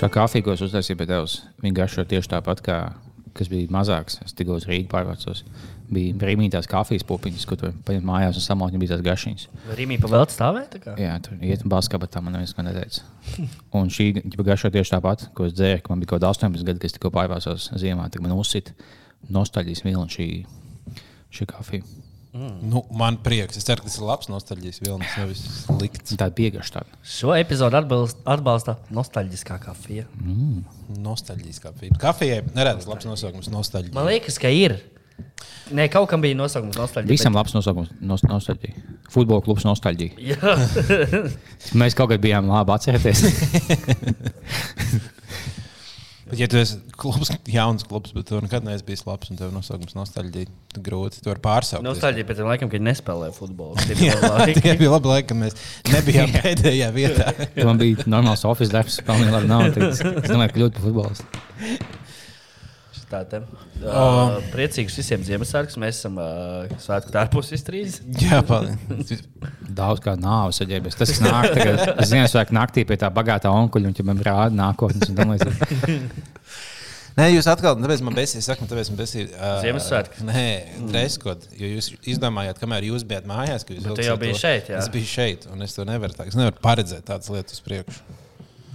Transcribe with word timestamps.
Šā 0.00 0.08
kafija, 0.08 0.44
ko 0.46 0.54
es 0.54 0.62
uztaisīju 0.64 0.96
pie 0.96 1.06
tevis, 1.10 1.32
viņa 1.60 1.76
garšo 1.76 2.02
tieši 2.08 2.30
tāpat, 2.32 2.62
kā 2.64 2.76
kas 3.36 3.50
bija 3.52 3.68
mazāks. 3.68 4.16
Es 4.24 4.32
tikko 4.32 4.56
uz 4.56 4.64
Rīgā 4.68 4.88
pārvācos. 4.88 5.42
Bija 5.92 6.14
brīvības 6.16 6.68
kafijas 6.70 7.04
pupiņas, 7.04 7.44
ko 7.50 7.58
tur 7.60 7.74
paņemt 7.84 8.06
mājās 8.08 8.38
un 8.40 8.44
samot, 8.46 8.74
bija 8.80 8.94
tās 8.94 9.04
garšīgas. 9.04 9.46
Rīmī 9.76 9.98
pa 10.00 10.08
vēl 10.08 10.24
stāvēt? 10.32 10.78
Jā, 10.96 11.18
tur 11.24 11.36
iet 11.44 11.66
un 11.66 11.74
balskā, 11.74 12.00
bet 12.00 12.14
tā 12.14 12.22
man 12.24 12.32
neviens 12.38 12.56
neteica. 12.56 13.04
Un 13.76 13.92
šī 13.92 14.08
garšo 14.38 14.72
tieši 14.72 14.96
tāpat, 14.96 15.28
ko 15.36 15.50
es 15.50 15.56
dzēru, 15.58 15.82
ka 15.84 15.92
man 15.92 16.00
bija 16.00 16.14
kaut 16.14 16.22
kāda 16.22 16.32
18 16.32 16.64
gadi, 16.64 16.80
kad 16.80 16.88
es 16.88 16.96
tikko 16.96 17.12
pārvācos 17.14 17.68
ziemā. 17.82 18.08
Tad 18.08 18.24
man 18.24 18.38
uzsita 18.38 18.72
nostalģijas 19.28 19.84
vilna 19.84 20.08
šī, 20.08 20.30
šī 21.36 21.50
kafija. 21.50 21.84
Mm. 22.32 22.70
Nu, 22.70 22.84
man 22.94 23.16
prieks. 23.24 23.56
Es 23.58 23.64
ceru, 23.66 23.82
ka 23.82 23.88
tas 23.88 23.96
ir 23.98 24.04
labs 24.06 24.28
nostalģijas 24.30 24.78
vilnis, 24.84 25.16
nevis 25.18 25.40
slikts. 25.64 26.14
Tā 26.14 26.28
ir 26.30 26.36
piegaša 26.38 26.76
tāda. 26.76 27.00
Šo 27.02 27.34
epizodu 27.34 27.80
atbalsta, 27.80 28.22
atbalsta 28.36 28.76
nostalģiskā 28.94 29.58
kafija. 29.64 30.06
Mm. 30.22 30.62
Nostalģijas 31.02 31.58
kafija. 31.64 31.98
Kafijai 32.00 32.44
neredzams 32.54 32.86
labs 32.90 33.10
nosaukums- 33.10 33.50
nostalģija. 33.56 33.94
Man 33.98 34.06
liekas, 34.12 34.38
ka 34.38 34.52
ir. 34.54 34.78
Nē, 35.74 35.88
kaut 35.90 36.06
kam 36.10 36.22
bija 36.22 36.38
nosaukums 36.38 36.78
nostalģija. 36.78 37.10
Visam 37.10 37.34
bet... 37.34 37.42
labs 37.42 37.58
nosaukums 37.58 37.90
nost- 38.00 38.24
nostalģija. 38.30 38.74
Futbola 39.10 39.42
klubs 39.42 39.66
nostalģija. 39.66 40.54
Mēs 41.82 41.98
kaut 41.98 42.14
kad 42.14 42.22
bijām 42.22 42.46
labi 42.50 42.78
atcerēties. 42.78 43.26
Bet, 46.30 46.38
ja 46.38 46.48
tu 46.50 46.58
esi 46.60 46.78
klubs, 47.00 47.32
jauns 47.50 47.86
klubs, 47.88 48.12
bet 48.14 48.28
tu 48.30 48.38
nekad 48.42 48.66
neesi 48.66 48.86
bijis 48.86 49.02
labs 49.08 49.32
un 49.32 49.38
tev 49.40 49.50
nosaukums 49.54 49.96
nostalģija, 49.98 50.50
tad 50.74 50.84
grūti 50.86 51.22
to 51.24 51.34
pārsaukt. 51.42 51.84
Nostalģija 51.86 52.28
pēc 52.28 52.42
tam 52.42 52.50
laikam, 52.50 52.70
kad 52.72 52.84
nespēlēja 52.86 53.34
futbolu. 53.36 53.78
Tie 53.88 54.74
bija 54.78 54.92
labi 54.94 55.10
laiki, 55.10 55.30
kad 55.32 55.40
mēs 55.40 55.58
nebijām 55.90 56.34
pēdējā 56.38 56.92
vietā. 56.94 57.34
Man 57.58 57.80
bija 57.82 58.06
normāls 58.06 58.46
oficiāls 58.46 58.76
darbs, 58.76 59.00
pelnīja 59.06 59.34
labi 59.38 59.50
naudu. 59.50 59.90
Es 59.90 60.30
domāju, 60.30 60.52
ka 60.52 60.60
kļūt 60.60 60.78
par 60.78 60.86
te 63.10 63.40
uh, 63.42 64.38
priecīgs 64.52 64.96
visiem 65.00 65.22
Ziemassvētkus. 65.26 65.78
Mēs 65.82 66.00
esam 66.00 66.18
uh, 66.20 66.70
svētku 66.82 67.12
tērpus 67.14 67.52
iztrīs. 67.56 67.98
Jā, 68.22 68.40
paldies. 68.46 69.24
Daudz 69.66 70.02
kā 70.04 70.16
nāves 70.20 70.60
aģērbēs. 70.64 70.98
Tas 71.00 71.14
nāk 71.24 71.50
tagad 71.56 71.82
Ziemassvētku 72.10 72.56
naktī 72.56 72.86
pie 72.88 72.98
tā 73.00 73.10
bagātā 73.14 73.52
onkuļa 73.52 73.90
un 73.90 73.98
viņam 73.98 74.22
rāda 74.30 74.54
nākotnes. 74.56 75.10
Nē, 77.18 77.26
jūs 77.34 77.48
atkal, 77.50 77.74
tāpēc 77.76 78.02
man 78.06 78.14
besīja, 78.16 78.44
saka, 78.46 78.64
tāpēc 78.70 78.92
man 78.92 79.00
besīja. 79.02 79.28
Uh, 79.34 79.58
Ziemassvētku. 79.64 80.24
Nē, 80.28 80.46
dreskot, 80.92 81.48
jo 81.58 81.74
jūs 81.74 81.90
izdomājāt, 82.14 82.62
kamēr 82.62 82.86
jūs 82.92 83.04
bijat 83.08 83.26
mājās, 83.28 83.66
ka 83.66 83.74
jūs 83.76 84.06
jau 84.06 84.16
biji 84.20 84.38
šeit, 84.38 84.70
jā. 84.70 84.78
Es 84.80 84.88
biju 84.94 85.10
šeit, 85.10 85.48
un 85.50 85.66
es 85.66 85.74
to 85.76 85.84
nevaru, 85.88 86.14
tā, 86.16 86.28
es 86.30 86.38
nevaru 86.38 86.62
paredzēt 86.62 87.08
tādas 87.10 87.32
lietas 87.34 87.58
uz 87.58 87.64
priekšu. 87.66 88.20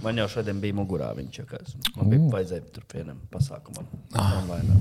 Man 0.04 0.20
jau 0.20 0.28
šodien 0.30 0.60
bija 0.60 0.76
mugurā 0.76 1.08
viņš, 1.16 1.40
kas 1.48 1.74
man 1.96 2.12
bija 2.12 2.28
vajadzēja 2.34 2.68
tur 2.74 2.84
vienam 2.92 3.18
pasākumam. 3.32 3.88
Ah. 4.12 4.36
Online. 4.42 4.80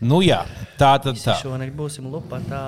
Nu 0.00 0.22
jā, 0.24 0.42
tā 0.80 0.94
tad 1.02 1.18
tā. 1.20 1.36
Šonakt 1.42 1.74
būsim 1.76 2.06
lupatā. 2.08 2.60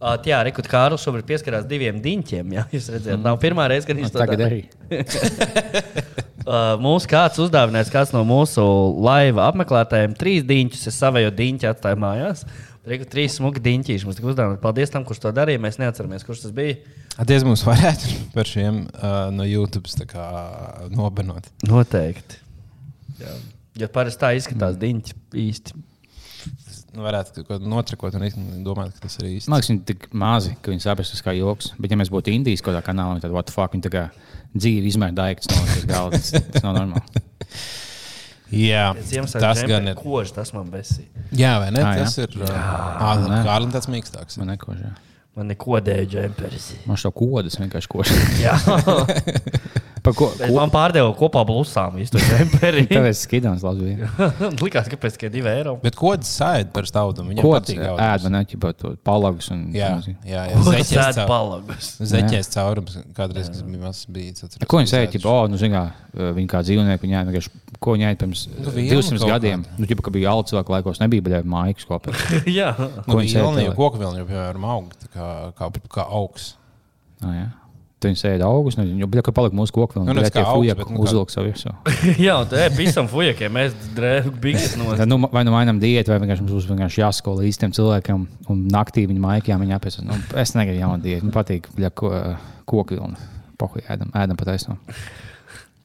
Uh, 0.00 0.14
jā, 0.24 0.38
Rikut 0.46 0.64
Kārlis 0.70 1.02
šobrīd 1.04 1.26
pieskarās 1.28 1.66
diviem 1.68 1.98
diņķiem. 2.00 2.54
Jā, 2.56 2.62
jūs 2.72 2.86
redzat, 2.88 3.18
mm. 3.18 3.24
nav 3.26 3.40
pirmā 3.42 3.66
reize, 3.68 3.84
kad 3.88 3.98
viņš 3.98 4.14
to. 4.14 4.20
Tagad 4.22 4.44
arī. 4.46 4.60
uh, 6.46 6.78
mūsu 6.80 7.10
kāds 7.10 7.42
uzdāvinājis, 7.44 7.90
kāds 7.92 8.14
no 8.14 8.22
mūsu 8.24 8.64
laiva 9.04 9.50
apmeklētājiem, 9.50 10.14
trīs 10.16 10.46
diņķus. 10.48 10.86
Es 10.88 11.00
savējo 11.02 11.34
diņķi 11.36 11.68
atstāju 11.74 12.00
mājās. 12.00 12.46
Reiku 12.88 13.04
trīs 13.12 13.34
smuki 13.36 13.60
diņķīši 13.60 14.06
mums 14.08 14.16
tika 14.16 14.30
uzdāvināti. 14.30 14.62
Paldies 14.62 14.92
tam, 14.92 15.04
kurš 15.04 15.20
to 15.20 15.32
darīja. 15.36 15.60
Mēs 15.60 15.76
neatceramies, 15.80 16.24
kurš 16.24 16.46
tas 16.46 16.54
bija. 16.56 16.78
Attiecībā 17.20 17.50
mums 17.50 17.64
varētu 17.66 18.14
par 18.36 18.48
šiem 18.48 18.86
uh, 18.86 19.26
no 19.34 19.44
YouTube 19.44 19.90
nobenot. 20.94 21.50
Noteikti. 21.68 22.40
Jā. 23.20 23.36
Ja 23.82 23.88
parasti 23.92 24.22
tā 24.22 24.32
izskatās 24.38 24.78
mm. 24.78 24.80
diņķi 24.80 25.18
īsti. 25.44 25.76
Nu, 26.96 27.04
varētu 27.04 27.44
kaut 27.44 27.50
ko 27.50 27.58
notrakot 27.70 28.16
un 28.16 28.64
domāt, 28.66 28.96
ka 28.96 29.04
tas 29.04 29.18
ir 29.20 29.28
īsti. 29.28 29.52
Man 29.52 29.60
liekas, 29.60 29.70
viņi 29.70 29.82
ir 29.82 29.86
tik 29.92 30.08
mazi, 30.16 30.56
ka 30.58 30.72
viņi 30.72 30.86
saprast, 30.86 31.14
tas 31.14 31.22
kā 31.22 31.36
joks. 31.36 31.74
Bet, 31.78 31.92
ja 31.92 32.00
mēs 32.00 32.10
būtu 32.10 32.32
Indijas 32.32 32.64
kaut 32.64 32.72
kādā 32.72 32.82
kanālā, 32.88 33.20
tad 33.22 33.36
what 33.36 33.46
the 33.46 33.54
fuck, 33.54 33.76
viņi 33.76 33.86
tā 33.86 33.92
kā 33.92 34.08
dzīvi 34.56 34.90
izmēr 34.90 35.12
daikts 35.14 35.52
no. 35.52 35.60
Tas, 36.16 36.32
tas 36.32 36.64
nav 36.64 36.80
normāli. 36.80 37.22
Jā, 38.50 38.86
tas 39.30 39.62
gan 39.68 39.92
ir. 39.92 39.98
Kož, 39.98 40.32
tas 40.34 40.50
man 40.56 40.70
besī. 40.72 41.04
Jā, 41.36 41.54
vai 41.62 41.70
ne? 41.74 41.84
Ah, 41.86 42.00
tas 42.02 42.16
jā. 42.18 42.26
ir. 42.26 42.40
Jā, 42.42 43.44
Kārlim 43.46 43.70
tāds 43.74 43.90
mīkstāks. 43.92 44.40
Man 44.40 44.50
nekož, 44.54 44.82
jā. 44.82 44.94
Man 45.38 45.46
nekodēja 45.52 46.08
džemperis. 46.10 46.72
Man 46.90 46.98
šo 46.98 47.12
kodas 47.14 47.60
vienkārši 47.60 47.92
kož. 47.92 48.10
Jā. 48.42 48.56
Par 50.04 50.14
ko? 50.16 50.30
ko? 50.32 50.48
Man 50.56 50.72
pārdeva 50.72 51.12
kopā 51.16 51.42
blusām 51.48 51.98
visu 52.00 52.16
to 52.16 52.22
džemperi. 52.22 52.86
Tāpēc 52.90 53.20
skidāns 53.20 53.64
labi 53.66 53.90
bija. 53.90 54.10
Likās, 54.64 54.88
ka 54.90 54.98
pēc 55.00 55.18
tikai 55.18 55.32
2 55.34 55.52
eiro. 55.52 55.76
Bet 55.82 55.98
kodas 55.98 56.32
sēd 56.40 56.72
par 56.74 56.88
staudu. 56.88 57.24
Viņam 57.28 57.46
kodas 57.46 57.74
ēd, 57.76 58.26
man 58.26 58.36
neķipa 58.38 58.72
to 58.80 58.94
palagus 59.06 59.50
un. 59.54 59.66
Jā, 59.76 59.92
jā, 60.24 60.46
jā. 60.50 60.62
Zeķēs 60.68 61.20
caur... 61.20 61.30
palagus. 61.30 61.90
Zeķēs 62.12 62.52
caurums 62.54 63.00
kādreiz, 63.16 63.50
kas 63.52 63.64
bija 63.66 63.84
mazs 63.84 64.06
bijis. 64.10 64.60
Ko 64.66 64.80
viņi 64.80 64.92
sēd, 64.94 65.10
ķipa, 65.16 65.32
o, 65.32 65.50
nu, 65.52 65.60
zin 65.60 65.74
kā, 65.74 65.84
viņi 66.38 66.50
kā 66.50 66.64
dzīvnieki, 66.66 67.06
viņi 67.06 67.20
ēd 67.20 67.50
ko 67.80 67.96
viņi 67.96 68.08
ēd 68.10 68.20
pirms 68.20 68.44
nu, 68.52 68.72
200 68.76 69.28
gadiem. 69.28 69.64
Nu, 69.80 69.88
ķipa, 69.88 70.04
ka 70.06 70.12
bija 70.14 70.34
alts 70.34 70.52
cilvēku 70.52 70.74
laikos, 70.74 71.00
nebija, 71.02 71.24
bet 71.26 71.48
mājiņas 71.48 71.88
kopā. 71.88 72.14
Jā. 72.60 72.72
Ko 73.06 73.20
viņi 73.20 73.34
sēd? 73.34 73.62
Koku 73.78 74.00
vilni 74.00 74.22
jau, 74.22 74.28
piemēram, 74.28 74.66
aug 74.74 74.90
kā, 75.14 75.30
kā, 75.56 75.70
kā 75.92 76.06
augs. 76.20 76.54
Ah, 77.20 77.32
jā. 77.36 77.48
Viņi 78.00 78.16
sēž 78.16 78.42
augus, 78.46 78.78
nu, 78.78 78.86
jau 78.96 79.08
bija, 79.12 79.22
ka 79.26 79.32
palika 79.36 79.56
mūsu 79.56 79.74
koku. 79.76 80.00
Nu, 80.00 80.14
tas 80.16 80.32
kā 80.32 80.44
fujak, 80.46 80.80
nu, 80.88 81.02
uzvilk 81.04 81.32
savu 81.32 81.50
virsmu. 81.50 81.74
jā, 82.26 82.36
tā 82.48 82.62
ir 82.66 82.76
visam 82.78 83.08
fujakiem, 83.10 83.52
mēs 83.52 83.74
no. 84.80 84.94
nu, 85.10 85.18
vai 85.28 85.42
nu 85.44 85.52
mainām 85.52 85.82
diētu, 85.82 86.14
vai 86.14 86.20
vienkārši 86.22 86.46
mums 86.46 86.54
būs 86.56 86.68
vienkārši 86.70 87.02
jāskola 87.02 87.44
īstiem 87.48 87.74
cilvēkiem, 87.76 88.22
un 88.52 88.62
naktī 88.72 89.04
viņa 89.10 89.24
maikajā 89.26 89.58
viņa 89.60 89.76
apēs. 89.76 90.00
Nu, 90.06 90.16
es 90.40 90.54
negribu 90.56 90.80
jaunu 90.80 91.04
diētu, 91.04 91.28
man 91.28 91.36
patīk 91.36 91.68
ko, 92.00 92.14
koku 92.64 92.96
vilni. 92.96 93.28
Pohu 93.60 93.82
ēdam, 93.84 94.14
ēdam 94.16 94.40
pataisno. 94.40 94.78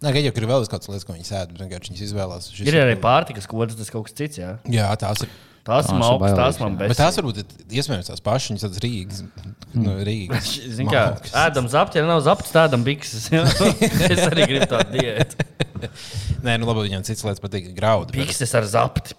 Nē, 0.05 0.11
ka 0.13 0.21
jau 0.21 0.31
ir 0.31 0.47
vēl 0.47 0.67
kādas 0.69 0.87
lietas, 0.91 1.03
ko 1.07 1.15
viņi 1.15 1.27
sēž, 1.27 1.51
bet 1.51 1.65
vienkārši 1.65 1.91
viņas 1.91 2.05
izvēlās. 2.05 2.47
Ir 2.63 2.79
arī 2.79 2.95
pārtikas 3.01 3.47
kodas, 3.51 3.75
tas 3.79 3.91
kaut 3.91 4.07
kas 4.07 4.15
cits. 4.15 4.39
Jā, 4.39 4.55
jā 4.71 4.87
tās 5.01 5.25
ir. 5.25 5.31
Tās 5.65 5.87
man 5.89 6.03
augsts, 6.05 6.35
tās 6.37 6.59
man. 6.61 6.75
Bet 6.77 6.99
tās 6.99 7.15
varbūt 7.17 7.39
ir 7.41 7.79
iespējams 7.79 8.11
tās 8.11 8.21
pašas, 8.21 8.51
viņas 8.51 8.65
tādas 8.67 8.81
Rīgas. 8.83 9.21
Mm. 9.25 9.55
No 9.81 9.95
Rīgas. 10.05 10.51
Zini, 10.77 10.91
kā 10.91 11.05
ēdam 11.41 11.69
zapti, 11.71 11.97
ja 11.97 12.05
nav 12.05 12.21
zapti, 12.25 12.51
tādam 12.53 12.85
bikses. 12.85 13.31
es 14.11 14.21
arī 14.27 14.45
gribu 14.51 14.67
tādu 14.69 14.99
diētu. 14.99 15.47
Nē, 16.45 16.59
nu 16.61 16.69
labi, 16.69 16.85
viņam 16.85 17.07
cits 17.07 17.25
lietas 17.25 17.41
patīk 17.41 17.71
graudu. 17.73 18.13
Bikses 18.13 18.53
ar 18.57 18.67
zapti. 18.69 19.17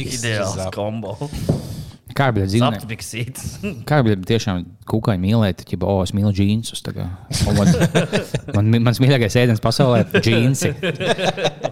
Ideāls 0.00 0.64
kombo. 0.72 1.18
Kā 2.16 2.28
bija 2.32 2.48
dzīvnieki? 2.48 3.84
Kā 3.88 4.00
bija 4.04 4.16
tiešām 4.32 4.64
kukaiņi 4.88 5.22
mīlēt, 5.22 5.62
ja 5.68 5.78
oh, 5.88 6.00
es 6.04 6.12
mīlu 6.16 6.32
džinsus. 6.36 6.82
Man, 7.46 7.70
man, 8.56 8.72
mans 8.88 9.00
mīļākais 9.00 9.36
ēdiens 9.44 9.62
pasaulē 9.64 10.02
ir 10.04 10.24
džinsi. 10.24 10.72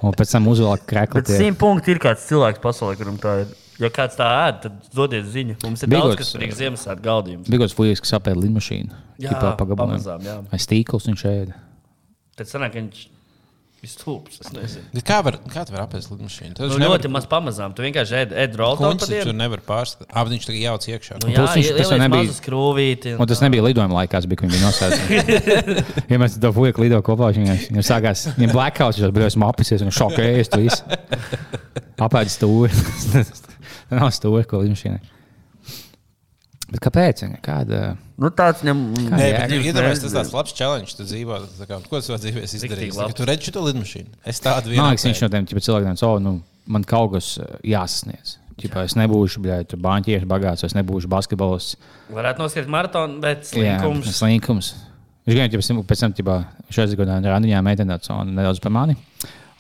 Un 0.01 0.17
pēc 0.17 0.37
tam 0.37 0.49
uzvelk 0.53 0.87
krekli. 0.89 1.25
Simt 1.29 1.61
punkti 1.61 1.93
ir 1.93 2.01
kāds 2.01 2.25
cilvēks 2.29 2.63
pasaulē, 2.65 2.97
kuram 3.01 3.21
tā 3.21 3.43
ir. 3.43 3.53
Ja 3.81 3.89
kāds 3.95 4.19
tā 4.19 4.27
ēd, 4.47 4.59
tad 4.67 4.91
dodiet 4.93 5.29
ziņu. 5.33 5.57
Mums 5.65 5.85
ir 5.85 5.89
Bigots, 5.93 6.13
daudz, 6.13 6.21
kas 6.21 6.35
priekš 6.37 6.59
Ziemassvētku 6.59 7.05
galdījums. 7.07 7.49
Bigots 7.53 7.77
Fujies, 7.77 8.03
kas 8.05 8.13
apēda 8.19 8.43
lidmašīnu. 8.43 8.99
Jā, 9.25 9.39
pagabalām. 9.57 10.45
Aiz 10.53 10.67
tīkls 10.69 11.09
viņš 11.09 11.25
ēda. 11.31 11.57
Tad 12.37 12.51
sanāk, 12.51 12.77
ka 12.77 12.85
viņš 13.81 13.93
Stulbs, 13.97 14.41
kā 15.09 15.19
var, 15.25 15.39
kā 15.49 15.63
var 15.71 15.83
apēst 15.87 16.11
lidmašīnu? 16.13 16.53
Tas 16.59 16.69
nu, 16.69 16.79
nevar... 16.83 16.99
ļoti 16.99 17.11
maz 17.13 17.27
pamazām. 17.31 17.73
Tu 17.77 17.85
vienkārši 17.87 18.17
ēd, 18.19 18.35
ēd 18.43 18.57
rolu. 18.61 18.91
Viņš 18.93 19.31
tur 19.31 19.37
nevar 19.37 19.63
pārskatīt. 19.65 20.11
Ah, 20.13 20.27
viņš 20.29 20.49
tagad 20.49 20.61
jauc 20.67 20.89
iekšā. 20.91 21.21
Nu, 21.23 21.31
jā, 21.33 21.45
viņš, 21.55 21.71
tas 21.79 21.93
nebija 22.03 22.35
skrūvīti. 22.37 23.15
Un, 23.17 23.23
un 23.25 23.31
tas 23.31 23.41
nebija 23.45 23.65
lidojuma 23.65 24.03
laikā, 24.03 24.21
bija, 24.29 24.41
kad 24.43 24.53
viņi 24.53 24.65
nosēdz. 24.67 24.99
ja 26.13 26.21
mēs 26.21 26.37
to 26.43 26.53
fuju 26.57 26.77
lido 26.85 27.01
kopā, 27.07 27.31
viņam, 27.37 27.63
viņam 27.71 27.87
sākās, 27.89 28.27
viņam 28.37 28.53
blackouts, 28.59 29.01
viņš 29.01 29.23
jau 29.23 29.31
esmu 29.31 29.49
apisies 29.49 29.87
un 29.87 29.97
šokējies 29.97 30.53
tu 30.53 30.61
visu. 30.67 31.01
Apēdis 32.05 32.37
stūri. 32.37 32.85
Nav 33.97 34.13
stūri, 34.13 34.45
ko 34.51 34.61
lidmašīnai. 34.61 35.01
Bet 36.71 36.85
kāpēc? 36.85 37.25
Kāda? 37.43 37.95
Nu, 38.21 38.29
tāds 38.37 38.61
ņem, 38.67 38.81
Nē, 39.15 39.27
bet 39.33 39.53
iedomājieties, 39.55 40.03
tas 40.05 40.15
tāds 40.19 40.35
labs 40.35 40.53
challenge. 40.53 40.93
Tu 40.99 41.07
dzīvo, 41.09 41.39
kā, 41.65 41.79
ko 41.87 42.01
tu 42.03 42.05
savā 42.05 42.19
dzīvē 42.21 42.43
izdarīsi? 42.45 43.07
Tu 43.17 43.29
redzi 43.29 43.49
šo 43.49 43.63
lidmašīnu. 43.65 44.21
Es 44.29 44.43
tādu 44.45 44.75
vienkārši. 44.75 44.83
Man 44.83 44.93
liekas, 44.93 45.07
viņš 45.09 45.23
no 45.25 45.31
tiem 45.33 45.49
cilvēkiem 45.65 45.97
oh, 46.05 46.19
nu, 46.21 46.35
man 46.69 46.85
kaut 46.89 47.15
kas 47.15 47.33
eh, 47.41 47.57
jāsasniedz. 47.73 48.37
Ķipā, 48.61 48.85
es 48.85 48.97
nebūšu 49.01 49.41
banķieris, 49.81 50.29
bagāts, 50.29 50.67
es 50.69 50.77
nebūšu 50.77 51.09
basketbols. 51.09 51.73
Varētu 52.13 52.45
noskriet 52.45 52.69
maratonu, 52.69 53.17
bet 53.25 53.49
slinkums. 53.49 54.11
Jā, 54.11 54.17
slinkums. 54.19 54.75
Viņš 55.25 55.39
gan 55.41 55.85
pēc 55.89 56.05
tam, 56.05 56.17
ķipā, 56.19 56.37
šeit 56.77 56.93
gadā 56.99 57.17
randiņā 57.25 57.63
meitenē 57.65 57.97
nedaudz 58.29 58.61
par 58.61 58.75
mani. 58.77 58.99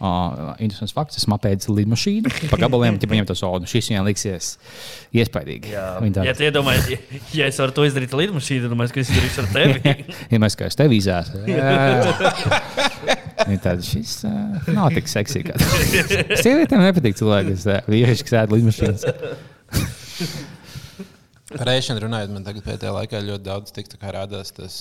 Uh, 0.01 0.55
interesants 0.65 0.95
fakts, 0.97 1.19
es 1.21 1.27
apēdu 1.29 1.75
lidmašīnu 1.77 2.31
pa 2.49 2.57
gabaliem, 2.57 2.97
ja 2.97 3.09
viņam 3.11 3.27
tas 3.29 3.43
sodu. 3.43 3.69
Šis 3.69 3.91
viņam 3.91 4.07
liksies 4.07 4.47
iespaidīgi. 5.13 5.75
Jā, 5.75 5.83
tā... 6.17 6.25
ja 6.25 6.33
iedomājies, 6.47 6.87
ja, 6.89 7.21
ja 7.37 7.49
es 7.53 7.59
varu 7.61 7.75
to 7.77 7.85
izdarīt 7.85 8.15
lidmašīnu, 8.17 8.71
tad 8.73 8.81
es 8.87 9.11
izdarīšu 9.13 9.43
ar 9.45 9.51
tevi. 9.53 9.95
ja 10.33 10.41
mēs 10.41 10.57
kā 10.57 10.71
es 10.73 10.81
tevi 10.81 11.03
izēsu. 11.03 11.43
Viņa 13.45 13.61
tāda, 13.61 13.85
šis 13.85 14.15
uh, 14.25 14.71
nav 14.73 14.89
tik 14.97 15.13
seksīgs. 15.13 15.69
Sievietēm 16.47 16.81
nepatīk 16.87 17.21
cilvēki, 17.21 17.59
kas 17.59 17.91
vīrieši, 17.93 18.25
kas 18.25 18.39
ēd 18.41 18.57
lidmašīnas. 18.57 19.05
Par 21.51 21.71
ēšanu 21.73 22.05
runājot, 22.05 22.31
man 22.35 22.45
tagad 22.47 22.63
pēdējā 22.67 22.93
laikā 22.95 23.23
ļoti 23.27 23.45
daudz 23.47 23.73
tiktu 23.75 23.99
kā 23.99 24.13
rādās 24.15 24.53
tas 24.55 24.77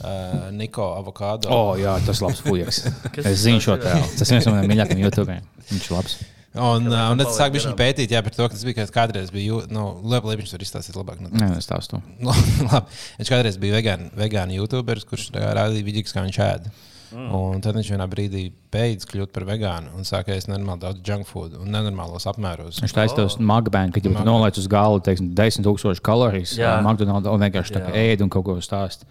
uh, 0.00 0.46
Niko 0.54 0.86
avokado. 0.96 1.50
O, 1.52 1.58
oh, 1.58 1.74
jā, 1.76 1.98
tas 2.06 2.22
ir 2.22 2.28
labs 2.28 2.40
fujiks. 2.46 2.80
Kas 3.14 3.28
Es 3.28 3.42
zinu 3.44 3.60
šo 3.60 3.76
tēlu. 3.82 4.08
Tas 4.16 4.32
viens 4.32 4.48
no 4.48 4.54
maniem 4.56 4.72
mīļākajiem 4.72 5.02
YouTube. 5.06 5.36
Viņš 5.72 5.90
ir 5.90 5.96
labs. 5.98 6.16
Un, 6.56 6.88
uh, 6.88 7.10
un 7.12 7.20
tad 7.20 7.28
paliek 7.28 7.36
sāk 7.36 7.52
viņš 7.52 7.66
garām. 7.66 7.78
pētīt 7.82 8.12
jā, 8.16 8.22
par 8.24 8.32
to, 8.32 8.46
ka 8.48 8.56
tas 8.56 8.64
bija 8.64 8.86
kādreiz 8.94 9.28
bija. 9.34 9.60
Nu, 9.68 9.84
labi, 10.00 10.30
labi, 10.30 10.40
viņš 10.40 10.54
tur 10.54 10.64
izstāstīt 10.64 10.96
labāk. 10.96 11.20
Nu, 11.20 11.28
Nē, 11.36 11.50
es 11.60 11.68
tās 11.68 11.90
tu. 11.92 12.00
Nu, 12.16 12.32
labi. 12.70 12.98
Viņš 13.20 13.32
kādreiz 13.34 13.60
bija 13.60 13.76
vegāns, 13.76 14.14
vegāns 14.16 14.56
YouTuberis, 14.56 15.04
kurš 15.10 15.28
rādīja 15.36 15.84
vidīgs, 15.84 16.16
kā 16.16 16.24
viņš 16.24 16.40
ēda. 16.46 16.72
Mm. 17.16 17.28
Un 17.32 17.62
tad 17.64 17.78
viņš 17.78 17.90
vienā 17.94 18.06
brīdī 18.12 18.42
beidz 18.74 19.06
kļūt 19.08 19.30
par 19.32 19.46
vegānu 19.48 19.94
un 19.96 20.04
sāka 20.04 20.34
ēst 20.36 20.50
nenormāli 20.50 20.82
daudz 20.82 21.00
junk 21.06 21.24
food 21.30 21.54
un 21.56 21.70
nenormālos 21.72 22.28
apmēros. 22.28 22.82
Viņš 22.84 22.92
taisa 22.98 23.16
tos 23.16 23.38
magbēnu, 23.40 23.94
kad 23.96 24.04
jau 24.04 24.12
nolaid 24.26 24.58
uz 24.60 24.66
galvu, 24.68 25.00
teiksim, 25.06 25.30
10,000 25.38 26.02
kalorijas. 26.04 26.52
Jā. 26.60 26.74
McDonald's 26.84 27.30
un 27.32 27.40
vienkārši 27.46 27.78
tā 27.78 27.86
ēd 27.96 28.26
un 28.26 28.32
kaut 28.36 28.44
ko 28.50 28.58
stāst. 28.60 29.08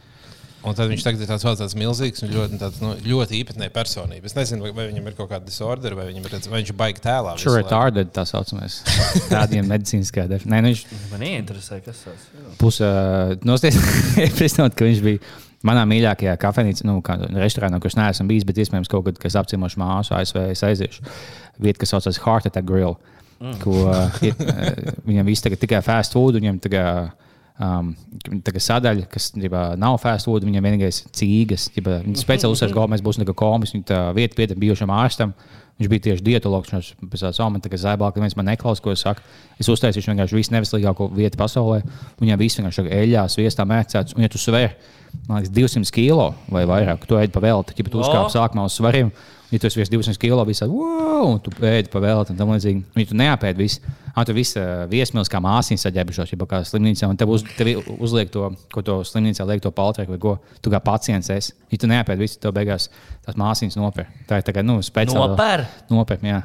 Un 0.66 0.74
tad 0.74 0.90
viņš 0.90 1.04
tagad 1.06 1.22
ir 1.22 1.28
tāds, 1.30 1.44
vēl 1.46 1.58
tāds 1.60 1.76
milzīgs 1.78 2.24
un 2.26 2.32
ļoti, 2.34 2.58
tāds, 2.58 2.80
nu, 2.82 2.96
ļoti 3.06 3.38
īpatnēja 3.38 3.70
personība. 3.74 4.26
Es 4.26 4.34
nezinu, 4.34 4.66
vai, 4.74 4.88
viņam 4.90 5.10
ir 5.12 5.18
kaut 5.18 5.30
kāda 5.30 5.46
disorder, 5.46 5.94
vai, 5.94 6.08
viņam 6.10 6.26
ir, 6.26 6.38
vai 6.50 6.62
viņš 6.64 6.72
ir 6.74 6.78
baigi 6.80 7.04
tēlā. 7.04 7.36
visu 7.38 7.46
Sure, 7.46 7.60
laiku. 7.60 7.68
retarded 7.70 8.10
tā 8.16 8.24
saucamais. 8.26 8.80
Tādiem 9.30 9.70
medicīniskā 9.74 10.26
definitīvā. 10.32 10.56
Nē, 10.56 10.62
nu 10.66 10.72
viņš 10.74 10.82
Man 11.12 11.26
ieinteresē, 11.30 11.78
kas 11.86 12.02
tas 12.08 12.26
ir. 12.34 12.48
pusē 12.64 12.90
nosties, 13.46 13.78
iepriecināts, 14.26 14.74
ka 14.82 14.90
viņš 14.90 15.04
bija 15.06 15.22
manā 15.66 15.84
mīļākajā 15.90 16.36
kafejnīcā, 16.42 16.86
nu, 16.88 17.00
restorānā, 17.40 17.80
kurš 17.84 17.98
neesmu 18.00 18.28
bijis, 18.30 18.46
bet 18.48 18.62
iespējams 18.62 18.92
kaut 18.92 19.08
kad, 19.08 19.20
es 19.28 19.38
apciemošu 19.40 19.82
māsu 19.82 20.16
ASV, 20.18 20.42
es 20.54 20.64
aiziešu. 20.66 21.06
Vieta, 21.62 21.82
kas 21.82 21.96
saucas 21.96 22.22
Heart 22.24 22.50
Attack 22.52 22.68
Grill, 22.70 22.98
mm. 23.40 23.60
ko 23.64 23.76
uh, 23.90 24.20
ir, 24.26 24.36
uh, 24.42 24.96
viņam 25.08 25.30
viss 25.30 25.46
tagad 25.46 25.62
tikai 25.62 25.82
fast 25.86 26.16
food, 26.16 26.40
viņam 26.40 26.62
tagad, 26.64 27.14
um, 27.60 27.92
sadaļa, 28.68 29.10
kas 29.12 29.32
ģibā, 29.36 29.66
nav 29.80 30.00
fast 30.04 30.28
food, 30.30 30.46
viņam 30.48 30.66
vienīgais 30.70 31.04
ir 31.04 31.12
cīgas. 31.16 31.70
ģibā, 31.76 32.00
Viņi 32.06 32.22
speciāli 32.22 32.56
uzsver, 32.56 32.74
ka 32.76 32.88
mēs 32.92 33.04
būsim 33.06 33.24
tā 33.24 33.30
kā 33.32 33.38
komis, 33.46 33.76
viņa 33.76 33.88
tā 33.92 34.02
vieta 34.18 34.38
pietiek 34.38 34.60
bijušam 34.60 34.94
ārstam. 34.96 35.36
Viņš 35.76 35.90
bija 35.92 36.04
tieši 36.06 36.24
dietologs. 36.24 36.72
Viņš 36.72 36.90
pēc 37.12 37.24
tam 37.26 37.34
savu 37.36 37.52
man 37.52 37.64
tagad 37.64 37.82
zēbāk, 37.82 38.16
ka 38.16 38.22
viens 38.24 38.36
man 38.40 38.48
neklausās, 38.48 38.80
ko 38.84 38.94
es 38.96 39.02
saku. 39.04 39.24
Es 39.60 39.68
uztaisīšu 39.72 40.14
vienkārši 40.14 40.38
visu 40.38 40.54
neveselīgāko 40.56 41.10
vietu 41.12 41.40
pasaulē. 41.42 41.82
Viņam 42.22 42.40
viss 42.40 42.62
vienkārši 42.62 42.86
ir 42.86 42.94
eļļās, 43.02 43.36
viestā 43.42 43.66
mēcēts. 43.68 44.16
Un, 44.16 44.24
ja 44.24 44.32
tu 44.32 44.40
sver, 44.40 44.78
man 45.28 45.42
liekas, 45.42 45.52
200 45.52 45.92
kilo 45.98 46.30
vai 46.48 46.64
vairāk, 46.70 47.04
tu 47.10 47.20
ēd 47.20 47.36
pa 47.36 47.44
velti, 47.44 47.76
ja 47.76 47.88
tu 47.92 48.00
uzkāp 48.00 48.32
sākumā 48.32 48.70
uz 48.70 48.80
svariem. 48.80 49.12
Ja 49.52 49.60
tu 49.60 49.68
esi 49.68 49.82
virs 49.82 49.92
200 49.92 50.20
kilo, 50.20 50.48
visā, 50.48 50.66
wow, 50.72 51.36
un 51.36 51.44
tu 51.44 51.52
ēdi 51.60 51.92
pa 51.92 52.00
velti, 52.04 52.34
un 52.34 52.40
tam 52.40 52.56
līdzīgi. 52.56 52.82
Ja 52.96 53.10
tu 53.12 53.20
neapēdi 53.20 53.62
visu, 53.62 53.96
ah, 54.16 54.26
tu 54.28 54.36
visu 54.36 54.60
uh, 54.60 54.86
viesmīlis 54.92 55.30
kā 55.32 55.42
māsīņas 55.44 55.86
saģēbušos, 55.88 56.34
ja 56.34 56.48
kā 56.50 56.62
slimnīcā, 56.68 57.10
un 57.12 57.20
tev, 57.20 57.34
uz, 57.36 57.44
tev 57.58 57.72
uzliek 58.00 58.32
to, 58.34 58.50
ko 58.74 58.84
to 58.86 59.00
slimnīcā 59.08 59.46
liek 59.48 59.64
to 59.64 59.72
paltreku 59.76 60.16
vai 60.16 60.22
ko, 60.22 60.38
tu 60.64 60.74
kā 60.74 60.82
pacients 60.84 61.30
esi. 61.34 61.54
Ja 61.74 61.82
tu 61.82 61.90
neapēdi 61.92 62.24
visu, 62.24 62.40
tev 62.40 62.54
beigās 62.56 62.88
tās 63.26 63.38
māsīņas 63.40 63.78
nopēr. 63.80 64.10
Tā 64.30 64.40
ir 64.40 64.56
kā, 64.56 64.64
nu, 64.66 64.78
speciāli. 64.86 65.34
Nopēr? 65.34 65.66
Nopēr, 65.92 66.24
jā. 66.24 66.42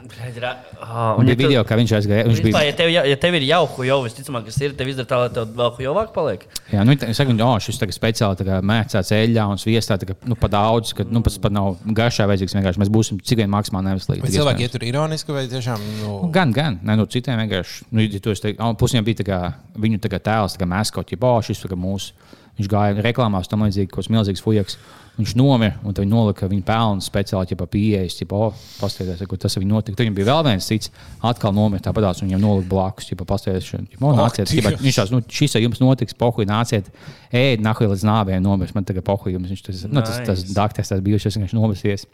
Ah, 0.81 1.15
Un 1.21 1.29
bija 1.29 1.39
video, 1.39 1.65
kā 1.69 1.79
viņš 1.79 1.95
aizgāja. 2.01 2.27
Viņš 2.29 2.43
bija, 2.45 2.63
ja 2.67 2.77
tev, 2.77 2.91
ja, 2.93 3.05
ja 3.07 3.19
tev 3.21 3.37
ir 3.39 3.47
jau 3.47 3.65
visticamāk, 4.05 4.49
kas 4.49 4.59
ir, 4.65 4.75
tev 4.79 4.91
izdara 4.91 5.09
tā, 5.11 5.21
lai 5.23 5.31
tev 5.37 5.55
vēl 5.61 5.81
jauka 5.87 6.15
paliek. 6.17 6.47
jā, 6.73 6.85
nu, 6.87 6.97
es 6.97 7.21
saku, 7.21 7.37
oh, 7.45 7.57
šis 7.63 7.79
tagad 7.81 7.97
speciāli 7.97 8.59
mēcāts 8.67 9.13
eļļā 9.15 9.47
un 9.53 9.61
sviestā, 9.61 10.01
tā 10.01 10.09
kā, 10.11 10.17
nu, 10.27 10.39
pa 10.41 10.51
daudz, 10.51 10.95
ka, 10.97 11.07
nu, 11.07 11.23
pats 11.27 11.39
pat 11.43 11.55
nav 11.55 11.77
garšā 11.85 12.27
vajadzīgs 12.31 12.57
vienkārši. 12.57 12.83
Mēs 12.83 12.93
būsim 12.93 13.21
cik 13.23 13.45
vien 13.45 13.53
maksimāli 13.53 13.93
neveselīgi. 13.93 14.25
Bet 14.25 14.33
cik 14.33 14.41
cilvēki 14.41 14.67
ir 14.67 14.75
tur 14.75 14.89
ironiski 14.89 15.37
vai 15.37 15.47
tiešām. 15.53 15.85
Nu, 16.01 16.11
Nu, 16.11 16.29
Gan, 16.35 16.53
gan. 16.53 16.79
Nē, 16.83 16.97
no 16.99 17.07
citiem 17.11 17.39
vienkārši. 17.41 17.60
Nu, 17.91 18.05
ja 18.05 18.21
tu 18.23 18.33
esi 18.35 18.43
te- 18.43 18.57
oh, 18.59 18.75
Pusēm 18.79 19.07
bija 19.07 19.27
kā, 19.27 19.41
viņu 19.81 20.01
kā 20.07 20.21
tēls, 20.21 20.59
kā 20.61 20.69
maskoti, 20.69 21.17
ja 21.17 21.27
oh, 21.29 21.41
šis 21.45 21.65
kā 21.67 21.79
mūsu. 21.79 22.13
Viņš 22.61 22.69
gāja 22.69 23.01
reklāmās, 23.01 23.49
tam 23.49 23.63
līdzīgi, 23.65 23.89
kaut 23.89 24.05
kas 24.05 24.11
milzīgs 24.13 24.43
fujaks. 24.45 24.77
Viņš 25.21 25.33
nomira, 25.37 25.75
un 25.85 25.95
viņi 25.97 26.09
nolika 26.09 26.49
viņa 26.49 26.65
pelnu 26.65 27.05
speciāli, 27.05 27.49
ja 27.53 27.67
pieejas, 27.69 28.19
ja 28.21 28.27
oh, 28.37 28.57
paskatās, 28.81 29.21
ko 29.29 29.37
tas 29.41 29.57
viņam 29.57 29.75
notika. 29.75 29.97
Tad 29.97 30.05
viņam 30.05 30.17
bija 30.17 30.29
vēl 30.31 30.43
viens 30.47 30.69
cits, 30.69 30.93
atkal 31.25 31.53
nomira 31.57 31.83
tāpat, 31.85 32.21
un 32.23 32.29
viņam 32.31 32.43
nolika 32.45 32.69
blakus, 32.71 33.09
ja 33.11 33.19
paskatās, 33.21 33.69
oh, 34.01 34.15
nāciet. 34.17 34.53
Ķipa, 34.53 34.75
Viņš 34.81 35.01
tās, 35.01 35.13
nu, 35.13 35.21
šis 35.29 35.57
ar 35.57 35.65
jums 35.65 35.81
notiks, 35.83 36.17
pohuj, 36.17 36.49
nāciet, 36.49 36.89
ēd, 37.33 37.65
nahuj 37.65 37.91
līdz 37.93 38.07
nāvei 38.09 38.41
nomirs. 38.45 38.73
Man 38.77 38.89
tagad 38.89 39.05
pohuj, 39.09 39.35
jums 39.37 39.53
viņš 39.53 39.67
tas, 39.67 39.83
nu, 39.89 40.01
tas, 40.01 40.21
tas 40.25 40.45
Nice. 40.45 40.57
dakteris, 40.57 40.93
tas 40.95 41.05
bijušais, 41.05 41.41
viņš 41.43 41.57
nomirsies. 41.59 42.07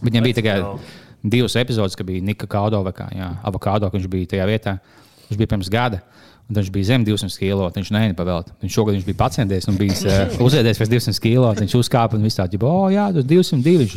Bet 0.00 0.12
viņam 0.12 0.28
bija 0.28 0.40
tikai 0.40 0.58
jauki. 0.60 0.92
Divas 1.22 1.56
epizodes, 1.60 1.96
kad 1.96 2.06
bija 2.06 2.24
Nika 2.24 2.48
Kaudo 2.50 2.82
vai 2.86 2.92
kā, 2.96 3.08
jā, 3.14 3.30
avokado, 3.46 3.88
ka 3.88 3.98
viņš 3.98 4.08
bija 4.10 4.32
tajā 4.34 4.48
vietā. 4.48 4.76
Viņš 5.28 5.38
bija 5.38 5.50
pirms 5.52 5.70
gada. 5.72 6.00
Un 6.50 6.56
viņš 6.58 6.70
bija 6.74 6.86
zem 6.88 7.04
200 7.06 7.36
kg. 7.38 7.68
Viņš 7.76 7.90
nevienu 7.94 8.16
pavēlēt. 8.18 8.48
Viņš 8.58 8.74
šogad 8.74 8.96
viņš 8.96 9.04
bija 9.06 9.18
pacienties 9.20 9.68
un 9.70 9.76
bija 9.78 9.94
uh, 9.94 10.32
uzēdies 10.48 10.80
pēc 10.82 10.90
200 10.90 11.22
kg. 11.22 11.52
Viņš 11.60 11.76
uzkāpa 11.78 12.18
un 12.18 12.24
viss 12.26 12.40
tāds, 12.40 12.58
oh, 12.66 12.88
jā, 12.90 13.04
tas 13.14 13.28
202. 13.30 13.76
Viņš 13.84 13.94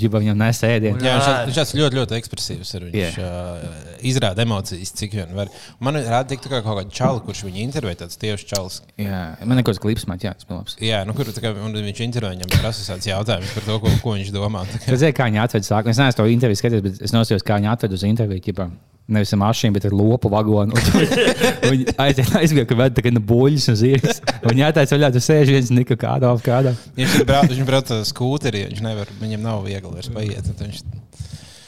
ģiba 0.00 0.22
viņam 0.24 0.40
nesēdies. 0.40 0.96
Jā, 1.04 1.16
viņš 1.44 1.58
tāds- 1.60 1.74
ļoti, 1.76 1.98
ļoti 2.00 2.16
ekspresīvs. 2.16 2.72
ir. 2.78 2.86
Viņš 2.88 3.18
Jā. 3.20 3.28
uh, 3.28 4.00
izrāda 4.10 4.46
emocijas, 4.46 4.94
cik 4.96 5.18
vien 5.18 5.34
var. 5.36 5.52
Man 5.84 6.00
rāda, 6.00 6.38
ka 6.40 6.62
kaut 6.64 6.64
kāda 6.80 6.88
čala, 6.88 7.20
kurš 7.24 7.44
viņu 7.50 7.60
intervijā, 7.66 8.00
tāds 8.00 8.16
tieši 8.20 8.48
čalis. 8.54 8.80
Jā, 8.96 9.20
man 9.44 9.60
ir 9.60 9.66
kaut 9.66 9.74
kāds 9.74 9.82
klips, 9.84 10.06
man 10.08 10.22
jā, 10.24 10.32
tas 10.32 10.48
bija 10.48 10.60
labs. 10.62 10.76
Jā, 10.80 11.02
nu, 11.04 11.12
kur 11.16 11.28
tā 11.28 11.44
kā, 11.44 11.52
viņš 11.52 12.04
intervijā 12.06 12.32
viņam 12.38 12.54
prasa 12.56 12.86
tāds 12.94 13.10
jautājums 13.12 13.52
par 13.56 13.68
to, 13.68 13.78
ko, 13.84 13.92
ko 14.04 14.16
viņš 14.16 14.32
domā. 14.34 14.64
Kā- 14.72 14.94
redzēju, 14.96 15.16
kā 15.20 15.28
viņi 15.28 15.44
atveda 15.44 15.68
sākumā. 15.68 15.92
Es 15.92 16.00
neesmu 16.00 16.22
to 16.22 16.30
interviju 16.32 16.62
skatījies, 16.62 16.86
bet 16.88 17.02
es 17.10 17.12
nosījos, 17.16 17.44
kā 17.44 17.60
viņi 17.60 17.72
atveda 17.76 18.00
uz 18.00 18.06
interviju. 18.08 18.46
Ķipa. 18.48 18.70
Nevis 19.10 19.32
ar 19.34 19.40
mašīnu, 19.42 19.74
bet 19.74 19.88
ar 19.88 19.94
lopu 19.96 20.30
vagonu. 20.30 20.76
Viņi 21.72 21.96
aiziet, 21.98 22.30
aizgāja, 22.38 22.68
ka 22.70 22.88
tikai 22.94 23.10
no 23.10 23.22
buļļas 23.26 23.66
un 23.72 23.78
zirgas. 23.80 24.20
Un 24.38 24.52
Viņi 24.52 24.66
atteica, 24.68 25.00
ka 25.02 25.10
tur 25.16 25.24
sēž 25.24 25.50
viens 25.50 25.72
nika 25.74 25.98
kādā 25.98 26.30
ap 26.30 26.44
kādā. 26.46 26.76
Viņš 26.94 27.16
ir 27.18 27.26
brauc, 27.26 27.50
viņš 27.50 27.66
brauc 27.66 27.90
ar 27.96 28.04
skūteri, 28.06 28.68
viņš 28.70 28.84
nevar, 28.86 29.10
viņam 29.18 29.42
nav 29.48 29.64
viegli 29.66 29.96
vairs 29.96 30.12
paiet. 30.14 30.52
Viņš, 30.62 30.84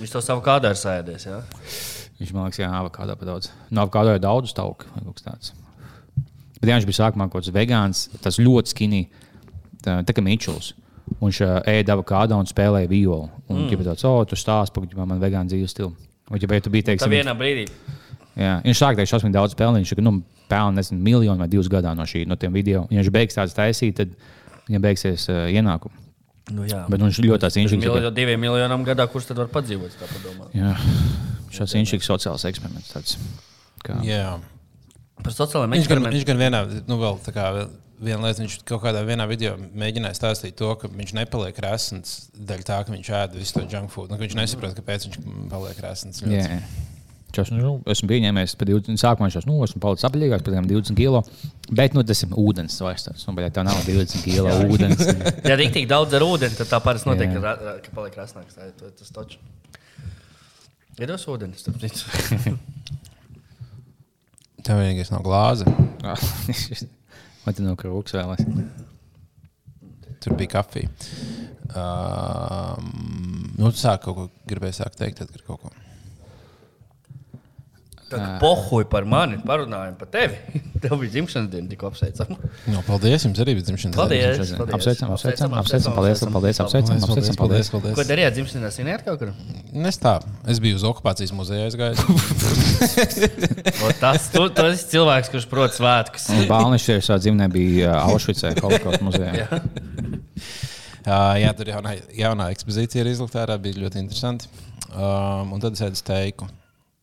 Viņš 0.02 0.10
to 0.16 0.20
savu 0.24 0.42
kādā 0.42 0.72
ir 0.74 0.78
sēdies. 0.78 1.28
Ja? 1.28 1.38
Viņš 2.18 2.30
man 2.34 2.48
liekas, 2.48 2.58
jā, 2.58 2.70
avokādā 2.74 3.14
pa 3.18 3.26
daudz. 3.28 3.52
No 3.70 3.84
avokādā 3.84 4.16
ir 4.16 4.22
daudz 4.24 4.54
tauku 4.56 4.88
vai 4.90 5.02
kaut 5.04 5.20
kas 5.20 5.26
tāds. 5.28 5.52
Bet 6.58 6.70
jā, 6.70 6.78
viņš 6.78 6.86
bija 6.88 6.98
sākumā 6.98 7.28
kaut 7.30 7.44
kāds 7.44 7.54
vegāns, 7.54 8.00
tas 8.22 8.40
ļoti 8.42 8.74
skinī, 8.74 9.02
tā, 9.82 10.00
tā 10.06 10.14
kā 10.14 10.24
Mičels. 10.26 10.72
Un 11.20 11.28
viņš 11.28 11.40
ēda 11.70 11.94
avokādu 11.94 12.34
un 12.34 12.50
spēlēja 12.50 12.90
violu. 12.90 13.28
Un 13.46 13.60
viņš 13.60 13.76
mm. 13.76 13.86
tāds, 13.92 14.06
oh, 14.08 14.20
tu 14.26 14.38
stāsti 14.38 14.74
par 14.74 14.86
viņu, 14.86 15.06
man 15.06 15.22
vegānu 15.22 15.52
dzīves 15.52 15.74
stilu. 15.74 15.92
Vai 16.32 16.40
ja 16.40 16.48
tu 16.64 16.72
biji, 16.72 16.86
Tā 16.86 16.92
teiksim, 16.94 17.12
vienā 17.12 17.34
brīdī. 17.36 17.66
Jā, 18.40 18.54
viņš 18.64 18.78
sāk 18.80 18.96
teikt, 18.96 19.10
šausmīgi 19.12 19.36
daudz 19.36 19.56
pelnīt. 19.58 19.84
Viņš 19.84 20.04
nu, 20.06 20.14
pelna 20.48 20.78
nezinu, 20.80 21.00
miljonu 21.04 21.44
vai 21.44 21.48
divus 21.52 21.68
gadā 21.72 21.92
no 21.96 22.06
šī 22.08 22.24
no 22.28 22.38
tiem 22.40 22.54
video. 22.56 22.86
Ja 22.88 23.02
viņš 23.02 23.10
beigs 23.12 23.36
tādas 23.36 23.56
taisīt, 23.56 23.98
tad 24.00 24.14
viņam 24.70 24.84
beigsies 24.86 25.26
uh, 25.28 25.44
ienākumi. 25.52 26.00
Nu, 26.56 26.64
jā. 26.66 26.82
Bet 26.90 26.98
nu, 27.00 27.10
viņš 27.10 27.20
ļoti 27.22 27.44
tāds 27.44 27.58
inžīgs. 27.60 27.84
Miljo, 27.84 28.10
diviem 28.16 28.40
miljoniem 28.40 28.86
gadā, 28.88 29.06
kurš 29.12 29.28
tad 29.30 29.42
var 29.44 29.52
padzīvot? 29.52 29.94
tā 30.00 30.08
šāds 31.52 31.76
inžīgs 31.78 32.08
sociāls 32.08 32.44
eksperiments. 32.48 32.90
Tāds, 32.94 33.18
kā, 33.84 33.98
jā. 34.06 34.38
Par 35.22 35.34
sociālajiem 35.36 35.76
Viņš 35.76 35.86
gan, 35.86 36.00
eksperimentiem. 36.00 36.16
viņš 36.16 36.28
gan 36.30 36.40
vienā, 36.40 36.62
nu, 36.88 36.98
vēl 36.98 37.20
tā 37.22 37.34
kā 37.36 37.50
viena 38.02 38.26
lieta, 38.26 38.42
viņš 38.42 38.56
kaut 38.68 38.82
kādā 38.84 39.02
vienā 39.06 39.26
video 39.30 39.54
mēģināja 39.58 40.18
stāstīt 40.18 40.56
to, 40.58 40.70
ka 40.78 40.90
viņš 40.90 41.14
nepaliek 41.18 41.58
resns 41.64 42.08
dēļ 42.36 42.64
tā, 42.68 42.80
ka 42.86 42.94
viņš 42.94 43.12
ēd 43.18 43.30
visu 43.38 43.58
to 43.58 43.66
junk 43.70 43.88
food. 43.94 44.10
Nu, 44.10 44.18
ka 44.18 44.26
viņš 44.26 44.38
nesaprot, 44.38 44.74
kāpēc 44.78 45.00
viņš 45.08 45.16
paliek 45.52 45.78
jā, 46.26 46.46
jā. 46.56 46.62
Čas, 47.32 47.48
nu, 47.48 47.78
esmu 47.88 48.10
pieņēmies 48.10 48.52
par 48.60 48.68
20, 48.68 48.98
sākumā 49.00 49.30
viņš 49.30 49.46
nu, 49.48 49.54
esmu 49.64 49.80
palicis 49.80 50.04
apaļīgāks 50.04 50.44
par 50.44 50.52
tiem 50.52 50.66
20 50.68 50.98
kg. 50.98 51.22
Bet 51.72 51.94
nu, 51.96 52.02
tas 52.04 52.20
ir 52.26 52.34
ūdens 52.36 52.76
vairs. 52.84 53.06
tāds, 53.06 53.24
Nu, 53.24 53.32
tā 53.56 53.64
nav 53.64 53.78
20 53.86 54.26
kg 54.26 54.68
ūdens. 54.68 55.00
Ja 55.48 55.56
ir 55.56 55.72
tik 55.72 55.88
daudz 55.88 56.12
ar 56.18 56.26
ūdeni, 56.26 56.58
tad 56.58 56.68
tā 56.68 56.76
parasti 56.84 57.08
notiek, 57.08 57.32
ka, 57.32 57.78
ka 57.86 57.90
paliek 57.96 58.12
krasnāks. 58.18 58.58
Tā 58.58 58.68
ir 58.68 58.74
tas 58.98 59.08
taču. 59.16 59.40
Ir 61.00 61.08
dos 61.08 61.24
ūdeni, 61.32 61.56
starp 61.56 61.80
citu. 61.80 62.52
Tev 64.66 64.78
vienīgais 64.78 65.10
nav 65.14 65.24
glāze. 65.24 65.64
Vai 67.42 67.54
tu 67.56 67.64
no 67.66 67.74
krūks 67.78 68.14
vēlaties? 68.14 68.66
Tur 70.22 70.36
bija 70.38 70.52
kafija. 70.52 70.90
Um, 71.72 72.90
nu, 73.56 73.70
tu 73.72 73.80
sāki 73.80 74.04
kaut 74.04 74.18
ko 74.18 74.26
gribēji 74.50 74.78
sākt 74.78 75.00
teikt, 75.00 75.22
tad 75.22 75.46
kaut 75.46 75.64
ko. 75.64 75.71
Tā 78.12 78.20
kā 78.20 78.34
pohuj 78.42 78.84
par 78.92 79.06
mani, 79.08 79.38
parunājam 79.46 79.94
par 79.98 80.08
tevi. 80.12 80.38
Tev 80.82 80.96
bija 80.98 81.12
dzimšanas 81.14 81.50
diena, 81.52 81.68
tik 81.70 81.82
apsveicama. 81.86 82.36
No, 82.72 82.80
paldies 82.86 83.24
jums 83.26 83.38
arī 83.44 83.54
bija 83.58 83.68
dzimšanas 83.68 83.94
diena. 83.94 84.02
paldies. 84.02 84.52
Apsveicam, 84.78 85.12
apsveicam, 85.14 85.54
apsveicam, 85.60 85.94
paldies, 85.96 86.24
paldies, 86.26 86.60
apsveicam, 86.64 86.96
apsveicam, 86.98 87.38
paldies, 87.38 87.70
paldies. 87.72 87.94
Ko 87.98 88.06
darījāt 88.08 88.36
dzimšanas 88.38 88.78
dienā? 88.80 88.96
kaut 89.06 89.22
kur? 89.22 89.30
Es 89.92 90.00
tā, 90.02 90.16
es 90.50 90.60
biju 90.62 90.80
uz 90.80 90.86
okupācijas 90.90 91.32
muzeja 91.36 91.68
aizgājis. 91.70 92.02
O, 93.82 93.90
Tas 94.00 94.28
tu, 94.30 94.44
tu 94.54 94.64
esi 94.70 94.88
cilvēks, 94.92 95.30
kurš 95.32 95.46
prot 95.50 95.74
svētkus. 95.74 96.26
Bāliņš 96.50 96.88
jau 96.90 96.98
savā 97.06 97.18
dzimtenē 97.22 97.48
bija 97.52 97.94
Aušvicē, 98.04 98.52
Holokaust 98.62 99.02
muzejā. 99.06 99.48
Uh, 101.02 101.32
jā, 101.34 101.48
tur 101.58 101.66
jaunā, 101.66 101.96
jaunā 102.14 102.44
ekspozīcija 102.54 103.02
ir 103.02 103.08
izlikta 103.10 103.40
ārā, 103.42 103.56
bija 103.58 103.80
ļoti 103.82 103.98
interesanti. 103.98 104.46
Um, 104.94 105.50
un 105.56 105.62
tad 105.62 105.74
es 105.74 105.82
ēdu 105.82 105.98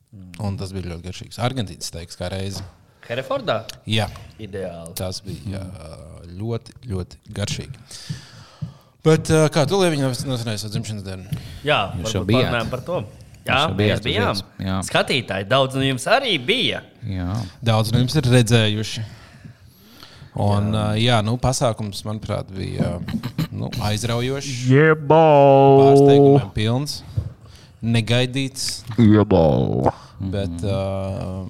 steiku. 0.09 0.43
Un 0.45 0.57
tas 0.57 0.71
bija 0.73 0.89
ļoti 0.93 1.05
garšīgs. 1.05 1.39
Argentīnas 1.45 1.89
steiks 1.91 2.17
kā 2.19 2.29
reizi. 2.33 2.63
Herefordā? 3.09 3.63
Jā, 3.89 4.05
Ideāli. 4.37 4.93
tas 4.95 5.21
bija 5.25 5.57
jā, 5.57 5.63
ļoti, 6.37 6.75
ļoti 6.91 7.17
garšīgi. 7.33 7.79
Bet 9.05 9.31
kā 9.53 9.63
tu 9.65 9.79
lievi 9.79 9.97
nosinājis 10.01 10.65
savu 10.65 10.73
dzimšanas 10.75 11.05
dienu? 11.05 11.39
Jā, 11.65 11.79
Jūs 12.01 12.13
jau 12.13 12.25
parunājam 12.27 12.69
par 12.69 12.83
to. 12.85 12.99
Jā, 13.47 13.61
mēs 13.73 14.01
bijām. 14.03 14.41
jā. 14.61 14.75
Skatītāji, 14.85 15.47
daudz 15.49 15.77
no 15.79 15.81
jums 15.81 16.05
arī 16.11 16.35
bija. 16.37 16.83
Jā. 17.07 17.39
Daudz 17.65 17.93
no 17.93 18.03
jums 18.03 18.17
ir 18.19 18.29
redzējuši. 18.29 19.05
Un, 20.39 20.69
jā, 20.71 20.83
uh, 20.83 20.97
jā 20.99 21.17
nu, 21.25 21.33
pasākums, 21.41 22.03
manuprāt, 22.05 22.51
bija 22.53 22.99
nu, 23.51 23.71
aizraujošs. 23.89 24.69
Pārsteigumiem 25.09 26.51
pilns, 26.53 26.99
negaidīts. 27.83 28.69
Bet, 30.19 30.63
uh, 30.67 31.45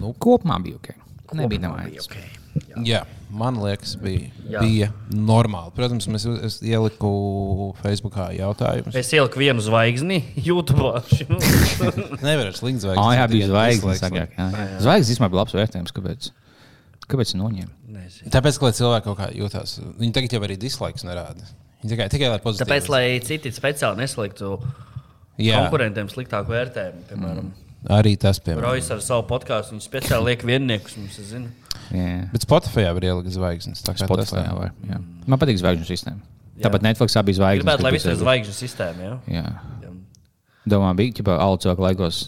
nu, 0.00 0.14
Kopumā 0.18 0.58
bija 0.62 0.80
ok. 0.80 0.94
Nebija 1.34 1.62
nevajag. 1.66 2.00
Okay. 2.04 2.26
jā, 2.86 3.00
man 3.34 3.56
liekas, 3.62 3.96
bija, 3.98 4.28
Jā. 4.46 4.60
bija 4.62 4.88
normāli. 5.10 5.72
Protams, 5.74 6.06
mēs, 6.10 6.26
es 6.46 6.58
ieliku 6.62 7.72
Facebookā 7.80 8.28
jautājumus. 8.36 8.94
Es 8.98 9.10
ieliku 9.14 9.42
vienu 9.42 9.62
zvaigzni 9.64 10.20
YouTube. 10.38 11.02
Nevaru 12.26 12.54
slikt 12.54 12.84
zvaigznes. 12.84 13.02
Ah, 13.02 13.14
jā, 13.18 13.26
bija 13.30 13.50
zvaigznes. 13.50 14.04
jā. 14.04 14.26
Zvaigznes 14.82 15.14
īstenībā 15.14 15.32
bija 15.32 15.42
labs 15.42 15.56
vērtējums. 15.58 15.94
Kāpēc? 15.96 16.30
Kāpēc 17.10 17.34
noņēma? 17.40 17.72
Tāpēc, 18.32 18.58
ka 18.58 18.68
lai 18.68 18.74
cilvēki 18.78 19.06
kaut 19.08 19.18
kā 19.18 19.28
jutās, 19.36 19.76
viņi 19.98 20.14
tagad 20.14 20.34
jau 20.36 20.42
arī 20.46 20.56
dislikes 20.60 21.06
nerāda. 21.06 21.46
Viņi 21.82 21.92
tikai, 21.92 22.06
tikai 22.12 22.30
lai 22.32 22.40
pozitīvi. 22.42 22.64
Tāpēc, 22.68 22.90
lai 22.92 23.04
citi 23.24 23.52
speciāli 23.52 24.00
nesliktu 24.00 24.54
Jā, 25.42 25.64
konkurentiem 25.64 26.10
sliktāku 26.12 26.54
vērtējumu, 26.54 27.04
piemēram, 27.10 27.48
arī 27.96 28.14
tas, 28.20 28.38
piemēram. 28.44 28.68
Rojas 28.68 28.90
ar 28.94 29.02
savu 29.02 29.24
podkāstu, 29.30 29.74
viņš 29.74 29.88
speciāli 29.88 30.30
liek 30.30 30.44
vienniekus 30.46 30.94
mums, 31.00 31.18
es 31.18 31.32
zinu. 31.32 31.50
Jā. 31.90 32.28
Bet 32.32 32.46
Spotify 32.46 32.86
var 32.94 33.04
ielikt 33.04 33.34
zvaigznes. 33.34 33.82
tā 33.84 33.92
kā 33.96 34.04
tas 34.04 34.08
Spotify 34.08 34.38
tā. 34.38 34.44
jā, 34.46 34.54
var. 34.56 34.70
Jā. 34.88 35.00
Man 35.26 35.42
patīk 35.42 35.58
zvaigžņu 35.60 35.88
sistēma. 35.90 36.22
Jā. 36.54 36.68
Tāpat 36.68 36.86
Netflixā 36.86 37.24
bija 37.26 37.40
zvaigznes. 37.40 37.66
Gribētu, 37.66 37.84
lai 37.84 37.92
viss 37.96 38.08
ir 38.08 38.18
zvaigžņu 38.20 38.54
sistēma. 38.56 39.08
Ja? 39.08 39.16
Jā. 39.26 39.46
Jā. 39.82 39.90
Domā, 40.70 40.94
bija 40.96 41.18
ģipā, 41.18 41.34
alu 41.44 41.58
cilvēku 41.60 41.84
laikos 41.84 42.20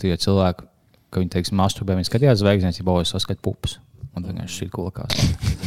tie 0.00 0.14
cilvēki, 0.16 0.68
ka 1.12 1.20
viņi, 1.20 1.32
teiksim, 1.34 1.58
masturbē, 1.60 1.98
viņi 1.98 2.08
skatījās 2.08 2.40
zvaigznes, 2.40 2.78
ja 2.80 2.86
bojas 2.86 3.12
saskat 3.12 3.42
pupus. 3.44 3.80
Un 4.14 4.24
tad 4.24 4.38
viņš 4.38 4.60
šī 4.62 4.70
kulakās. 4.72 5.60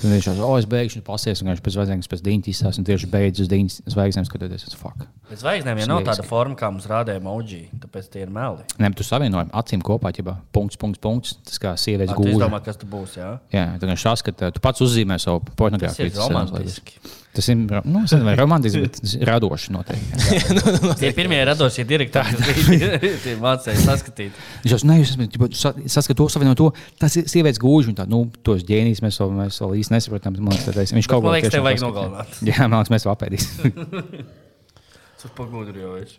Tad 0.00 0.08
viņš 0.08 0.26
jau, 0.30 0.34
oh, 0.46 0.54
es 0.56 0.64
beigšu 0.68 1.02
pasies, 1.04 1.42
un 1.42 1.50
viņš 1.50 1.60
pēc 1.60 1.74
zvaigznes 1.76 2.08
pēc 2.08 2.22
diņķis 2.24 2.54
izsās, 2.54 2.78
un 2.80 2.86
tieši 2.88 3.08
beidz 3.12 3.42
uz 3.44 3.50
diņas 3.52 3.76
zvaigznēm 3.92 4.24
skatoties. 4.24 4.64
Es, 4.70 4.76
fuck. 4.80 5.04
Bet 5.28 5.42
zvaigznēm 5.42 5.82
jau 5.82 5.90
nav 5.90 6.00
tāda 6.08 6.24
forma, 6.24 6.56
kā 6.56 6.70
mums 6.72 6.88
rādīja 6.88 7.20
emoji, 7.20 7.60
tāpēc 7.82 8.08
tie 8.14 8.24
ir 8.24 8.32
meli. 8.32 8.64
Nē, 8.80 8.94
tu 8.96 9.04
savienoji 9.04 9.52
acīm 9.60 9.84
kopā, 9.84 10.14
ja 10.16 10.38
punkts, 10.56 10.80
punkts, 10.80 11.04
punkts. 11.04 11.36
Tas 11.44 11.60
kā 11.60 11.76
sievietes 11.76 12.16
Tu 12.16 12.22
gūža. 12.22 12.38
izdomā, 12.38 12.64
kas 12.64 12.80
tu 12.80 12.88
būsi. 12.88 13.20
Jā? 13.20 13.34
Jā, 13.52 13.66
tad 13.76 13.92
viņš 13.92 14.06
saskata, 14.08 14.54
tu 14.56 14.64
pats 14.64 14.80
uzzīmē 14.88 15.20
savu 15.20 15.44
Tas 15.44 15.58
pornogrāfiju. 15.60 16.14
ir 16.14 16.22
romantiski. 16.24 16.96
Tas 17.30 17.46
ir, 17.46 17.54
nu, 17.60 18.00
es 18.02 18.10
nezinu, 18.10 18.32
romantiski, 18.34 18.80
bet 18.82 18.96
tas 18.98 19.12
ir 19.14 19.28
radoši 19.28 19.70
noteikti. 19.70 20.22
jā. 20.34 20.94
Tie 20.98 21.10
pirmie 21.14 21.38
radošie 21.46 21.84
direktori, 21.86 22.34
kas 22.40 22.64
bija 22.72 22.96
tie 22.98 23.36
mācīja 23.38 23.84
saskatīt. 23.84 24.40
Viņš 24.64 24.74
jau 24.74 24.80
nē, 24.90 24.96
jūs 24.98 25.12
esat 25.14 25.78
saskatījis 25.94 26.18
to 26.18 26.26
savienot 26.34 26.58
to. 26.58 26.66
Tas 26.98 27.14
ir 27.20 27.28
sievietes 27.30 27.62
gūži, 27.62 27.92
un 27.92 27.98
tā, 28.00 28.08
nu, 28.10 28.24
tos 28.46 28.64
ģēnijus 28.66 29.04
mēs 29.06 29.20
vēl, 29.22 29.29
mēs 29.36 29.60
vēl 29.62 29.76
īsti 29.80 29.94
nesaprotam. 29.96 30.38
Man 30.40 30.54
liekas, 30.54 30.66
tad 30.70 30.80
es- 30.82 30.94
viņš 30.96 31.08
kaut 31.10 31.22
ko 31.24 31.34
liekas, 31.34 31.52
tev 31.54 31.66
vajag 31.66 31.84
nogalināt. 31.84 32.40
Jā, 32.50 32.66
man 32.66 32.80
liekas, 32.82 32.94
mēs 32.96 33.06
apēdīsim. 33.14 34.26
Tas 35.20 35.32
pagudrojas. 35.36 36.18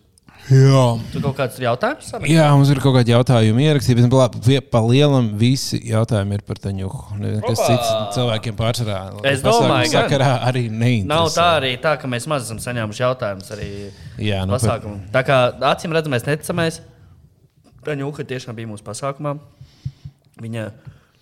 Jā. 0.50 0.84
Tu 1.14 1.20
kaut 1.22 1.36
kāds 1.38 1.58
jautājums? 1.62 2.08
Sara? 2.10 2.26
Jā, 2.26 2.48
mums 2.58 2.70
ir 2.74 2.80
kaut 2.82 2.96
kādi 2.96 3.14
jautājumi 3.14 3.66
ierakstīti, 3.68 4.02
bet 4.02 4.72
pa- 4.74 4.82
lielam 4.88 5.28
visi 5.38 5.78
jautājumi 5.86 6.34
ir 6.40 6.42
par 6.48 6.58
taņuhu. 6.64 7.02
Kas 7.46 7.62
cits 7.62 7.92
cilvēkiem 8.16 8.56
pārsvarā? 8.58 8.98
Es 9.22 9.44
pasākumu 9.44 9.68
domāju, 9.70 9.92
gan. 9.92 10.08
sakarā 10.10 10.32
arī 10.50 10.64
neinteresē. 10.72 11.12
Nav 11.12 11.30
tā 11.36 11.46
arī 11.60 11.72
tā, 11.84 11.94
ka 12.02 12.10
mēs 12.10 12.26
maz 12.32 12.48
esam 12.48 12.58
saņēmuši 12.64 13.04
jautājumus 13.06 13.54
arī 13.54 13.70
Jā, 14.18 14.42
nu, 14.48 14.56
par, 14.56 14.64
pasākumā. 14.64 14.98
Tā 15.14 15.24
kā 15.30 15.38
acīm 15.76 15.94
redzamais, 15.98 16.26
neticamies. 16.26 16.82
Taņuka 17.86 18.26
tiešām 18.34 18.58
bija 18.58 18.70
mūsu 18.70 18.86
pasākumā. 18.86 19.36
Viņa 20.42 20.68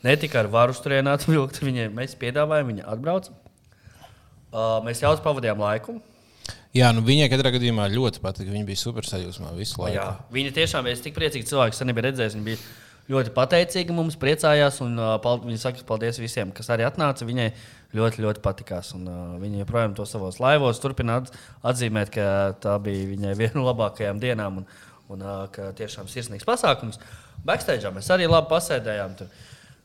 ne 0.06 0.16
tikai 0.20 0.44
ar 0.44 0.52
varu 0.52 0.76
strēnāt, 0.76 1.28
vilkt, 1.32 1.62
viņa, 1.64 1.90
mēs 1.96 2.18
piedāvājām, 2.20 2.74
viņa 2.74 2.90
atbrauca. 2.94 3.36
Uh, 4.50 4.80
mēs 4.86 5.04
jau 5.04 5.12
pavadījām 5.22 5.60
laiku. 5.62 6.00
jā, 6.74 6.90
nu 6.96 7.04
viņai 7.06 7.30
katrā 7.30 7.52
gadījumā 7.54 7.86
ļoti 7.94 8.22
patika. 8.24 8.50
Viņa 8.50 8.66
bija 8.66 8.82
super 8.82 9.06
sajūsmā 9.06 9.54
visu 9.58 9.82
laiku. 9.82 10.00
Jā, 10.00 10.12
viņa 10.34 10.54
tiešām 10.56 10.90
ir 10.90 11.02
tik 11.04 11.18
priecīga 11.18 11.46
cilvēka. 11.46 11.78
Es 11.78 11.86
nebiju 11.86 12.08
redzējis, 12.08 12.38
viņa 12.38 12.48
bija 12.48 12.62
ļoti 13.14 13.34
pateicīga 13.36 13.94
mums, 13.94 14.18
priecājās. 14.22 14.80
Un, 14.86 14.98
uh, 14.98 15.20
viņa 15.46 15.62
saka, 15.62 15.86
paldies 15.86 16.18
visiem, 16.22 16.50
kas 16.56 16.72
arī 16.74 16.88
atnāca. 16.88 17.28
Viņai 17.30 17.52
ļoti, 17.94 18.24
ļoti 18.26 18.42
patikās. 18.46 18.96
Un, 18.98 19.06
uh, 19.06 19.36
viņa 19.42 19.62
joprojām 19.62 19.94
to 19.98 20.08
savos 20.10 20.42
laivos 20.42 20.82
turpina 20.82 21.20
at, 21.22 21.30
atzīmēt, 21.74 22.10
ka 22.18 22.26
tā 22.64 22.80
bija 22.82 23.06
viņai 23.12 23.36
viena 23.44 23.60
no 23.60 23.68
labākajām 23.70 24.22
dienām. 24.24 24.64
Un, 24.64 24.70
un 25.14 25.26
uh, 25.26 25.46
ka 25.54 25.70
tiešām 25.78 26.10
sirsnīgs 26.10 26.50
pasākums. 26.50 26.98
Backstage 27.46 27.94
mēs 27.94 28.10
arī 28.14 28.26
labi 28.26 28.50
pasēdējām. 28.50 29.14
Tur, 29.22 29.30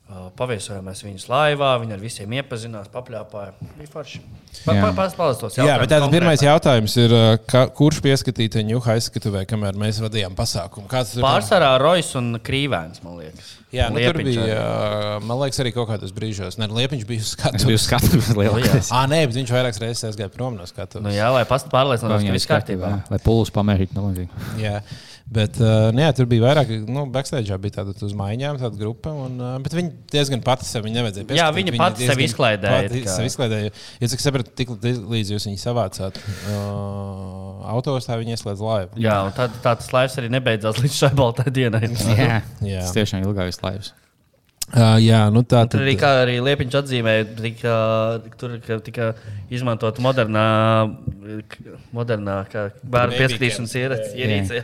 Paviesojāmies 0.05 0.99
viņas 1.01 1.23
laivā, 1.31 1.71
viņa 1.81 1.95
ar 1.95 2.01
visiem 2.03 2.33
iepazinās, 2.37 2.91
papļāpāja. 2.93 3.55
Bija 3.73 3.89
forši. 3.89 4.19
Jā. 4.67 4.83
Pastāstiet 4.93 5.39
tos 5.41 5.57
Jā, 5.57 5.79
bet 5.81 5.89
tāds 5.89 6.11
pirmais 6.13 6.43
jautājums 6.45 6.93
ir, 7.01 7.13
uh, 7.15 7.31
ka, 7.49 7.63
kurš 7.73 8.03
pieskatīja 8.05 8.61
Ņūha 8.69 8.93
aizskatuvē, 8.99 9.41
kamēr 9.49 9.79
mēs 9.81 9.97
vadījām 10.03 10.37
pasākumu? 10.37 10.85
Kāds 10.91 11.15
tur 11.15 11.25
Pārsvarā 11.25 11.71
Rojas 11.81 12.11
un 12.19 12.37
Krīvēns, 12.45 13.01
man 13.05 13.17
liekas. 13.23 13.49
Jā, 13.73 13.89
nu, 13.91 13.99
tur 14.05 14.21
bija, 14.21 14.45
arī. 14.45 14.53
uh, 14.53 15.25
man 15.25 15.41
liekas, 15.41 15.59
arī 15.65 15.73
kaut 15.75 15.89
kādos 15.89 16.13
brīžos. 16.15 16.59
Nē, 16.61 16.69
Liepiņš 16.69 17.07
bija 17.09 17.25
uz 17.25 17.31
Es 17.31 17.33
skatu. 17.35 17.65
biju 17.65 17.81
skatījis 17.81 18.29
lielākais. 18.37 18.93
Ah, 18.93 19.09
nē, 19.11 19.23
bet 19.25 19.35
viņš 19.41 19.55
vairākas 19.57 19.81
reizes 19.83 20.05
aizgāja 20.11 20.29
prom 20.31 20.55
no 20.55 20.69
skatuves. 20.69 21.03
Nu, 21.03 21.11
jā, 21.17 21.27
lai 21.33 21.43
past- 21.49 21.67
pārliecinātos, 21.73 22.23
ka 22.29 22.37
viss 22.37 22.49
kārtībā. 22.53 22.93
Lai 23.11 23.19
pulus 23.25 23.51
pamērītu, 23.57 23.97
nu. 23.97 24.29
Jā, 24.61 24.79
bet 25.25 25.57
uh, 25.61 25.89
jā, 25.95 26.09
tur 26.15 26.27
bija 26.29 26.43
vairāk, 26.45 26.71
nu, 26.85 27.05
backstage 27.11 27.57
bija 27.63 27.79
tāda 27.79 27.95
uz 28.05 28.13
maiņām, 28.17 28.59
tāda 28.61 28.77
grupa. 28.79 29.13
Un, 29.25 29.39
uh, 29.41 29.55
bet 29.63 29.73
viņi 29.77 29.91
diezgan 30.13 30.43
pati 30.45 30.67
sev 30.69 30.85
viņa 30.85 30.99
nevajadzēja. 31.01 31.27
Jā, 31.33 31.49
pieskatīt, 31.49 31.73
viņa 31.73 31.81
pati 31.81 32.09
sevi 32.11 32.27
izklaidēja, 32.29 32.85
Pati 32.85 33.03
kā. 33.07 33.17
sevi 33.17 33.31
izklaidēja. 33.33 33.73
Ja 34.03 34.11
cik 34.13 34.23
sapratu, 34.23 34.53
tik 34.61 34.73
līdz 34.85 35.33
jūs 35.35 35.49
viņu 35.49 35.61
savācāt 35.63 36.21
uh, 36.21 37.67
autos, 37.73 38.07
tā 38.07 38.19
viņi 38.21 38.37
ieslēdz 38.37 38.65
laivu. 38.69 39.01
Jā, 39.01 39.19
un 39.27 39.35
tā, 39.35 39.49
tā 39.59 39.75
tas 39.81 39.91
laivs 39.95 40.17
arī 40.21 40.31
nebeidzās 40.37 40.81
līdz 40.83 41.01
šai 41.03 41.13
baltai 41.17 41.49
dienai. 41.53 41.87
Jā, 42.15 42.41
Jā. 42.61 42.81
tas 42.85 42.95
tiešām 42.95 43.23
ir 43.23 43.31
ilgākais 43.31 43.63
laivs. 43.65 43.93
Uh, 44.65 44.95
jā, 44.97 45.19
nu 45.29 45.43
tā 45.45 45.59
Tur 45.69 45.83
arī, 45.83 45.91
kā 46.01 46.09
arī 46.23 46.39
Liepiņš 46.41 46.75
atzīmēja, 46.79 47.25
tika, 47.37 47.73
tur 48.41 48.55
ka 48.65 48.79
tika 48.81 49.09
izmantot 49.53 49.99
modernā, 50.01 50.45
modernā 51.93 52.39
kā 52.49 52.63
bērnu 52.81 53.19
pieskatīšanas 53.19 53.75
ierīce. 53.77 54.63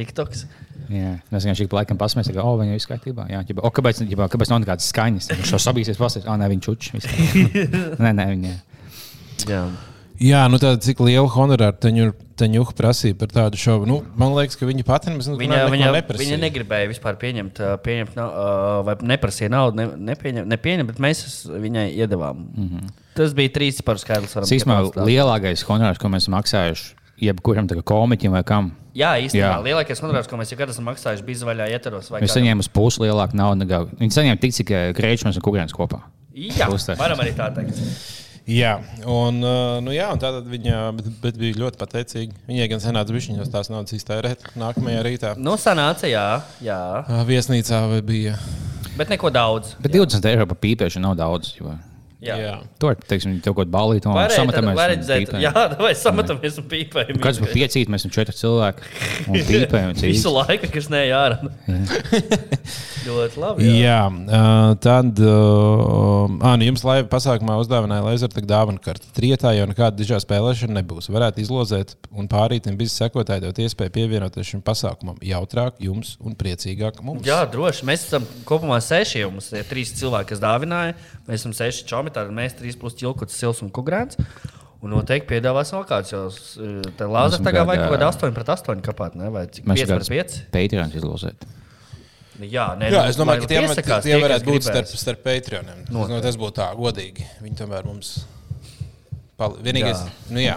TikToks. 0.00 0.46
Jā, 0.90 1.12
mēs 1.30 1.46
vienkārši 1.46 1.68
pa 1.70 1.80
laikam 1.80 2.00
pasmējamies, 2.00 2.34
ka, 2.34 2.42
oh, 2.42 2.56
viņa 2.58 2.74
ir 2.74 2.80
izskaidrībā. 2.80 3.28
Jā, 3.30 3.44
ģiba, 3.46 3.62
o, 3.62 3.70
kāpēc, 3.74 4.00
ģiba, 4.10 4.26
kāpēc 4.32 4.50
nav 4.50 4.64
nekādas 4.64 4.88
skaņas? 4.90 5.30
Viņš 5.38 5.52
jau 5.54 5.62
sabīsies 5.62 6.00
pasakot, 6.00 6.26
ah, 6.32 6.40
nē, 6.40 6.48
viņš 6.56 6.66
čuč. 6.66 6.90
viss 6.96 7.12
kārtībā. 7.12 7.70
nē, 8.04 8.12
nē, 8.18 8.26
viņa. 8.34 8.56
Jā. 9.50 9.62
Jā, 10.20 10.42
nu 10.52 10.58
tā, 10.60 10.74
cik 10.76 10.98
liela 11.00 11.30
honorāra 11.32 11.72
Taņuha 11.80 12.74
prasīja 12.76 13.16
par 13.16 13.30
tādu 13.32 13.56
šovu. 13.60 13.86
Nu, 13.88 13.96
man 14.20 14.34
liekas, 14.36 14.58
ka 14.60 14.68
viņa 14.68 14.84
pati 14.84 15.08
nemaz 15.08 15.30
nu, 15.30 15.38
Viņa, 15.40 15.62
viņa, 15.72 15.88
neprasīja. 15.94 16.26
viņa 16.26 16.38
negribēja 16.42 16.90
vispār 16.90 17.16
pieņemt, 17.20 17.60
pieņemt 17.84 18.20
ā, 18.20 18.26
vai 18.84 18.98
neprasīja 19.14 19.48
naudu, 19.52 19.80
ne, 19.80 19.86
nepieņem, 20.10 20.48
nepieņem, 20.52 20.90
bet 20.92 21.00
mēs 21.00 21.24
viņai 21.48 21.86
iedavām. 21.96 22.44
Mm 22.52 22.68
-hmm. 22.68 22.92
Tas 23.16 23.32
bija 23.36 23.52
trīs 23.56 23.80
par 23.84 24.00
skaidrs. 24.00 24.36
varam 24.36 24.48
Tas 24.48 24.56
īstenībā 24.58 24.82
piebilst. 24.90 25.08
lielākais 25.08 25.64
honorārs, 25.68 26.00
ko 26.00 26.12
mēs 26.12 26.28
maksājuši 26.28 26.99
jebkuram 27.20 27.68
tā 27.70 27.80
komiķim 27.82 28.30
vai 28.36 28.42
kam. 28.46 28.72
Jā, 28.96 29.12
īstenībā 29.22 29.52
Jā. 29.54 29.62
lielākais 29.62 30.00
honorārs, 30.02 30.26
ko 30.28 30.36
mēs 30.40 30.50
jebkad 30.50 30.72
esam 30.72 30.88
maksājuši, 30.90 31.22
bija 31.26 31.38
zvaigžā 31.44 31.68
ieteros. 31.76 32.08
vai 32.10 32.20
Viņi 32.20 32.32
saņēma 32.34 32.58
uz 32.64 32.68
pusi 32.68 32.98
lielāku 33.04 33.34
naudu. 33.38 33.64
nekā- 33.64 33.86
Viņi 34.00 34.16
saņēma 34.16 34.40
tik, 34.40 34.52
cik 34.52 34.72
grēčmēs 34.98 35.36
un 35.38 35.42
kukurēns 35.42 35.72
kopā. 35.76 36.00
Jā, 36.34 36.66
Pusi. 36.66 36.96
varam 36.96 37.18
arī 37.18 37.34
tā 37.34 37.54
teikt. 37.54 37.78
Jā, 38.48 38.80
un, 39.06 39.44
uh, 39.44 39.78
nu, 39.80 39.90
jā, 39.92 40.10
un 40.10 40.18
tātad 40.18 40.46
viņa 40.48 40.96
bet, 40.96 41.06
bet 41.22 41.36
bija 41.38 41.54
ļoti 41.54 41.76
pateicīga. 41.78 42.32
Viņai 42.48 42.68
gan 42.70 42.80
senāts 42.80 43.12
bija 43.12 43.30
viņas 43.36 43.50
tās 43.52 43.70
naudas 43.70 43.92
iztērēt 43.92 44.38
nākamajā 44.58 45.02
rītā. 45.04 45.36
Nu, 45.38 45.52
sanāca, 45.60 46.08
jā, 46.10 46.42
jā. 46.64 47.04
Viesnīcā 47.28 47.88
vai 47.90 48.00
bija. 48.02 48.38
bet 48.96 49.08
neko 49.08 49.30
daudz. 49.30 49.76
Bet 49.80 49.92
20 49.92 50.24
eiro 50.24 50.46
par 50.46 50.56
pīpēšanu 50.56 51.00
nav 51.02 51.16
daudz. 51.16 51.54
Jo 51.60 51.78
Jā. 52.20 52.36
Jā. 52.36 52.54
Tur, 52.80 52.96
teiksim, 53.08 53.38
kaut 53.44 53.62
kāda 53.62 53.72
balīta, 53.72 54.12
tad- 54.12 54.34
sametamies. 54.36 54.80
redzēt. 54.92 55.34
Jā, 55.40 55.52
vai 55.84 55.92
samatamies 55.96 56.58
un 56.60 56.66
pīpējam. 56.68 57.20
Kāds 57.22 57.40
bija 57.40 57.54
piecīt, 57.62 57.88
mēs 57.92 58.04
esam 58.04 58.12
četri 58.12 58.36
cilvēki. 58.36 58.90
Un 59.26 59.38
pīpējam, 59.50 59.94
un 59.94 60.02
Visu 60.04 60.32
laiku, 60.34 60.68
kas 60.74 60.90
ne 60.92 61.04
ārā. 61.16 61.38
Ļoti 63.06 63.40
labi. 63.40 63.70
Jā. 63.70 63.90
Jā, 63.90 64.00
uh, 64.06 64.74
tad 64.84 65.20
uh, 65.24 66.28
ah, 66.44 66.56
nu 66.60 66.66
jums 66.68 66.82
laiva 66.84 67.06
pasākumā 67.10 67.56
uzdāvināja 67.62 68.04
laserta 68.04 68.42
dāvanu 68.44 68.82
karti. 68.84 69.08
Trietā 69.16 69.54
jau 69.56 69.66
nekāda 69.70 69.96
dižā 69.98 70.20
spēlēšana 70.22 70.76
nebūs. 70.78 71.08
Varētu 71.12 71.42
izlozēt 71.42 71.96
un 72.12 72.28
pārītiem 72.30 72.76
biznesa 72.78 73.06
sekotāji 73.06 73.44
dot 73.46 73.60
iespēju 73.64 73.94
pievienoties 73.96 74.52
šim 74.52 74.62
pasākumam. 74.66 75.18
Jautrāk 75.24 75.80
jums 75.82 76.16
un 76.20 76.36
priecīgāk 76.38 77.00
mums. 77.06 77.24
Jā, 77.26 77.40
droši. 77.50 77.86
Mēs 77.88 78.06
esam 78.10 78.28
kopumā 78.48 78.80
seši. 78.84 79.22
jau 79.24 79.32
Mums 79.32 79.50
ir 79.56 79.66
trīs 79.70 79.94
cilvēki, 79.96 80.34
kas 80.34 80.44
dāvināja. 80.44 80.96
Mēs 81.30 81.44
esam 81.44 81.54
seši 81.54 81.86
čomi. 81.86 82.10
Tad 82.14 82.32
mēs 82.34 82.58
trīs 82.58 82.78
plus 82.80 82.98
ķilkuts, 82.98 83.36
sils 83.38 83.62
un 83.62 83.70
kukurēns. 83.74 84.18
Un 84.80 84.94
noteikti 84.94 85.28
piedāvāsim 85.34 85.78
vēl 85.78 85.86
kāds. 85.86 86.10
Jo 86.10 86.26
tā 86.98 87.06
Mums 87.06 87.38
tagad 87.44 87.68
vajag 87.68 87.86
kaut 87.86 87.94
kādu 87.94 88.08
8 88.10 88.36
pret 88.36 88.52
8 88.56 88.84
kapāt. 88.84 89.16
Ne? 89.20 89.30
Vai 89.32 89.46
cik? 89.52 89.68
Mēs 89.68 89.84
5 89.84 89.94
pret 89.94 90.12
5? 90.16 90.38
Patreons 90.56 90.96
izlozēt. 90.98 91.48
Jā, 92.40 92.70
nē, 92.80 92.88
Jā, 92.88 93.02
nu, 93.04 93.12
es 93.12 93.18
domāju, 93.20 93.44
ka 93.44 93.50
tie, 93.50 93.58
piesakās 93.60 94.04
tie 94.06 94.14
tie, 94.14 94.20
varētu 94.22 94.46
būt 94.46 94.62
gribēs. 94.62 94.68
starp, 94.72 95.00
starp 95.02 95.24
Patreoniem. 95.26 95.82
Es 95.84 95.90
domāju, 95.92 96.22
tas 96.24 96.38
būtu 96.40 96.56
tā 96.56 96.68
godīgi. 96.78 97.26
Viņi 97.44 97.58
tomēr 97.58 97.84
mums. 97.84 98.14
Pal... 99.40 99.58
Vienīgais, 99.64 100.00
Jā. 100.00 100.32
nu, 100.32 100.40
jā. 100.40 100.54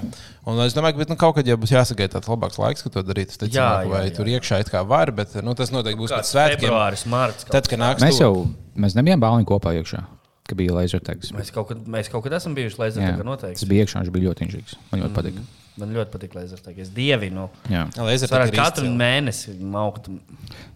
Un 0.47 0.59
es 0.63 0.75
domāju, 0.75 0.95
ka 0.95 1.01
bet, 1.03 1.11
nu, 1.11 1.17
kaut 1.19 1.37
kad 1.37 1.47
jau 1.47 1.55
būs 1.59 1.71
jāsagaida 1.71 2.17
tāds 2.17 2.31
labāks 2.31 2.59
laiks, 2.59 2.83
kad 2.83 2.95
to 2.95 3.03
darīt. 3.07 3.31
Es 3.31 3.39
teicu, 3.39 3.55
Jā, 3.55 3.67
jā, 3.67 3.83
jā, 3.83 3.91
vai 3.91 4.01
jā. 4.07 4.15
tur 4.15 4.31
iekšā 4.31 4.59
it 4.63 4.71
kā 4.71 4.81
var, 4.87 5.11
bet 5.15 5.35
nu, 5.43 5.55
tas 5.59 5.71
noteikti 5.75 5.99
būs 6.01 6.15
pēc 6.15 6.31
svētkiem. 6.31 6.65
Februāris, 6.67 7.05
marts. 7.11 7.47
Tad, 7.51 7.67
kad 7.71 7.79
nāks 7.83 8.03
Mēs 8.03 8.19
jau 8.19 8.33
mēs 8.75 8.95
nebijām 8.99 9.23
bāliņi 9.23 9.47
kopā 9.51 9.75
iekšā, 9.79 10.03
kad 10.47 10.59
bija 10.59 10.75
lasertags. 10.75 11.31
Mēs 11.35 11.51
kaut, 11.55 11.69
kad, 11.71 11.83
mēs 11.87 12.09
kaut 12.11 12.25
kad 12.25 12.35
esam 12.39 12.55
bijuši 12.57 12.79
tā 12.99 13.25
noteikti. 13.25 13.61
tas 13.61 13.69
bija 13.69 13.85
iekšā, 13.85 14.01
viņš 14.03 14.13
bija 14.15 14.29
ļoti 14.29 14.47
inžīgs. 14.47 14.75
Man 14.91 15.03
ļoti 15.05 15.15
patika. 15.15 15.45
Man 15.79 15.93
ļoti 15.95 16.13
patīk 16.13 16.35
laizerā. 16.37 16.73
Es 16.83 16.91
dievinu. 16.93 17.47
Jā. 17.71 17.87
Lasertag 17.97 18.51
ir 18.51 18.59
katru 18.59 18.85
izcili. 18.85 18.99
mēnesi 18.99 19.55
maukt. 19.57 20.09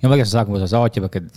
Jā, 0.02 0.10
liekas, 0.10 0.32
tas 0.32 0.40
sākumā 0.40 0.62
tas 0.64 0.74
auķis, 0.80 1.10
kad, 1.14 1.28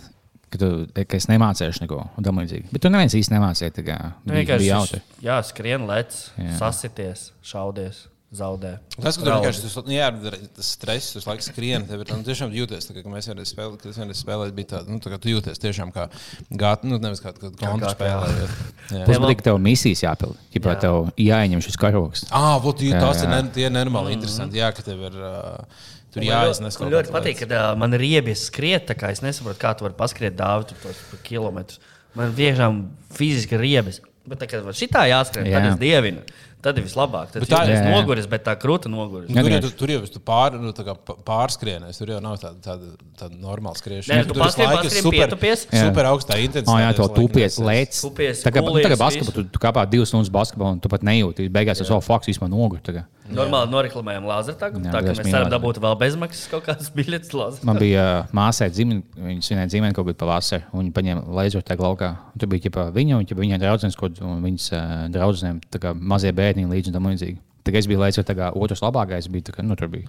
kad, 0.49 0.63
tu, 0.63 0.71
ka 0.97 1.19
es 1.19 1.27
nemācīju 1.29 1.83
neko 1.83 1.99
un 2.17 2.25
tam 2.25 2.41
līdzīgi. 2.41 2.71
Bet 2.73 2.87
tu 2.87 2.93
neviens 2.95 3.19
īsti 3.19 3.35
nemācīji. 3.37 3.75
Tā 3.77 3.85
kā 3.91 3.99
Nu, 4.25 4.33
vienkārši 4.39 4.65
bija 4.65 4.79
jautri. 4.79 5.03
Jā, 5.27 5.37
skrien, 5.45 5.85
lec, 5.91 6.17
Jā. 6.41 6.55
sasities, 6.63 7.27
šaudies, 7.45 8.07
zaudē. 8.31 8.77
Tas, 8.95 9.17
ka 9.19 9.25
tur 9.25 9.33
vienkārši 9.35 9.63
tas, 9.65 9.75
nu, 9.83 9.95
jā, 9.95 10.07
tas 10.55 10.69
stress, 10.77 11.15
tas 11.17 11.27
laiks 11.27 11.49
skrien, 11.51 11.83
tev 11.89 12.05
ir 12.05 12.13
nu, 12.15 12.23
tiešām 12.27 12.53
jūties, 12.55 12.87
tā, 12.87 12.95
ka 13.03 13.11
mēs 13.11 13.27
vienreiz 13.27 13.51
spēlējām, 13.51 13.79
kad 13.81 13.91
es 13.91 13.99
vienreiz 13.99 14.21
spēlēju, 14.23 14.55
bija 14.55 14.69
tāda, 14.77 14.93
nu, 14.93 15.01
tā 15.03 15.11
kā 15.11 15.19
tu 15.23 15.33
jūties 15.33 15.63
tiešām 15.63 15.91
kā 15.95 16.07
gāt, 16.63 16.85
nu, 16.87 17.01
nevis 17.03 17.23
kā 17.25 17.33
kontra. 17.35 17.95
Jā. 17.99 18.21
Plus, 19.09 19.43
Tev- 19.47 19.59
misijas 19.63 20.05
jāpild. 20.07 20.37
Ja 20.55 20.63
Jā. 20.63 20.77
tev 20.85 21.11
jāieņem 21.19 21.65
šis 21.67 21.79
karoks. 21.81 22.27
Ah, 22.31 22.55
būt, 22.63 22.85
Jā, 22.87 23.01
tas 23.03 23.25
ir 23.25 23.31
jā. 23.31 23.33
ne, 23.35 23.55
tie 23.55 23.67
nenormāli 23.71 24.15
interesanti, 24.15 24.61
jā, 24.63 24.71
ka 24.77 24.85
tev 24.87 25.03
ir, 25.11 25.17
uh, 25.19 25.89
tur 26.15 26.27
jāiznes 26.27 26.79
Man 26.81 26.95
ļoti 26.95 27.15
patīk, 27.15 27.43
ka 27.43 27.51
ā, 27.51 27.65
man 27.79 27.99
ir 27.99 28.05
riebies 28.05 28.47
skriet, 28.47 28.87
tā 28.91 28.95
kā 28.99 29.11
es 29.15 29.25
nesaprotu, 29.27 29.59
kā 29.63 29.75
tu 29.75 29.87
vari 29.89 29.99
paskriet 29.99 30.39
dāvāt 30.39 30.71
tos 30.85 31.03
pa 31.11 31.19
kilometrus. 31.27 31.83
Man 32.19 32.35
tiešām 32.39 32.85
fiziski 33.15 33.59
ir 33.59 33.63
riebis. 33.67 34.01
Bet 34.31 34.43
tā 34.43 34.47
kā 34.51 34.61
šitā 34.77 35.07
jāskrien, 35.09 35.49
jā. 35.49 35.59
tad 35.59 35.73
es 35.73 35.79
dievinu. 35.81 36.23
Tad 36.61 36.77
ir 36.77 36.85
vislabāk. 36.85 37.31
Tad 37.33 37.47
tā- 37.49 37.63
ir 37.73 37.87
noguris, 37.89 38.27
bet 38.29 38.45
tā 38.45 38.53
krūta 38.61 38.91
noguris. 38.93 39.29
Nu, 39.31 39.35
tur, 39.41 39.49
jau, 39.49 39.61
Vienkārši. 39.61 39.71
tu- 39.71 39.79
tur 39.81 39.89
jau 39.95 40.01
tu 40.13 40.21
pār, 40.21 40.59
nu, 40.61 40.73
kā 40.73 40.95
pārskrienēs, 41.25 41.99
tur 41.99 42.13
jau 42.13 42.21
nav 42.21 42.37
tāda, 42.43 42.59
tāda, 42.65 42.91
tāda 43.17 43.39
normāla 43.41 43.77
skriešana. 43.81 44.19
Nē, 44.19 44.27
tu 44.27 44.35
tur 44.35 44.43
visu 44.43 44.45
paskrien, 44.45 44.69
laiku 44.69 44.81
ir 44.81 44.91
paskrien, 44.91 45.03
super, 45.03 45.29
super 45.87 46.05
augstā 46.11 46.37
Oh, 46.37 46.45
intensitātē. 46.45 46.83
jā, 46.85 46.91
to 46.97 47.09
tupies, 47.17 47.57
lēc. 47.59 48.01
Kā 48.51 48.61
nu, 48.65 48.75
tagad 48.83 48.99
basketbolu, 48.99 49.33
tu, 49.35 49.45
tu 49.45 49.59
kāpā 49.59 49.89
divas 49.89 50.09
stundas 50.13 50.29
basketbolu, 50.29 50.73
un 50.77 50.81
tu 50.81 50.89
pat 50.89 51.01
nejūti. 51.01 51.49
Beigās 51.49 51.79
tas 51.79 51.89
jau 51.89 52.01
faks 52.01 52.27
vispār 52.29 52.51
nogur. 52.51 52.81
tagad. 52.83 53.07
Normāli 53.31 53.71
noreklamējam 53.71 54.25
lāzeru. 54.27 54.57
Tā, 54.59 54.73
Jā, 54.75 54.91
tā 54.91 55.11
es 55.13 55.19
mēs 55.21 55.31
varam 55.31 55.47
mīlu 55.47 55.55
dabūt 55.55 55.79
vēl 55.79 55.97
bezmaksas 56.01 56.49
kaut 56.51 56.65
kādas 56.67 56.91
biļetes 56.99 57.31
lāzeru. 57.31 57.63
Man 57.65 57.79
bija 57.79 58.25
uh, 58.27 58.33
māsai 58.35 58.71
dzimta, 58.75 59.07
viņa 59.23 59.41
svinēja 59.47 59.69
dzimta 59.71 59.93
kaut 59.95 60.09
kādā 60.09 60.19
pavasarī, 60.19 60.65
un 60.75 60.83
viņa 60.91 60.95
paņēma 60.99 61.23
laser 61.39 61.63
tajā 61.63 61.79
laukā. 61.79 62.11
Un 62.35 62.39
Tur 62.43 62.49
bija 62.49 62.67
ķipa, 62.67 62.91
viņa 62.91 63.21
un 63.21 63.59
draudzenes, 63.63 63.95
kaut 63.95 64.17
kāda, 64.19 64.27
un 64.27 64.43
viņas 64.43 64.67
uh, 64.75 65.09
draudzenēm 65.15 65.61
tā 65.71 65.79
kā 65.79 65.95
mazie 65.95 66.33
bērni 66.33 66.50
līdzi 66.57 66.91
un 66.91 66.99
tam 66.99 67.09
līdzīgi. 67.11 67.39
Tagad 67.65 67.79
es 67.79 67.87
biju 67.87 68.01
tā 68.25 68.37
kā 68.37 68.53
otrs 68.57 68.83
labākais 68.83 69.29
bija, 69.29 69.53
kā, 69.53 69.63
nu, 69.63 69.77
tur 69.77 69.89
bija. 69.93 70.09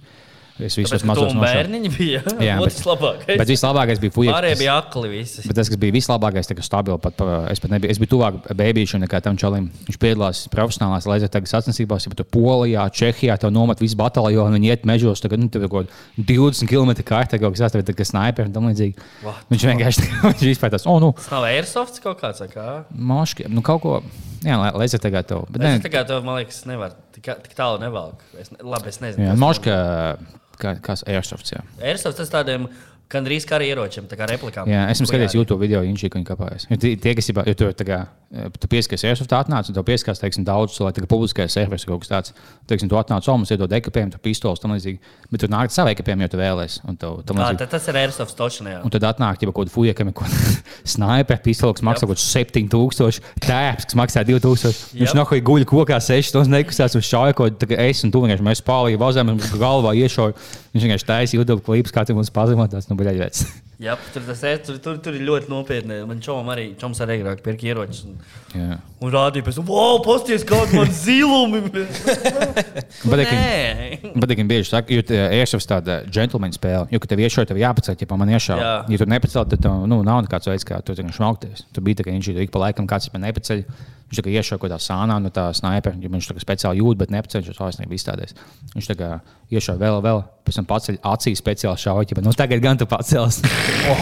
Es 0.60 0.74
visus 0.76 0.92
Tas 0.92 1.04
mazos 1.08 1.32
bērniņi 1.32 1.90
bija. 1.94 2.20
Jā, 2.44 2.58
tas 2.60 2.82
labākais. 2.84 3.38
Bet 3.40 3.48
vislabākais 3.48 4.00
bija 4.02 4.12
fuja. 4.12 4.34
Pārējie 4.34 4.58
bija 4.60 4.74
akli 4.82 5.08
visi. 5.14 5.44
Bet 5.48 5.56
tas, 5.56 5.70
kas 5.72 5.78
bija 5.80 5.94
vislabākais, 5.96 6.48
tas 6.48 6.58
bija 6.58 6.66
stabils. 6.66 7.00
Pat, 7.02 7.16
pa- 7.16 7.38
es, 7.50 7.62
pat 7.62 7.72
nebiju, 7.72 7.92
es 7.94 8.00
biju 8.02 8.10
tuvāk 8.14 8.36
bērnam 8.58 9.02
nekā 9.06 9.22
tam 9.24 9.38
čalim. 9.40 9.70
Viņš 9.88 9.98
piedalās 10.02 10.42
profesionālās 10.52 11.08
laizertagas 11.08 11.54
sacensībās, 11.56 12.04
ja 12.06 12.12
tur 12.18 12.28
Polijā, 12.36 12.84
Čehijā, 12.92 13.38
tev 13.40 13.54
nomet 13.54 13.80
visu 13.80 13.96
bataljonu, 14.00 14.58
viņi 14.58 14.74
iet 14.74 14.84
mežos, 14.88 15.24
tagad 15.24 15.40
nu, 15.40 15.48
ir 15.48 15.64
kaut 15.72 15.88
kāda 15.88 16.26
20 16.32 16.68
km 16.68 16.92
kārta, 17.00 17.40
kaut 17.40 17.56
kas 17.56 17.72
tāds, 17.72 17.94
kā 17.96 18.08
sniper 18.08 18.50
un 18.50 18.52
tam 18.56 18.68
līdzīgi. 18.68 19.08
Vā. 19.24 19.38
Viņš 19.54 19.66
vienkārši 19.72 20.10
viņš 20.28 20.44
vispār 20.52 20.76
tas, 20.76 20.84
oh, 20.84 21.00
nu, 21.02 21.14
Tas 21.16 21.32
nav 21.32 21.48
airsoft 21.48 22.02
kaut 22.04 22.20
kāds. 22.20 22.44
Kā? 22.52 22.82
moški, 22.92 23.48
nu 23.48 23.64
kaut 23.64 23.82
ko, 23.84 23.98
jā, 24.44 24.56
tev. 25.28 25.44
Bet, 25.50 25.62
Es 25.62 25.78
ne, 25.78 25.82
tikai 25.88 26.04
to, 26.08 26.20
man 26.26 26.40
liekas, 26.40 26.62
nevaru 26.68 26.94
tik, 27.14 27.28
tik 27.46 27.54
tālu 27.58 27.80
nevelku. 27.82 28.22
Es, 28.38 28.50
ne- 28.54 28.62
labi, 28.62 28.88
es 28.92 28.98
nezinu. 29.02 29.26
jā, 29.28 29.34
kas 29.34 29.42
moška, 29.42 29.76
kā, 30.62 30.74
kāds 30.84 31.04
airsofts, 31.08 31.54
jā. 31.54 31.62
tam- 31.62 31.86
Airsoft 31.92 32.16
tas 32.22 32.30
tādiem 32.32 32.68
gandrīz 33.12 33.46
kā 33.48 33.60
ieročiem, 33.62 34.08
tā 34.10 34.16
kā 34.18 34.26
replikām. 34.30 34.68
Jā, 34.70 34.86
esmu 34.92 35.06
skatījies. 35.08 35.36
YouTube 35.36 35.60
video, 35.62 35.82
viņš 35.84 36.04
ir 36.08 36.12
kāpājis. 36.28 36.66
Tie, 36.82 37.14
kas 37.18 37.30
jo 37.32 37.54
tur 37.58 37.72
tā 37.76 37.86
kā, 37.86 37.98
eh, 38.32 38.48
tu 38.58 38.70
pieskaries 38.72 39.04
airsoft 39.10 39.32
atnāc, 39.36 39.68
un 39.68 39.76
tev 39.76 39.84
pieskās, 39.86 40.20
teiksim, 40.22 40.44
daudz 40.48 40.78
tā 40.78 41.04
kā 41.04 41.08
publiskais 41.10 41.52
serveris 41.52 41.86
vai 41.86 41.94
kaut 41.94 42.04
kas 42.04 42.12
tāds. 42.12 42.32
Teiksim, 42.68 42.88
tu 42.88 42.96
atnāc, 42.96 43.28
o, 43.28 43.36
mums 43.36 43.52
iedod 43.52 43.70
ekipējumu, 43.70 44.14
tu 44.16 44.18
pistoles, 44.22 44.60
tam 44.62 44.72
līdzīgi. 44.74 44.98
Bet 45.30 45.44
tu 45.44 45.50
nāk 45.52 45.70
savu 45.74 45.92
ekipējumu, 45.92 46.26
jo 46.26 46.32
tu 46.32 46.40
vēlēsies. 46.40 46.80
Un, 46.88 46.96
tev, 46.96 47.20
tam 47.26 47.36
Tā, 47.36 47.50
līdzīgi. 47.52 47.58
tad 47.62 47.70
tas 47.76 47.88
ir 47.88 48.00
airsoft 48.02 48.36
točnē. 48.38 48.76
Un 48.84 48.90
tad 48.90 49.06
atnāk 49.08 49.42
jau 49.42 49.52
kaut 49.52 49.66
kāda 49.66 49.74
fuja, 49.74 49.94
kam 49.94 50.08
ir 50.08 50.16
kaut 50.16 50.28
kāda 50.28 50.62
sniper 50.94 51.40
pistole, 51.44 51.74
kas 51.76 51.84
maksā 51.86 52.06
kaut 52.06 52.16
kāds 52.16 52.26
7000, 52.32 53.20
tēps, 53.42 53.88
kas 53.90 53.98
maksā 53.98 54.24
2000. 54.26 54.96
Viņš 54.96 55.14
nāk, 55.18 55.34
guļ 55.44 55.66
kokā 55.68 55.98
6 56.02 56.32
stundas, 56.32 56.50
nekustās 56.52 56.96
un 56.98 57.04
šauja 57.04 57.36
kaut 57.36 57.58
ko, 57.60 57.76
es 57.82 58.02
un 58.06 58.12
tu 58.14 58.22
vienkārši 58.24 58.46
mēs 58.46 58.64
pāri 58.64 58.98
vazām, 59.00 59.32
mums 59.32 59.52
galvā 59.58 59.94
iešauja. 59.98 60.36
Viņš 60.72 60.86
vienkārši 60.86 61.08
taisa 61.08 61.36
YouTube 61.36 61.60
klipus, 61.66 61.92
kā 61.92 62.04
tu 62.08 62.14
mums 62.16 62.30
pazemotās, 62.32 62.88
nu, 62.88 62.96
bļaļ, 63.02 63.22
Jā, 63.82 63.96
tur, 64.14 64.22
tas, 64.22 64.42
tur, 64.62 64.76
tur, 64.78 64.98
tur 65.02 65.16
ir 65.18 65.24
ļoti 65.26 65.48
nopietni. 65.50 65.96
Man 66.06 66.20
čomam 66.22 66.52
arī, 66.52 66.68
čoms 66.78 67.00
arī 67.02 67.16
agrāk 67.18 67.40
pirka 67.42 67.66
ieročus. 67.66 68.04
Un, 68.06 68.20
Jā. 68.54 68.76
un 69.02 69.10
rādīja, 69.10 69.46
pēc 69.48 69.58
tam, 69.58 69.66
wow, 69.66 69.98
pasties, 70.04 70.44
kāda 70.46 70.76
man 70.76 70.92
zilumi! 70.94 71.64
Bet, 73.10 74.28
viņi 74.30 74.46
bieži 74.46 74.68
saka, 74.68 75.00
ka 75.08 75.24
iešaujas 75.34 75.66
tāda 75.72 75.98
džentlmeņa 76.06 76.58
spēle. 76.60 76.86
Jo, 76.94 77.00
kad 77.02 77.10
tev 77.10 77.24
iešauja, 77.24 77.50
tev 77.50 77.58
jāpacēl, 77.58 77.98
ja 77.98 78.20
man 78.20 78.34
iešauja. 78.36 78.68
Jā. 78.68 78.76
Ja 78.94 79.00
tu 79.02 79.08
nepacēl, 79.10 79.48
tad 79.50 79.66
tev 79.66 79.82
nu, 79.90 79.98
nav 80.06 80.22
nekāds 80.28 80.52
veids, 80.52 80.68
kā 80.68 80.78
tu 80.86 80.94
šmaukties. 80.94 81.66
Tu 81.74 81.82
biji 81.82 81.98
tā, 81.98 82.06
ka 82.06 82.14
viņš 82.14 82.30
ir 82.30 82.44
ik 82.46 82.54
pa 82.54 82.62
laikam 82.68 82.86
kāds 82.86 83.10
man 83.10 83.26
nepaceļ. 83.26 83.66
Viņš 84.12 84.20
tā 84.20 84.26
kā 84.26 84.32
iešauja 84.36 84.60
kaut 84.60 84.68
kādā 84.68 84.76
sānā 84.84 85.14
no 85.24 85.30
tā 85.32 85.46
sniper, 85.56 85.94
ja 85.96 86.12
viņš 86.12 86.26
tā 86.28 86.34
kā 86.36 86.42
speciāli 86.44 86.82
jūt, 86.82 86.98
bet 87.00 87.14
to 87.32 87.64
aizsniegt 87.64 87.94
izstādēs. 87.96 88.36
Viņš 88.74 88.90
tā 88.90 88.96
kā 88.98 89.08
iešauja 89.48 89.80
vēl, 89.80 90.00
vēl, 90.04 90.20
pēc 90.44 90.58
tam 90.58 90.66
paceļ 90.68 90.98
acīs 91.06 91.40
speciāli 91.40 91.80
šauja, 91.80 92.04
ja 92.12 92.24
nu, 92.24 92.32
tagad 92.36 92.60
gan 92.60 92.76
tu 92.80 92.86
pacels. 92.88 93.40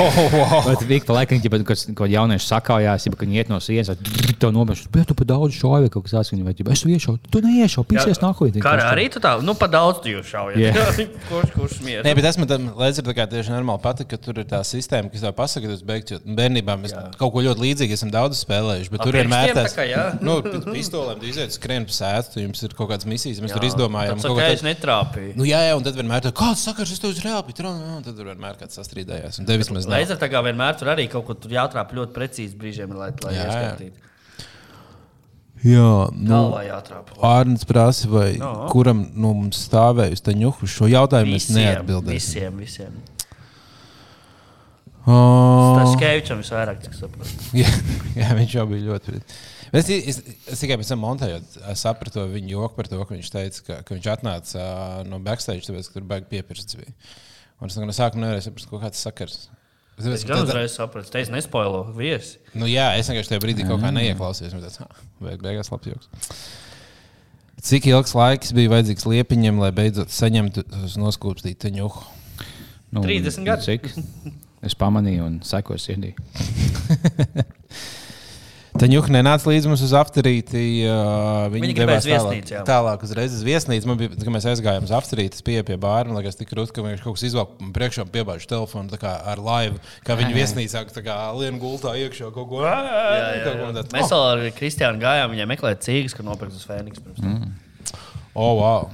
Bet 0.66 0.82
ik 0.86 1.06
pa 1.06 1.16
laikam, 1.20 1.38
ja 1.38 1.50
kaut 1.52 1.66
kāds 1.70 1.86
jaunieši 2.10 2.46
sakājās, 2.46 3.06
ja 3.06 3.12
viņi 3.14 3.38
iet 3.38 3.50
no 3.52 3.60
sienas, 3.62 3.90
tad 3.90 4.36
to 4.40 4.50
nobežas, 4.54 4.88
bet 4.92 5.08
tu 5.08 5.16
pa 5.16 5.26
daudz 5.28 5.56
šauji 5.56 5.86
vai 5.86 5.92
kaut 5.92 6.06
kas 6.06 6.14
tāds. 6.16 6.32
Viņi 6.32 6.46
vai, 6.46 6.54
es 6.74 6.82
tu 6.82 6.90
iešauju, 6.90 7.20
tu 7.32 7.42
neiešauju, 7.44 7.86
pīsies 7.90 8.20
nākotnē. 8.22 8.62
kā 8.64 8.74
arī 8.90 9.06
tu 9.12 9.22
tā, 9.22 9.34
nu, 9.44 9.54
pa 9.58 9.68
daudz 9.70 10.02
tu 10.04 10.22
šaujat. 10.26 10.60
Jā. 10.60 10.86
kurš, 11.30 11.54
kurš 11.56 11.80
mieras? 11.84 12.06
Nē, 12.06 12.14
bet 12.16 12.26
tas 12.26 12.38
man 12.40 12.68
liekas, 12.80 13.02
ka 13.16 13.26
tieši 13.34 13.54
normāli 13.54 13.84
patīk, 13.84 14.10
ka 14.12 14.20
tur 14.22 14.40
ir 14.42 14.48
tā 14.50 14.62
sistēma, 14.66 15.12
kas 15.12 15.24
tev 15.24 15.34
pasaka, 15.36 15.66
ka 15.66 15.74
tas 15.74 15.84
beigts. 15.86 16.14
jo 16.14 16.20
Bērnībā 16.24 16.76
mēs 16.80 16.94
jā. 16.94 17.04
kaut 17.20 17.34
ko 17.34 17.44
ļoti 17.44 17.64
līdzīgu 17.66 17.96
esam 17.98 18.12
daudz 18.14 18.44
spēlējuši. 18.44 18.92
Bet 18.94 19.04
Ar 19.04 19.10
tur 19.10 19.18
tā 19.60 19.66
kā, 19.74 19.88
jā? 20.00 20.08
nu, 20.26 20.34
pēc 20.46 20.66
pistolēm, 20.66 21.22
iziet 21.30 21.54
skrien 21.54 21.86
pa 21.88 21.96
sētu, 21.96 22.40
jums 22.42 22.64
ir 22.66 22.74
kaut 22.78 22.90
kādas 22.90 23.08
misijas, 23.10 23.38
mēs 23.44 23.54
jā. 23.54 23.60
tur 23.60 23.68
izdomājām. 23.70 24.18
Tas 24.20 24.28
kaut 24.28 24.42
tādu. 24.42 24.58
es 24.58 24.66
netrāpīju. 24.66 25.32
Nu, 25.38 25.46
jā, 25.48 25.62
jā, 25.68 25.78
un 25.78 25.86
tad 25.86 25.98
vienmēr 26.00 26.26
tā, 26.26 26.34
kāds 26.42 26.66
sakars, 26.66 26.92
es 26.96 27.02
tev 27.02 27.14
uz 27.14 27.22
reāli 27.24 27.46
pitu, 27.50 27.66
un 27.70 28.04
tad 28.06 28.14
tur 28.16 28.32
vienmēr 28.32 28.58
kāds 28.60 28.80
sastrīdējās. 28.80 29.40
Un 29.42 29.48
tev 29.48 29.62
vismaz 29.62 29.88
nav. 29.88 29.98
Laser 29.98 30.20
tā 30.20 30.30
kā 30.32 30.42
vienmēr 30.48 30.78
tur 30.80 30.92
arī 30.94 31.08
kaut 31.12 31.28
kur 31.30 31.38
tur 31.40 31.54
jātrāp 31.54 31.92
ļoti 31.96 32.16
precīzi 32.16 32.58
brīžiem, 32.60 32.96
lai, 32.98 33.12
lai 33.24 33.36
Jā, 33.36 33.44
jā. 33.44 33.58
ieskatītu. 33.60 34.06
Jā, 35.60 36.08
nu. 36.16 36.38
Ārnēs 37.28 37.66
prasa, 37.68 38.08
vai 38.08 38.30
Jā. 38.38 38.50
kuram 38.72 39.02
no 39.12 39.34
mums 39.36 39.58
stāvējusi 39.66 40.24
tā 40.24 40.32
ņuhu. 40.32 40.68
Šo 40.72 40.88
jautājumu 40.88 41.36
es 41.36 41.50
Visiem, 41.50 41.66
neatbildēšu. 41.66 42.16
visiem, 42.16 42.62
visiem. 42.64 42.94
Oh. 45.04 45.76
Tas 45.80 45.94
Kevičam 46.00 46.40
visvairāk, 46.40 46.80
cik 46.84 46.96
saprotu. 46.96 47.32
Jā, 47.60 47.68
jā, 48.16 48.28
viņš 48.36 48.56
jau 48.58 48.66
bija 48.70 48.86
ļoti. 48.90 49.14
pret- 49.14 49.36
Es, 49.72 49.86
es, 49.86 50.18
es 50.50 50.62
tikai 50.64 50.76
pēc 50.80 50.88
tam 50.90 51.02
montējot, 51.04 51.60
es 51.70 51.82
sapratu 51.84 52.24
viņa 52.26 52.50
joku 52.56 52.74
par 52.74 52.88
to, 52.90 52.98
ka 53.06 53.14
viņš 53.14 53.28
teica, 53.30 53.62
ka, 53.68 53.76
ka 53.86 53.94
viņš 53.94 54.08
atnāca 54.16 54.58
ā, 54.58 54.70
no 55.06 55.20
backstage, 55.22 55.62
tāpēc, 55.68 55.88
ka 55.90 55.98
tur 56.00 56.08
baigi 56.10 56.26
piepirsts 56.32 56.78
bija. 56.80 56.90
Un 57.60 57.70
es 57.70 57.76
no 57.78 57.94
sākuma 57.94 58.24
nevarēju 58.24 58.48
saprast, 58.48 58.70
ko 58.70 58.80
kāds 58.82 59.02
sakars. 59.04 59.36
Es 60.00 60.24
gan 60.24 60.42
uzreiz 60.46 60.72
sapratu, 60.74 61.12
ka 61.12 61.20
es 61.20 61.28
nespoilu 61.30 61.84
viesi. 61.94 62.38
Nu, 62.56 62.66
jā, 62.70 62.88
es 62.96 63.10
vienkārši 63.10 63.34
tajā 63.34 63.42
brīdī 63.44 63.66
kaut 63.68 63.82
kā 63.82 63.92
neieklausījos. 63.92 64.54
un 64.56 64.62
tāds, 64.64 64.80
"Ah, 64.80 65.02
Beig, 65.20 65.42
beigās 65.44 65.70
labs 65.70 65.86
joks. 65.86 66.08
Cik 67.60 67.86
ilgs 67.90 68.14
laiks 68.16 68.54
bija 68.56 68.70
vajadzīgs 68.72 69.04
liepiņam, 69.04 69.58
lai 69.60 69.70
beidzot 69.76 70.08
saņemtu 70.08 70.64
noskūpstītu 70.96 71.70
ņuhu? 71.76 72.04
Nu, 72.92 73.02
30 73.04 73.44
gadi. 73.44 73.62
Cik? 73.62 73.90
Es 74.62 74.74
pamanīju 74.74 75.26
un 75.26 75.40
sekoju 75.44 75.78
sirdī. 75.78 76.14
Tā 78.80 78.88
ņuka 78.88 79.12
nenāca 79.12 79.50
līdz 79.50 79.66
mums 79.68 79.82
uz 79.84 79.90
aptarīti. 79.96 80.60
Uh, 80.88 81.50
Viņi 81.52 81.74
gribēja 81.76 82.00
devās 82.00 82.06
uz 82.06 82.08
viesnīcu. 82.08 82.52
Tālāk, 82.54 82.68
tālāk 82.70 83.02
uzreiz 83.04 83.34
uz 83.36 83.42
viesnīcu. 83.44 83.88
Man 83.90 83.98
bija, 84.00 84.12
kad 84.16 84.30
mēs 84.32 84.46
aizgājām 84.54 84.86
uz 84.86 84.94
aptarīti, 84.96 85.36
es 85.36 85.44
pieeju 85.44 85.66
pie 85.68 85.76
bāra. 85.80 86.08
Man 86.08 86.16
liekas, 86.16 86.38
tik 86.38 86.54
rūti, 86.56 86.72
ka 86.78 86.84
viņš 86.86 87.02
kaut 87.04 87.18
kas 87.18 87.26
izvelk 87.28 87.52
man 87.60 87.74
priekšā 87.76 88.06
un 88.06 88.14
piebāž 88.14 88.46
telefonu 88.48 89.00
kā 89.02 89.12
ar 89.34 89.42
laivu. 89.44 89.76
Kā 90.06 90.16
viņi 90.16 90.32
viesnīcā 90.38 90.86
kā 90.96 91.18
lien 91.36 91.60
gultā 91.60 91.92
iekšā 92.06 92.30
kaut 92.32 92.48
ko. 92.54 92.64
Jā, 92.64 92.78
jā, 92.80 93.28
jā. 93.44 93.84
Mēs 93.92 94.14
vēl 94.14 94.24
ar 94.30 94.46
Kristiānu 94.56 95.04
gājām, 95.04 95.36
viņai 95.36 95.50
meklējām 95.52 95.84
cīgas, 95.84 96.16
ka 96.16 96.24
nopirkt 96.24 96.56
uz 96.56 96.64
Fēniks. 96.64 97.04
Mm. 97.20 97.52
Oh, 98.32 98.56
wow. 98.62 98.88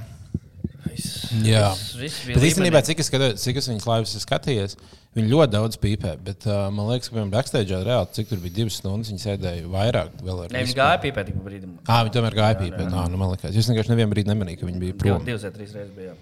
Jā. 1.45 1.71
Viss 1.99 2.23
bija 2.25 2.37
Bet 2.37 2.45
īstenībā, 2.47 2.81
cik 2.85 3.01
es, 3.03 3.09
skatos, 3.11 3.41
cik 3.43 3.59
es 3.61 3.67
viņas 3.69 3.87
laivas 3.87 4.13
esmu 4.13 4.23
skatījies, 4.23 4.77
viņi 5.17 5.31
ļoti 5.33 5.51
daudz 5.57 5.79
pīpē. 5.81 6.13
Bet 6.23 6.45
uh, 6.47 6.67
man 6.73 6.87
liekas, 6.93 7.09
ka 7.11 7.17
viņam 7.17 7.31
backstage 7.33 7.79
reāli, 7.87 8.09
cik 8.17 8.29
tur 8.31 8.39
bija 8.43 8.55
divas 8.61 8.77
stundas, 8.79 9.09
viņi 9.11 9.23
sēdēja 9.25 9.67
vairāk. 9.73 10.15
Vēl 10.23 10.43
ar 10.45 10.53
Ne, 10.53 10.63
visu. 10.63 10.71
Viņi 10.73 10.79
gāja 10.79 11.01
pīpēt 11.03 11.29
tik 11.31 11.41
brīdim. 11.43 11.75
Ā, 11.89 11.99
viņi 12.07 12.15
tomēr 12.17 12.37
gāja 12.37 12.59
pīpēt. 12.61 12.87
Nā, 12.93 13.03
nu, 13.11 13.17
man 13.21 13.33
liekas, 13.33 13.51
es 13.57 13.69
vienkārši 13.71 13.93
nevienu 13.95 14.13
brīdi 14.13 14.31
nemanīju, 14.33 14.61
ka 14.63 14.69
viņi 14.71 14.83
bija 14.85 14.97
prom. 15.03 15.25
Divas 15.27 15.43
vai 15.49 15.53
trīs 15.57 15.75
reizes 15.75 15.93
bija. 15.97 16.13
jā. 16.13 16.17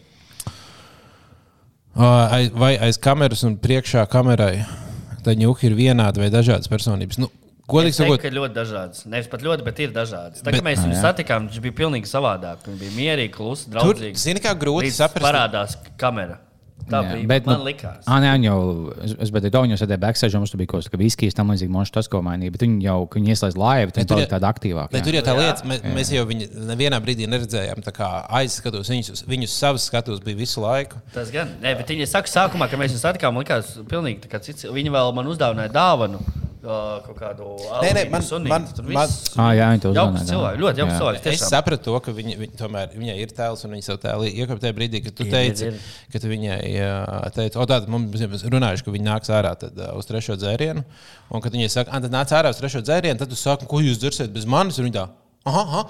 Uh, 1.95 2.27
aiz- 2.35 2.51
vai 2.51 2.73
aiz 2.83 2.97
kameras 2.99 3.43
un 3.47 3.55
priekšā 3.55 4.01
kamerai 4.11 4.65
tā 5.23 5.31
ņūka 5.39 5.63
ir 5.69 5.75
vienāda 5.77 6.19
vai 6.19 6.27
dažādas 6.33 6.67
personības? 6.67 7.17
Nu, 7.23 7.29
godīgi 7.71 7.95
sakot, 8.01 8.19
ka 8.21 8.31
ļoti 8.35 8.53
dažādas. 8.57 9.05
Nevis 9.07 9.29
pat 9.31 9.45
ļoti, 9.45 9.63
bet 9.63 9.79
ir 9.79 9.93
dažādas. 9.95 10.41
Tā 10.43 10.51
Bet- 10.51 10.59
kā 10.59 10.65
mēs 10.67 10.83
viņu 10.83 10.99
satikām, 10.99 11.47
viņš 11.47 11.61
bija 11.63 11.77
pilnīgi 11.79 12.11
savādāk. 12.11 12.67
Viņš 12.67 12.81
bija 12.83 12.95
mierīgs, 12.99 13.33
kluss, 13.37 13.63
tur 13.65 13.77
draudzīgs. 13.79 14.25
zini, 14.27 14.43
kā 14.43 14.51
grūti 14.59 14.91
saprast. 14.91 15.23
Parādās 15.23 15.77
kamera. 15.97 16.37
Tā 16.85 16.99
Jā, 17.01 17.13
bija. 17.15 17.25
bet, 17.31 17.45
man 17.49 17.57
nu, 17.57 17.65
likās. 17.65 18.03
Ah, 18.05 18.19
nē, 18.21 18.35
jau, 18.45 18.57
es, 19.01 19.15
es 19.25 19.31
bet 19.33 19.47
to 19.49 19.61
viņu 19.63 19.77
sēdēju 19.81 20.01
backstage, 20.03 20.37
mums 20.37 20.51
tur 20.53 20.59
bija 20.61 20.69
kaut 20.69 20.83
kas 20.83 20.91
tāds, 20.91 21.01
viskijas 21.01 21.33
tam 21.33 21.49
līdzīgi, 21.49 21.73
man 21.73 21.87
tas, 21.89 22.05
ko 22.11 22.21
mainīja. 22.21 22.53
Bet 22.53 22.61
viņi 22.61 22.85
jau, 22.85 22.97
viņi 23.09 23.31
ieslēdz 23.33 23.57
laivu, 23.57 23.91
tad 23.95 24.05
tur 24.11 24.19
ir- 24.19 24.27
bija 24.27 24.31
tādi 24.35 24.45
aktīvāki. 24.51 24.93
Ne, 24.93 24.99
jā. 24.99 25.03
tur 25.07 25.13
jau 25.17 25.23
tā 25.25 25.33
Jā. 25.33 25.39
lieta, 25.41 25.65
mēs, 25.71 25.81
mēs 25.95 26.11
jau 26.13 26.25
viņu 26.29 26.45
nevienā 26.69 27.01
brīdī 27.01 27.25
neredzējām. 27.25 27.81
tā 27.81 27.91
kā 27.91 28.11
Aizskatos 28.29 28.89
viņus, 28.93 29.25
viņus 29.25 29.57
savus 29.57 29.89
skatus 29.89 30.19
bija 30.19 30.37
visu 30.37 30.61
laiku. 30.61 31.01
Tas 31.11 31.31
gan. 31.31 31.55
Nē, 31.59 31.73
bet 31.77 31.87
viņi 31.89 32.05
saka, 32.07 32.29
sākumā, 32.29 32.69
kad 32.69 32.77
mēs 32.77 32.93
viņu 32.93 33.01
satikām, 33.01 33.33
man 33.33 33.43
likās, 33.43 33.79
pilnīgi 33.89 34.21
tā 34.21 34.29
kā 34.29 34.39
cits. 34.45 34.65
Viņi 34.69 34.91
vēl 34.93 35.13
man 35.15 35.25
uzdāvināja 35.25 35.73
dāvanu. 35.73 36.21
Kaut 36.65 37.17
kādu 37.19 37.45
Ah, 39.37 39.51
cilvēki, 40.31 40.61
ļoti 40.63 40.81
jauks 40.81 40.95
cilvēks. 40.99 41.27
Es 41.31 41.43
sapratu 41.51 41.83
to, 41.87 41.99
ka 42.05 42.13
viņa, 42.17 42.35
viņa, 42.41 42.57
tomēr, 42.59 42.95
viņai 42.97 43.17
ir 43.21 43.33
tēls 43.37 43.65
un 43.67 43.75
viņa 43.75 43.87
savu 43.89 44.01
tēlu 44.05 44.29
iekāpa 44.31 44.63
tajā 44.65 44.77
brīdī, 44.79 45.03
kad 45.05 45.17
tu 45.19 45.27
Ir, 45.27 45.31
teici, 45.35 45.69
ir, 45.69 45.79
ka 46.13 46.21
tu 46.23 46.31
viņai 46.31 46.57
teici, 47.37 47.59
o, 47.61 47.67
tātad 47.69 47.87
mums 47.91 48.45
runājuši, 48.49 48.85
ka 48.87 48.95
viņi 48.95 49.09
nāks 49.09 49.33
ārā 49.33 49.53
tad, 49.61 49.77
uz 49.93 50.09
trešo 50.09 50.37
dzērienu. 50.41 50.83
Un 51.29 51.41
kad 51.45 51.53
viņi 51.53 51.69
saka, 51.69 51.91
"Ā, 51.91 52.01
tad 52.01 52.11
nāc 52.11 52.33
ārā 52.33 52.49
uz 52.49 52.57
trešo 52.61 52.81
dzērienu, 52.81 53.17
tad 53.21 53.29
tu 53.29 53.35
saki, 53.35 53.65
ko 53.69 53.77
jūs 53.85 54.01
dzersiet 54.01 54.33
bez 54.33 54.45
manis. 54.45 54.79
Aha, 55.45 55.61
aha. 55.61 55.85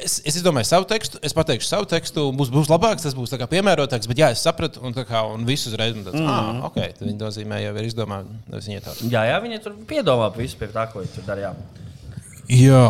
Es, 0.00 0.16
es 0.24 0.38
izdomāju 0.38 0.64
savu 0.64 0.86
tekstu, 0.88 1.18
es 1.22 1.34
pateikšu 1.36 1.68
savu 1.68 1.86
tekstu, 1.88 2.24
būs, 2.34 2.48
būs 2.52 2.70
labāks, 2.72 3.04
tas 3.04 3.14
būs 3.16 3.30
tā 3.30 3.36
kā 3.38 3.46
piemērotāks, 3.50 4.08
bet 4.08 4.22
jā, 4.22 4.30
es 4.32 4.40
sapratu, 4.42 4.80
un, 4.88 4.96
kā, 4.96 5.20
un 5.28 5.44
viss 5.46 5.68
uzreiz 5.68 5.92
tāds, 5.98 6.16
mm 6.16 6.30
ah, 6.32 6.62
ok, 6.70 6.78
tad 6.96 7.04
viņi 7.04 7.18
nozīmē 7.20 7.60
jau 7.60 7.74
ir 7.76 7.88
izdomāti, 7.90 8.32
nevis 8.48 8.70
viņi 8.70 8.82
tā. 8.86 8.94
Jā, 9.12 9.26
jā, 9.28 9.36
viņi 9.44 9.60
tur 9.62 9.76
piedomā 9.88 10.30
visu 10.34 10.56
pie 10.58 10.70
tā, 10.72 10.86
ko 10.90 11.04
viņi 11.04 11.12
tur 11.18 11.28
darīja. 11.28 11.52
Jā. 12.48 12.86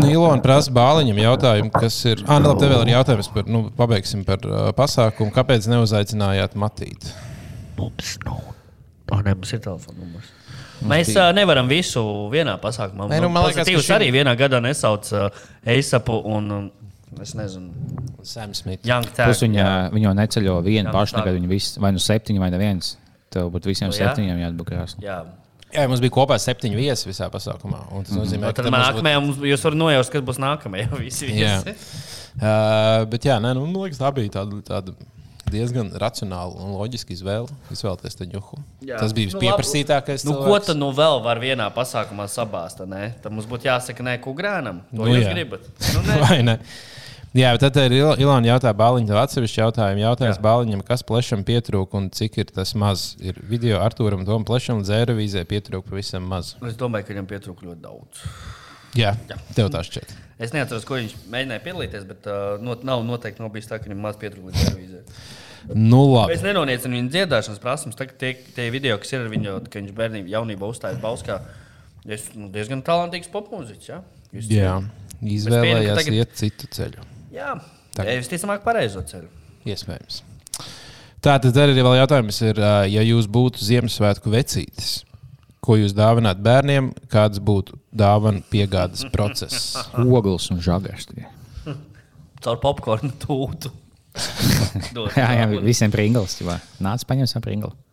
Ilona 0.00 0.40
prasa 0.44 0.72
bāliņam 0.74 1.18
jautājumu, 1.20 1.72
kas 1.74 1.98
ir. 2.08 2.22
Ah, 2.26 2.38
labi, 2.38 2.62
tev 2.62 2.72
vēl 2.72 2.86
ir 2.86 2.94
jautājums 2.94 3.30
par, 3.34 3.50
nu, 3.50 3.64
pabeigsim 3.76 4.22
par 4.26 4.46
uh, 4.46 4.70
pasākumu. 4.76 5.34
Kāpēc 5.34 5.66
neuzaicinājāt 5.70 6.56
Matīti? 6.58 7.12
Mums 7.78 8.16
nav. 8.24 8.42
Oh, 9.10 9.22
ne, 9.26 9.34
mums 9.34 9.52
ir 9.52 9.62
telefona 9.64 10.04
numurs. 10.04 10.30
Mēs 10.88 11.10
uh, 11.16 11.30
nevaram 11.36 11.68
visu 11.68 12.02
vienā 12.32 12.54
pasākumā. 12.62 13.08
Nē, 13.10 13.18
nu, 13.20 13.28
man 13.28 13.44
liekas, 13.48 13.60
ka 13.60 13.64
Pozitīvs 13.68 13.84
šim- 13.88 13.96
arī 13.98 14.08
vienā 14.14 14.32
gadā 14.38 14.60
nesauc 14.64 15.10
uh, 15.12 15.28
Eisapu 15.66 16.16
un, 16.24 16.50
um, 16.50 16.70
es 17.20 17.34
nezinu, 17.36 17.68
Sam 18.22 18.54
Smith. 18.54 18.80
Young 18.86 19.04
Plus 19.04 19.40
Tag. 19.40 19.48
viņa, 19.48 19.66
viņa 19.92 20.08
jau 20.08 20.14
neceļo 20.16 20.54
vienu 20.64 20.88
Jā, 20.88 20.94
pašu, 20.94 21.18
tagad 21.18 21.36
viņi 21.36 21.50
visi, 21.50 21.80
vai 21.80 21.92
nu 21.92 21.98
septiņi, 22.00 22.40
vai 22.40 22.50
neviens. 22.54 22.94
Tev 23.30 23.50
būtu 23.54 23.70
visiem 23.70 23.90
Nu, 23.90 23.94
jā. 23.94 24.08
septiņiem 24.08 24.64
krāsām. 24.66 25.04
Jā. 25.04 25.20
Jā, 25.70 25.84
mums 25.86 26.00
bija 26.02 26.10
kopā 26.16 26.34
septiņi 26.42 26.74
viesi 26.74 27.06
visā 27.06 27.28
pasākumā. 27.30 27.84
un 27.94 28.02
Tas 28.04 28.16
nozīmē, 28.16 28.48
Nu, 28.48 28.52
ka 28.52 28.62
būtu- 28.64 28.72
nākamajā 28.74 29.20
mums, 29.22 29.36
jūs 29.38 29.62
varat 29.62 29.78
nojaust, 29.78 30.10
kas 30.10 30.22
būs 30.26 30.40
nākamajā. 30.42 30.88
Visi 31.04 31.28
Jā. 31.30 31.60
viesi. 31.62 31.76
Uh, 32.40 33.04
bet 33.10 33.22
jā, 33.28 33.36
nē, 33.38 33.52
nu, 33.54 33.66
man 33.66 33.84
liekas, 33.84 34.00
tā 34.00 34.10
bija 34.14 34.30
tāda, 34.40 34.58
tāda 34.66 34.94
diezgan 35.52 35.90
racionāla 36.00 36.54
un 36.64 36.76
loģiska 36.78 37.12
izvēle. 37.14 37.48
Izvēlēties 37.74 38.16
to 38.20 38.28
ņuhu. 38.30 38.60
Jā. 38.88 39.00
Tas 39.02 39.12
bija 39.16 39.30
Nu, 39.32 39.38
vispieprasītākais. 39.38 40.24
Nu, 40.28 40.38
ko 40.46 40.58
tad 40.62 40.78
nu 40.80 40.92
vēl 40.96 41.20
var 41.24 41.40
vienā 41.42 41.66
pasākumā 41.74 42.28
sabāzt? 42.30 42.80
ne? 42.86 43.14
Tad 43.22 43.32
mums 43.32 43.46
būtu 43.50 43.68
jāsaka, 43.68 44.02
nē, 44.06 44.18
kukurēnam. 44.24 44.80
To 44.94 45.04
Nu, 45.04 45.10
jūs 45.12 45.26
jā. 45.26 45.34
gribat. 45.34 45.68
Nu, 45.94 46.02
nē. 46.08 46.20
Vai 46.24 46.40
ne? 46.46 46.58
Jā, 47.30 47.52
bet 47.54 47.60
tad 47.62 47.76
ir 47.84 47.92
Il- 47.94 48.24
Ilona 48.24 48.48
jautā 48.56 48.72
Bāliņam, 48.74 49.14
atsevišķi 49.22 49.60
jautājumu. 49.62 50.00
Jautājums 50.02 50.38
Jā. 50.40 50.42
Bāliņam, 50.42 50.80
kas 50.82 51.04
plešam 51.06 51.44
pietrūka 51.46 51.94
un 51.94 52.08
cik 52.10 52.38
ir 52.42 52.48
tas 52.50 52.72
maz? 52.74 53.14
Ir 53.22 53.38
video 53.46 53.78
Artūram, 53.78 54.24
Tomam 54.26 54.42
plešam, 54.48 54.80
Zēravīzē 54.82 55.44
pietrūka 55.46 55.92
pavisam 55.92 56.26
maz. 56.26 56.56
Es 56.66 56.74
domāju, 56.74 57.06
ka 57.06 57.14
viņam 57.14 57.28
pietrūka 57.30 57.68
ļoti 57.68 57.80
daudz. 57.86 58.24
Jā, 58.98 59.12
tev 59.54 59.70
tā 59.70 59.84
šķiet. 59.86 60.10
Es 60.40 60.54
neatceros, 60.56 60.86
ko 60.88 60.96
viņš 60.96 61.14
mēģināja 61.32 61.62
piedalīties, 61.66 62.04
bet 62.08 62.26
uh, 62.30 62.54
not, 62.64 62.82
nav 62.88 63.02
noteikti 63.04 63.42
nav 63.44 63.50
bijis 63.52 63.68
tā, 63.68 63.76
ka 63.78 63.90
viņam 63.90 64.00
maz 64.06 64.16
pietrūka 64.20 64.48
līdz 64.48 64.62
televīzijai. 64.64 65.02
Nu, 65.76 65.98
labi. 66.14 66.32
Es 66.32 66.40
nenoniecinu 66.46 66.96
viņa 66.96 67.10
dziedāšanas 67.12 67.60
prasības. 67.60 67.98
Tagad 67.98 68.16
tie, 68.22 68.30
tie 68.56 68.70
video, 68.72 68.96
kas 69.02 69.12
ir 69.12 69.26
ar 69.26 69.28
viņu, 69.28 69.58
kad 69.68 69.82
viņš 69.82 69.92
bērnībā, 69.98 70.32
jaunībā 70.32 70.70
uzstājās 70.72 71.02
Bauskā, 71.02 71.36
es 72.08 72.24
nu, 72.32 72.48
diezgan 72.54 72.80
talantīgs 72.86 73.28
popmūziķis. 73.34 73.90
Ja? 73.92 74.00
Jūs 74.32 74.48
Jā, 74.48 74.78
izvēlējās 75.20 75.92
ka 75.92 75.98
tagad- 76.00 76.16
iet 76.22 76.32
citu 76.40 76.70
ceļu. 76.78 77.04
Jā, 77.36 77.52
Tagad. 77.92 78.08
ja 78.14 78.22
visticamāk, 78.24 78.64
pareizo 78.64 79.04
ceļu. 79.04 79.28
Iespējams. 79.68 80.22
Tā 81.20 81.34
tad 81.44 81.60
arī 81.60 81.76
vēl 81.76 81.98
jautājums 82.00 82.40
ir, 82.48 82.56
ja 82.88 83.02
jūs 83.04 83.28
būtu 83.28 83.60
Ziemassvētku 83.60 84.32
vecītis, 84.32 85.02
ko 85.70 85.76
jūs 85.78 85.94
dāvināt 85.94 86.40
bērniem, 86.42 86.90
kāds 87.12 87.38
būtu 87.38 87.78
dāvana 87.94 88.42
piegādes 88.50 89.06
process? 89.14 89.76
Ogles 90.16 90.50
un 90.50 90.58
žagars. 90.64 91.06
Caur 92.42 92.58
popkornu 92.58 93.12
tūtu. 93.22 93.70
Dot 94.96 95.14
Jā, 95.14 95.28
jā, 95.38 95.46
visiem 95.62 95.92
pringles. 95.94 96.40
Nāc, 96.82 97.06
paņem 97.06 97.30
savu 97.30 97.46
pringlu. 97.46 97.70
Uh, 97.70 97.89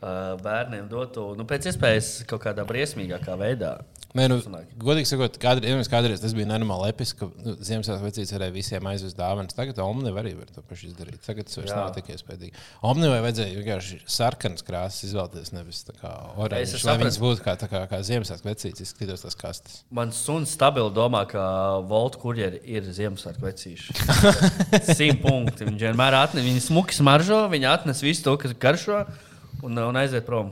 bērniem 0.00 0.88
dotu 0.90 1.30
nu, 1.36 1.44
pēc 1.48 1.70
iespējas 1.72 2.12
kaut 2.30 2.44
kādā 2.46 2.64
briesmīgākā 2.68 3.36
veidā. 3.40 3.78
Nē, 4.18 4.24
nu, 4.26 4.40
godīgi 4.82 5.06
sakot, 5.06 5.36
kādreiz, 5.38 5.86
kādreiz 5.90 6.18
tas 6.18 6.32
bija 6.34 6.48
nenormāli 6.50 6.88
episki, 6.90 7.20
ka 7.20 7.44
nu, 7.44 7.52
Ziemassvētku 7.62 8.08
vecītis 8.08 8.32
varēja 8.34 8.54
visiem 8.56 8.88
aizvest 8.90 9.14
dāvanas. 9.18 9.54
Tagad 9.54 9.78
Omni 9.84 10.10
arī 10.10 10.32
var 10.34 10.50
to 10.50 10.64
pašu 10.66 10.88
izdarīt. 10.88 11.20
Tagad 11.22 11.46
tas 11.46 11.60
vairs 11.60 11.70
Jā. 11.70 11.76
nav 11.78 11.92
tik 11.94 12.10
iespējams. 12.16 12.64
Omni 12.90 13.10
vai 13.12 13.20
vajadzēja 13.22 13.60
vienkārši 13.60 14.00
sarkanas 14.10 14.66
krāsas 14.66 15.06
izvēlēties, 15.06 15.52
nevis 15.54 15.84
oranžas. 16.02 16.86
Lai 16.88 16.96
viņas 17.04 17.20
būtu 17.22 17.46
kā, 17.46 17.54
kā, 17.70 17.84
kā 17.92 18.02
Ziemassvētku 18.10 18.50
vecītis, 18.50 18.88
izskatītos 18.88 19.22
tas 19.28 19.38
kastes. 19.38 19.78
Mans 19.94 20.18
suns 20.26 20.56
stabili 20.58 20.90
domā, 20.96 21.22
ka 21.30 21.46
Volta 21.86 22.18
kurjeri 22.18 22.58
ir 22.66 22.90
Ziemassvētku 22.90 23.46
vecīši. 23.46 23.98
Simt 24.98 25.22
punkti. 25.22 25.70
Viņš 25.70 25.86
vienmēr 25.86 26.18
atnes, 26.24 26.50
viņa 26.50 26.66
smuki 26.66 26.98
smaržo, 26.98 27.44
viņa 27.52 27.76
atnes 27.78 28.02
visu 28.02 28.26
to, 28.26 28.34
kas 28.42 28.58
garšo, 28.58 29.04
un, 29.66 29.78
un 29.90 30.00
aiziet 30.00 30.26
prom. 30.26 30.50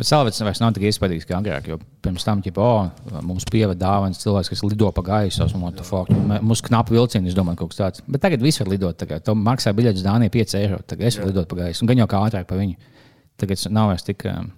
Bet 0.00 0.08
salvets 0.08 0.40
vairs 0.42 0.58
nav 0.62 0.72
tik 0.74 0.86
iespaidīgs 0.88 1.26
kā 1.28 1.36
agrāk. 1.38 1.82
Pirms 2.02 2.24
tam, 2.26 2.40
ja 2.42 2.52
oh, 2.58 2.88
mums 3.22 3.44
pievada 3.50 3.78
dāvanas 3.78 4.22
cilvēks, 4.22 4.50
kas 4.50 4.62
lido 4.64 4.88
pa 4.96 5.04
gaisu, 5.06 5.46
un 5.54 6.32
mums 6.40 6.62
knapi 6.66 6.96
vilcieni, 6.96 7.30
es 7.30 7.36
domāju, 7.36 7.60
kaut 7.60 7.74
kas 7.74 7.80
tāds. 7.82 8.04
Bet 8.08 8.24
tagad 8.24 8.42
viss 8.42 8.62
var 8.62 8.70
lidot. 8.72 8.96
Tagad 8.98 9.26
tu 9.26 9.36
maksā 9.36 9.74
biļetes 9.76 10.06
Dānijā 10.06 10.32
5 10.34 10.56
eiro. 10.58 10.80
Tagad 10.88 11.10
es 11.10 11.20
varu 11.20 11.30
lidot 11.30 11.50
pa 11.52 11.60
gaisu. 11.60 11.84
Un 11.84 11.92
gan 11.92 12.02
jau 12.02 12.08
kā 12.10 12.22
ātrāk 12.26 12.48
pa 12.48 12.58
viņu. 12.58 12.80
Tagad 13.40 13.66
nav 13.76 13.92
vairs 13.92 14.06
tik, 14.08 14.24
um, 14.32 14.50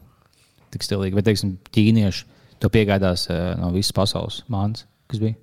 tik 0.73 0.87
stilīgi. 0.87 1.19
Bet, 1.19 1.29
teiksim, 1.29 1.57
ķīnieši 1.75 2.25
to 2.63 2.73
piegādās 2.73 3.27
uh, 3.29 3.53
no 3.61 3.75
visas 3.75 3.93
pasaules. 3.99 4.41
Māns, 4.53 4.87
kas 5.11 5.21
bija? 5.23 5.37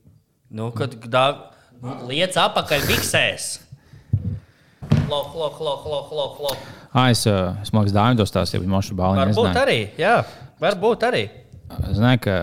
Nu, 0.50 0.72
kad 0.74 0.96
dā, 1.12 1.28
nu, 1.84 2.00
liec 2.10 2.40
apakaļ 2.40 2.88
biksēs. 2.90 3.52
Lok, 5.10 5.36
lok, 5.36 5.60
lok, 5.60 5.86
lok, 5.92 6.14
lok, 6.16 6.44
lok. 6.48 6.68
Ah, 6.90 7.12
es, 7.14 7.22
mākslinieks 7.70 7.94
dāvinu 7.94 8.22
tos 8.24 8.34
tās, 8.34 8.54
jau 8.56 8.62
mūžā 8.66 8.96
bāliņā. 8.98 9.28
Varbūt 9.30 9.60
arī, 9.62 9.78
jā, 10.00 10.16
varbūt 10.62 11.06
arī. 11.10 11.28
Es 11.70 12.00
zināju, 12.00 12.22
ka 12.26 12.36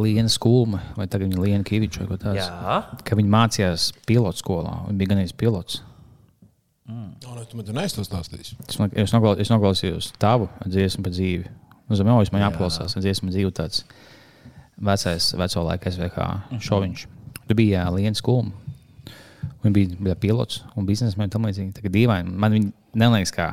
Liena 0.00 0.30
Skulma 0.32 0.80
vai 0.96 1.04
tagad 1.10 1.28
viņa 1.28 1.42
Liena 1.44 1.66
Kaviča 1.68 2.00
vai 2.00 2.08
ko 2.08 2.16
tādu. 2.22 2.40
Jā. 2.40 2.78
Ka 3.04 3.18
viņa 3.18 3.32
mācījās 3.34 3.90
pilotu 4.08 4.40
skolā. 4.40 4.78
Viņa 4.88 5.00
bija 5.02 5.12
gan 5.12 5.20
pilots. 5.36 5.82
Oh, 6.90 7.34
nu, 7.36 7.44
tu 7.46 7.58
man 7.58 7.66
to 7.68 8.02
stāstījis. 8.06 8.54
Es, 8.66 8.78
no- 8.80 8.88
es, 8.90 9.12
nogla, 9.14 9.36
es 9.38 9.52
noklausījos 9.52 10.10
tavu 10.18 10.48
dziesmu 10.64 11.04
par 11.04 11.12
dzīvi. 11.12 11.44
Nu, 11.90 11.98
Zem 11.98 12.08
jau 12.08 12.16
man 12.32 12.44
jāklausās, 12.46 12.96
un 12.96 13.04
dziesmu 13.04 13.28
par 13.28 13.36
dzīvi 13.36 13.52
tāds 13.54 13.84
vecais, 14.80 15.28
veco 15.38 15.62
laiku 15.66 15.90
SVH 15.90 16.26
šoviņš. 16.66 17.06
Tur 17.46 17.58
bija 17.58 17.84
jā, 17.84 17.94
Liens 17.94 18.22
Kulma. 18.24 18.52
Viņa 19.60 19.74
bija, 19.76 19.96
bija 20.00 20.16
pilots 20.16 20.62
un 20.74 20.86
biznesmenis 20.88 21.32
tam 21.34 21.44
līdzīgi. 21.44 21.74
Tā 21.76 21.84
kā 21.84 21.92
dīvaini. 21.92 22.32
Man 22.32 22.56
viņa 22.56 22.72
neliekas 23.02 23.34
kā, 23.36 23.50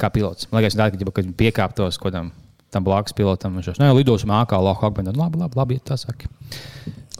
kā 0.00 0.12
pilots. 0.14 0.48
Man 0.50 0.62
liekas, 0.62 0.78
tā, 0.78 0.88
ka, 0.92 1.00
ģipa, 1.00 1.16
kad 1.18 1.28
viņa 1.28 1.38
piekāptos 1.40 2.00
kaut 2.00 2.10
kādam 2.10 2.32
tam 2.70 2.86
blakus 2.86 3.14
pilotam, 3.16 3.56
viņš 3.58 3.72
jau 3.72 3.76
nu, 3.82 3.92
lidosim 3.98 4.30
ākā, 4.34 4.58
lohu 4.62 4.86
akmenī. 4.88 5.14
Labi, 5.18 5.40
labi, 5.42 5.58
labi, 5.58 5.78
ja 5.80 5.90
tā 5.92 5.98
saka. 6.00 6.30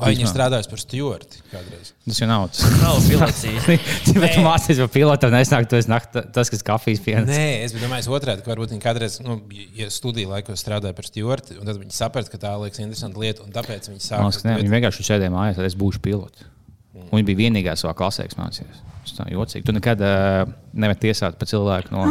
Vismaz. 0.01 0.31
strādājuši 0.33 0.71
par 0.71 0.81
stūri 0.81 1.27
kādreiz? 1.51 1.90
Tas 2.07 2.21
jau 2.23 2.29
nav. 2.31 2.47
tas. 2.55 2.62
Nav 2.81 3.01
filozofijas. 3.05 3.66
Bet 4.23 4.33
tu 4.33 4.45
mācīties 4.45 4.81
par 4.81 4.93
pilotu, 4.95 5.29
un 5.29 5.37
es 5.37 5.51
nāku, 5.53 5.81
nakt, 5.93 6.16
tas, 6.33 6.51
kas 6.53 6.64
kafijas 6.64 7.03
pienes. 7.05 7.29
Nē, 7.29 7.66
es 7.66 7.75
domājis 7.77 8.09
otrādi, 8.09 8.45
ka 8.47 8.53
varbūt 8.55 8.73
viņi 8.73 8.85
kādreiz, 8.85 9.19
nu, 9.27 9.37
ja 9.77 9.90
studiju 9.93 10.33
laikos 10.33 10.62
strādāja 10.64 10.97
par 10.97 11.09
stūri, 11.09 11.59
un 11.59 11.69
tad 11.69 11.83
viņi 11.83 11.97
saprata, 11.99 12.33
ka 12.33 12.40
tā 12.40 12.55
liekas 12.62 12.81
interesanta 12.81 13.21
lieta, 13.21 13.45
un 13.45 13.53
tāpēc 13.53 13.90
viņi 13.90 14.01
Man 14.01 14.31
liekas, 14.31 14.40
sāka. 14.40 14.49
ne, 14.49 14.57
viņi 14.62 14.75
vienkārši 14.79 15.09
sēdēja 15.11 15.35
mājās, 15.37 15.61
tad 15.61 15.69
es 15.69 15.77
būšu 15.83 16.01
pilots. 16.07 16.49
Un 16.97 17.12
Viņa 17.19 17.29
bija 17.29 17.43
vienīgā 17.45 17.77
savā 17.79 17.93
klasē, 17.99 18.25
kas 18.31 18.38
mācījās. 18.40 18.81
Tas 19.05 19.14
tā 19.19 19.29
jocīgi. 19.33 19.66
Tu 19.66 19.75
nekad 19.77 20.03
uh, 20.05 20.49
nevari 20.73 21.01
tiesāt 21.05 21.37
par 21.40 21.49
cilvēku 21.51 21.93
no. 21.95 22.09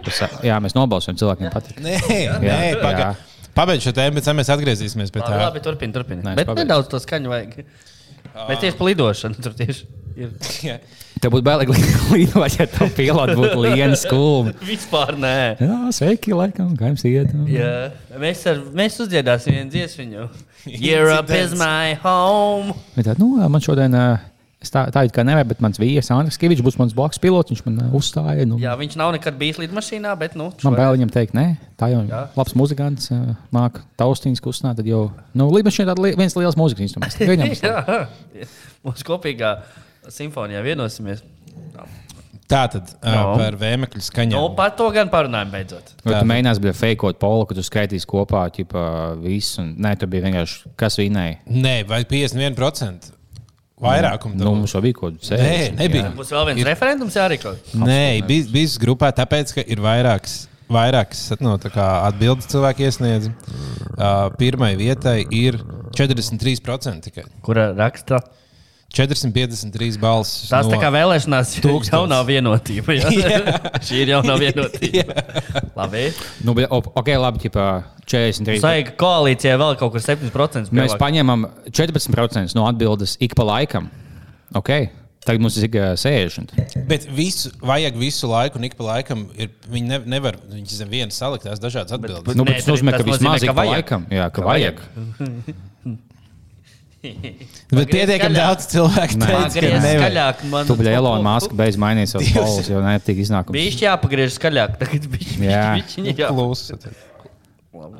Tas, 0.00 0.20
jā, 0.46 0.56
mēs 0.64 0.74
nobalsojam, 0.76 1.18
cilvēkiem 1.20 1.52
patīk. 1.52 1.80
Nē, 1.84 1.98
nē, 2.42 2.58
pagaidi. 2.80 3.26
Pabeidz 3.54 3.84
šo 3.84 3.92
tēmu, 3.96 4.16
bet 4.16 4.24
tad 4.24 4.36
mēs 4.38 4.48
atgriezīsimies 4.54 5.10
pie 5.12 5.20
Labi, 5.20 5.32
tā. 5.34 5.40
labi 5.42 5.60
turpini, 5.64 5.92
turpini. 5.92 6.22
Nē, 6.24 6.36
Bet 6.38 6.46
pabeigšu. 6.48 6.64
nedaudz 6.64 6.88
to 6.92 7.00
skaņu 7.02 7.32
vajag. 7.32 7.56
Mēs 8.46 8.60
tieši 8.62 8.76
pa 8.78 8.86
lidošanu 8.86 9.42
tur 9.42 9.56
tieši 9.58 9.88
ir. 10.22 10.30
Tev 11.20 11.34
būtu 11.34 11.44
bail, 11.44 11.64
lidot, 12.14 12.54
ja 12.56 12.64
tev 12.70 12.92
pilots 12.96 13.34
būtu 13.36 13.58
liena 13.60 13.98
skulma. 13.98 14.54
Vispār 14.70 15.18
nē. 15.20 15.34
Jā, 15.60 15.78
sveiki, 15.98 16.32
laikam, 16.38 16.70
kā 16.78 16.92
jums 16.92 17.04
iet? 17.10 17.34
Jā, 17.50 17.72
mēs, 18.22 18.46
ar, 18.48 18.62
mēs 18.78 18.96
uzdziedāsim 19.04 19.58
vienu 19.58 19.74
dziesmu. 19.74 20.28
Europe 20.94 21.34
is 21.36 21.52
my 21.58 21.98
home. 22.00 22.72
Bet 22.96 23.10
Tā, 23.10 23.18
nu, 23.20 23.34
man 23.50 23.60
šodien, 23.66 23.98
uh, 23.98 24.29
es 24.60 24.72
tā, 24.72 24.84
tā 24.92 25.02
kā 25.14 25.24
nevaru, 25.26 25.48
bet 25.52 25.62
mans 25.64 25.80
vīrs 25.80 26.10
Andris 26.14 26.38
Kavičs 26.40 26.64
būs 26.66 26.76
mans 26.80 26.94
blakus 26.96 27.20
pilots. 27.22 27.52
Viņš 27.52 27.62
man 27.66 27.78
uh, 27.86 27.94
uzstāja. 27.96 28.44
Nu, 28.48 28.58
Jā, 28.60 28.74
viņš 28.80 28.96
nav 29.00 29.14
nekad 29.16 29.38
bijis 29.40 29.60
lidmašīnā, 29.62 30.12
bet 30.20 30.36
nu, 30.38 30.50
Man 30.66 30.76
bail 30.78 30.96
viņam 30.98 31.12
teikt, 31.14 31.36
nē, 31.38 31.46
tā 31.80 31.88
jau 31.94 32.02
ir 32.04 32.12
labs 32.36 32.56
muzikants, 32.58 33.10
uh, 33.14 33.32
māca 33.54 33.84
taustiņas 34.00 34.44
kustināt. 34.44 34.80
Tad 34.80 34.90
jau, 34.90 35.06
nu, 35.34 35.48
šim 35.72 35.88
ir 35.88 36.20
viens 36.20 36.36
liels 36.38 36.58
mūzikas 36.60 36.86
instruments. 36.88 37.18
Viņam. 37.20 37.56
Jā, 37.64 38.48
mums 38.84 39.04
kopīgā 39.06 39.56
simfonijā 40.12 40.62
vienosimies. 40.66 41.24
Tā 42.50 42.64
tad 42.66 42.88
No. 43.04 43.10
uh, 43.30 43.36
par 43.38 43.54
vēmekļu 43.60 44.00
skaņu. 44.02 44.34
Nu, 44.34 44.48
par 44.58 44.72
to 44.74 44.88
gan 44.90 45.06
parunājam 45.12 45.52
beidzot. 45.52 45.92
Vai 46.02 46.16
tu 46.18 46.26
mēģināsi 46.26 46.62
būt 46.64 46.78
fejkot 46.80 47.20
polu, 47.22 47.44
ka 47.46 47.54
tu 47.54 47.62
skaitīsi 47.62 48.08
kopā 48.10 48.42
ķipa, 48.56 48.82
visu? 49.22 49.60
Un, 49.62 49.68
nē, 49.78 49.92
tu 50.00 50.08
biji 50.10 50.24
vienkārši 50.26 50.72
kas 50.80 50.98
vinēja. 50.98 51.38
Nē, 51.46 51.76
vai 51.86 52.02
51%? 52.10 53.12
Vairākumu 53.80 54.36
Nu, 54.36 54.52
mums 54.58 54.74
jau 54.74 54.82
bija 54.84 54.96
kaut 54.98 55.16
kas 55.20 55.32
Nē, 55.40 55.54
nebija. 55.78 56.10
Būs 56.16 56.32
vēl 56.34 56.50
viens 56.50 56.66
referendums 56.68 57.16
jārīko. 57.16 57.54
Nē, 57.80 58.20
bija 58.28 58.48
bijis 58.52 58.76
grupā, 58.80 59.08
tāpēc, 59.16 59.54
ka 59.56 59.64
ir 59.64 59.80
vairākas. 59.84 60.42
Vairākas 60.70 61.24
kā 61.74 61.86
atbildes 62.06 62.46
cilvēki 62.52 62.84
iesniedz. 62.86 63.30
Uh, 63.96 64.28
pirmai 64.38 64.76
vietai 64.78 65.24
ir 65.34 65.58
43% 65.96 67.08
tikai. 67.08 67.24
Kura 67.42 67.70
raksta? 67.74 68.20
453 68.90 69.98
balsis. 70.02 70.48
Tās 70.50 70.66
no- 70.66 70.72
tā 70.74 70.80
kā 70.82 70.88
vēlēšanās 70.94 71.52
Tūkstots. 71.64 71.92
jaunā 71.94 72.18
vienotība. 72.26 72.96
Jā. 72.98 73.08
Šī 73.86 74.00
ir 74.04 74.12
jaunā 74.16 74.34
vienotība. 74.40 75.14
Labi. 75.78 76.08
Nu, 76.46 76.54
bet, 76.58 76.66
ok, 76.74 77.10
labi, 77.22 77.44
ķipa, 77.46 77.66
43. 78.10 78.58
Saika 78.64 78.96
koalīcijai 78.98 79.54
vēl 79.62 79.76
kaut 79.78 79.94
kur 79.94 80.02
7%. 80.02 80.72
Mēs 80.74 80.96
paņemam 80.98 81.46
14% 81.70 82.56
no 82.58 82.66
atbildes 82.70 83.14
ik 83.22 83.36
pa 83.38 83.46
laikam. 83.46 83.86
Okay. 84.58 84.90
Tagad 85.20 85.42
mums 85.44 85.54
ir 85.60 85.66
tikai 85.68 85.90
60. 86.00 86.54
Bet 86.88 87.04
visu, 87.12 87.50
vajag 87.60 87.94
visu 88.00 88.26
laiku, 88.30 88.56
un 88.58 88.64
ik 88.66 88.72
pa 88.78 88.86
laikam 88.88 89.26
ir, 89.36 89.50
viņi 89.68 89.90
ne, 89.92 89.98
nevar 90.16 90.38
viņas 90.48 90.78
zem 90.80 90.88
vienas 90.90 91.18
salikt 91.20 91.44
tās 91.44 91.60
dažādas 91.60 91.92
atbildes. 91.92 92.34
Nu, 92.34 92.46
Nē, 92.48 92.54
bet 92.56 92.62
tas 92.64 92.70
nozīmē, 92.72 92.94
ka 92.96 93.04
vismaz 93.06 93.44
ik 93.44 93.52
pa 93.52 93.58
vajag. 93.60 93.74
laikam. 93.76 94.06
Jā, 94.10 94.30
ka 94.32 94.40
Ka 94.40 94.48
vajag. 94.48 94.80
Bet 97.76 97.88
pietiekami 97.88 98.36
daudz 98.36 98.66
cilvēku 98.68 99.20
teica, 99.22 99.62
ka. 99.62 100.48
Man 100.52 100.68
Tu 100.68 100.76
biji 100.76 100.92
Elona 100.98 101.24
Maska, 101.24 101.56
beidz 101.56 101.78
mainīt 101.80 102.10
savus 102.12 102.28
polus, 102.36 102.68
jo 102.68 102.82
nepatīk 102.84 103.22
iznākums. 103.24 103.56
Bija 103.56 103.72
jāpagriež 103.86 104.34
skaļāk. 104.36 104.76
Tagad 104.82 105.06
Jā. 105.40 105.62
bija 105.80 106.12
jā. 106.12 106.28
Klusa. 106.28 106.76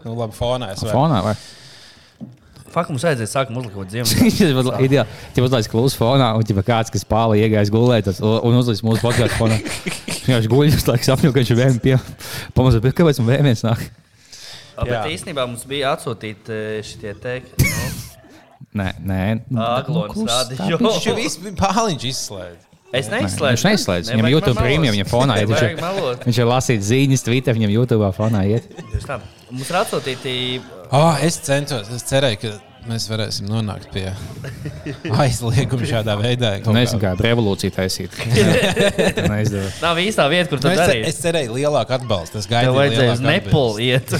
Nu, 0.04 0.12
labi, 0.18 0.36
fonā 0.36 0.74
es 0.74 0.84
varu. 0.84 0.92
Fonā 0.92 1.22
vai? 1.24 1.34
Fakt, 2.70 2.92
mums 2.92 3.02
vajadzēja 3.02 3.30
sākt 3.30 3.54
uzlikt 3.56 3.90
dziesmu. 3.90 4.28
Tas 4.36 4.52
būtu 4.54 4.74
ideāli. 4.86 5.16
Ja 5.34 5.46
uzlaiž 5.46 5.70
klusu 5.72 5.98
fonā, 5.98 6.28
un 6.38 6.44
ja 6.46 6.66
kāds, 6.66 6.92
kas 6.94 7.06
pāri 7.08 7.40
iegājis 7.46 7.72
gulēt, 7.74 8.12
un 8.20 8.58
uzlaiž 8.60 8.84
mūsu 8.86 9.02
podkāstu 9.02 9.40
fonā, 9.40 9.58
viņš 10.28 10.50
guļ, 10.52 10.76
uz 10.76 10.86
laiku 10.86 11.08
sapņo, 11.08 11.32
ka 11.32 11.42
viņš 11.42 11.54
ir 11.56 11.60
vēm 11.64 11.80
pie. 11.82 11.96
Pamazs, 12.54 12.78
bet 12.84 12.94
kāpēc 13.00 13.22
man 13.22 13.32
vēmies 13.32 13.64
nāk? 13.66 13.82
Bet 14.80 15.10
īstenībā 15.10 15.48
mums 15.48 15.66
bija 15.68 15.96
atsūtīti 15.96 16.62
šie 16.86 17.16
teikti. 17.20 18.08
Nu, 18.70 18.82
Nē, 18.84 18.90
nē. 19.02 19.22
Kluss, 19.86 20.20
rādio. 20.30 20.56
tā 20.60 20.68
Viņš 20.78 21.06
jau 21.08 21.14
bija 21.18 21.54
pāliņš 21.58 22.04
izslēdz. 22.12 22.66
Es 22.90 23.06
neizslēdzu. 23.10 23.54
Viņš 23.54 23.64
neizslēdz. 23.66 24.08
Viņam 24.14 24.28
YouTube 24.32 24.56
premium, 24.58 24.94
viņam 24.96 25.08
fonā 25.10 25.36
iet. 25.38 25.46
Viņš 25.50 25.60
Viņš 25.62 25.74
ir 25.76 25.82
melot. 25.82 26.24
viņš 26.26 26.38
ir 26.42 26.48
lasīt 26.50 26.80
ziņas, 26.86 27.22
Twitter, 27.26 27.54
viņam 27.58 27.70
YouTube 27.74 28.08
fonā 28.16 28.40
iet. 28.50 28.66
Mums 29.50 29.70
ir 29.70 29.78
atsūtīti. 29.82 30.34
Oh, 30.90 31.14
es 31.22 31.38
centos, 31.46 31.86
es 31.94 32.02
cerēju, 32.10 32.38
ka 32.42 32.50
mēs 32.90 33.06
varēsim 33.10 33.46
nonākt 33.50 33.90
pie 33.94 34.08
aizlieguma 35.22 35.86
šādā 35.86 36.16
veidā. 36.18 36.50
kaut 36.64 36.74
Nezinu, 36.74 36.98
kā. 37.02 37.14
kā 37.14 37.26
revolūcija 37.28 37.74
taisīt. 37.78 38.10
Tā. 39.18 39.38
Nav 39.82 39.98
īstā 40.02 40.26
vieta, 40.30 40.50
kur 40.50 40.58
Nu, 40.58 40.66
to 40.66 40.70
es, 40.74 40.78
ce- 40.78 40.86
darīt. 40.86 41.06
es 41.10 41.20
cerēju 41.22 41.54
lielāku 41.58 41.94
atbalstu. 41.98 42.38
Es 42.42 42.50
gaidīju, 42.50 42.74
vajadzēja 42.78 43.12
uz 43.14 43.22
lielāku 43.22 43.30
Nepulu 43.30 43.78
iet. 43.78 44.10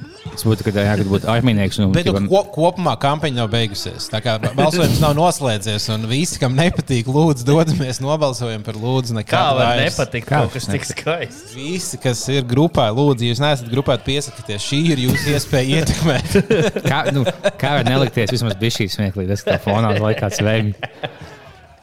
Tas 0.40 0.46
būtu, 0.48 0.64
kad, 0.64 0.76
jā, 0.80 0.92
kad 0.96 1.08
būtu 1.10 1.28
arminieks. 1.28 1.76
Un, 1.82 1.90
Bet 1.92 2.06
nu, 2.08 2.14
ķipa, 2.14 2.20
ko, 2.30 2.38
kopumā 2.54 2.94
kampaņa 3.00 3.42
nav 3.42 3.50
beigusies. 3.52 4.06
Tā 4.08 4.22
kā 4.24 4.38
balsojums 4.40 4.96
nav 5.02 5.12
noslēdzies, 5.18 5.88
un 5.92 6.06
visi, 6.08 6.38
kam 6.40 6.54
nepatīk, 6.56 7.10
lūdzu, 7.12 7.44
dodamies, 7.44 8.00
nobalsojam 8.00 8.64
par 8.64 8.78
lūdzu. 8.80 9.12
Kā 9.12 9.20
nekad 9.20 9.58
var 9.58 9.68
vairs. 9.74 9.98
nepatikt 9.98 10.30
Kā 10.30 10.40
kaut 10.40 10.56
kas 10.56 10.68
tik 10.70 10.88
skaists? 10.88 11.52
Visi, 11.52 12.00
kas 12.00 12.24
ir 12.32 12.48
grupā, 12.48 12.86
lūdzu, 12.96 13.28
jūs 13.28 13.42
neesat 13.44 13.68
grupā, 13.68 13.98
piesakieties. 14.06 14.64
Šī 14.64 14.80
ir 14.94 15.04
jūsu 15.04 15.34
iespēja 15.34 15.82
ietekmēt. 15.82 16.38
kā, 16.90 17.02
nu, 17.12 17.26
kā 17.60 17.76
var 17.76 17.84
nelikties 17.90 18.32
vismaz 18.32 18.56
bija 18.60 18.78
šī 18.78 18.88
smieklīga, 18.96 19.36
tas 19.36 19.44
tā 19.44 19.60
fonā 19.60 19.92
vai 20.00 20.14
kāds 20.16 20.40
vēmj. 20.40 20.72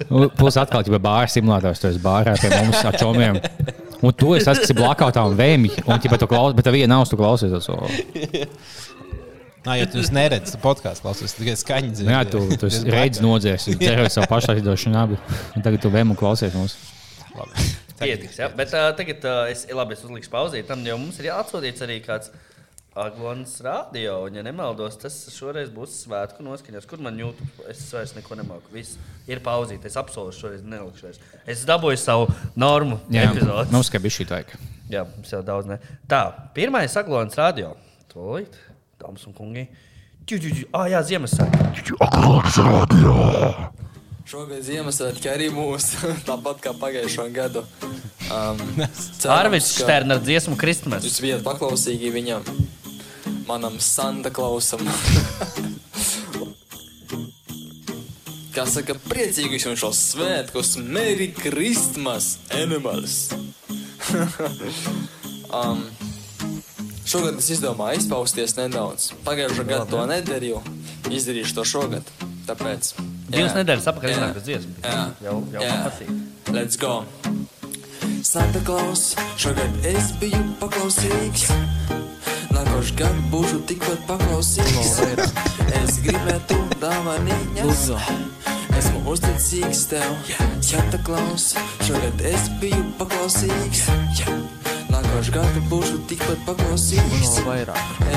Nu, 0.09 0.31
Plus 0.33 0.57
atkal, 0.57 0.81
ja 0.85 1.01
bāra 1.01 1.29
simulators, 1.29 1.85
esi 1.91 2.01
bārā 2.01 2.33
pie 2.41 2.49
mums 2.57 2.81
ar 2.85 2.97
čomiem. 2.97 3.37
Un 4.05 4.13
tu 4.13 4.33
esi 4.37 4.45
tas, 4.45 4.59
kas 4.61 4.73
ir 4.73 4.77
blakātā 4.77 5.23
un 5.25 5.37
vēmj. 5.37 5.79
Un, 5.85 5.95
ja 5.97 6.19
tu 6.21 6.29
klausies, 6.29 6.57
bet 6.57 6.67
tev 6.67 6.77
viena 6.77 6.93
nav, 6.95 7.07
tu 7.09 7.17
klausies. 7.19 7.53
Tas, 7.53 7.69
o. 7.73 7.77
Nā, 9.67 9.79
ja 9.81 9.87
tu 9.91 10.03
neredzi, 10.15 10.53
tad 10.53 10.61
podkāstu 10.63 11.03
klausies 11.03 11.33
tikai 11.35 11.55
skaņu 11.59 11.89
dzirdēt. 11.91 12.07
Nu, 12.07 12.13
jā, 12.13 12.21
tu, 12.31 12.59
tu 12.61 12.69
esi 12.69 12.85
reizes 12.93 13.23
nodzies, 13.23 13.65
cerēji 13.81 14.13
savu 14.13 14.29
pašaizidošanu 14.31 14.99
abi. 15.01 15.17
Un 15.57 15.65
tagad 15.65 15.83
tu 15.83 15.91
vēmu 15.91 16.15
klausies 16.19 16.55
mums. 16.55 16.77
Pietiks, 17.97 18.37
ja? 18.39 18.47
Bet 18.53 18.71
uh, 18.77 18.91
tagad 18.95 19.25
uh, 19.25 19.41
es, 19.51 19.65
labi, 19.73 19.97
es 19.97 20.05
uzlikšu 20.05 20.31
pauzīt. 20.31 20.69
Tam 20.69 20.85
jau 20.87 20.99
mums 21.01 21.17
ir 21.19 21.31
jāatsūtīts 21.31 21.83
arī 21.83 21.97
kāds 22.05 22.31
Aglons 22.97 23.59
radio. 23.61 24.23
Un, 24.25 24.35
ja 24.39 24.43
nemaldos, 24.45 24.97
tas 25.01 25.15
šoreiz 25.33 25.69
būs 25.73 25.93
svētku 26.05 26.43
noskaņos. 26.45 26.87
Kur 26.89 27.01
man 27.05 27.19
jūt? 27.21 27.39
Es 27.69 27.83
vairs 27.93 28.15
neko 28.17 28.37
nemāku. 28.39 28.71
Viss 28.73 28.97
ir 29.29 29.41
pauzīt. 29.45 29.85
Es 29.85 29.97
apsolu 29.99 30.33
šoreiz 30.35 30.63
nelikšu. 30.65 31.05
vairs. 31.07 31.19
Es 31.45 31.65
dabūju 31.69 31.99
savu 32.01 32.27
normu 32.57 32.99
Jā, 33.13 33.29
epizodi. 33.29 33.71
mums 33.75 33.91
kā 33.93 34.01
bija 34.01 34.17
šī 34.17 34.27
taika. 34.33 34.57
Jā, 34.89 35.03
mums 35.15 35.29
jau 35.33 35.43
daudz 35.45 35.69
ne. 35.69 35.77
Tā, 36.09 36.23
pirmais 36.57 36.97
Aglons 36.97 37.37
radio. 37.37 37.75
Tolīt, 38.13 38.57
dāmas 39.01 39.27
un 39.29 39.33
kungi. 39.37 39.67
Ah, 40.75 40.89
jā, 40.91 40.99
Ziemassvētku. 41.07 41.57
Šogad 44.27 44.59
Ziemassvētki 44.59 45.29
arī 45.31 45.45
mūs, 45.55 45.85
tāpat 46.27 46.57
kā 46.65 46.73
pagājušo 46.75 47.29
gadu. 47.31 47.61
Um, 48.27 48.59
ka 49.23 49.85
Štērna 49.85 50.17
ar 50.17 50.23
dziesmu 50.25 50.57
Kristmas. 50.59 51.05
Jūs 51.07 51.21
bijat 51.23 51.45
paklausīgi 51.45 52.11
viņam, 52.11 52.43
manam 53.47 53.79
Santa 53.79 54.29
Klausam. 54.33 54.83
Kā 58.55 58.65
saka, 58.65 58.95
priecīgus 59.07 59.67
jums 59.67 59.81
šos 59.81 59.99
svētkus, 60.13 60.75
Merry 60.81 61.29
Christmas, 61.35 62.37
Animals! 62.57 63.29
um, 65.59 65.83
šogad 67.05 67.37
es 67.37 67.51
izdomāju 67.53 68.01
izpausties 68.01 68.57
nedaudz. 68.57 69.11
Pagājušā 69.27 69.67
gada 69.67 69.85
to 69.91 70.01
nedarīju, 70.09 70.63
izdarīšu 71.13 71.59
to 71.59 71.67
šogad. 71.67 72.11
Tāpēc 72.47 72.95
Divas 73.27 73.55
nedēļas 73.57 73.87
atpakaļ 73.91 74.09
Jā. 74.09 74.17
iznāca 74.17 74.43
dziesma. 74.43 74.75
Jā. 74.83 74.99
Jau, 75.27 75.37
jau 75.53 75.63
Jā. 75.63 75.77
patīk. 75.85 76.11
Let's 76.55 76.79
go! 76.79 77.03
Santa 78.23 78.63
Claus, 78.67 79.11
šogad 79.39 79.87
es 79.87 80.13
biju 80.21 80.41
paklausīgs. 80.63 81.51
Nākošais 82.57 82.93
gads 82.97 83.25
būšu 83.31 83.59
tikpat 83.69 83.99
paklausīgs. 84.09 84.93
Es 85.77 85.99
gribētu 86.01 86.57
dāvaniņas. 86.81 87.83
Esmu 88.77 89.01
uzticīgs 89.13 89.83
tev, 89.91 90.15
Santa 90.65 90.97
Claus, 91.05 91.51
šogad 91.85 92.21
es 92.25 92.47
biju 92.61 92.81
paklausīgs. 92.99 93.83
Nākošais 94.93 95.31
gads 95.37 95.61
būšu 95.69 96.01
tikpat 96.09 96.41
paklausīgs. 96.49 97.37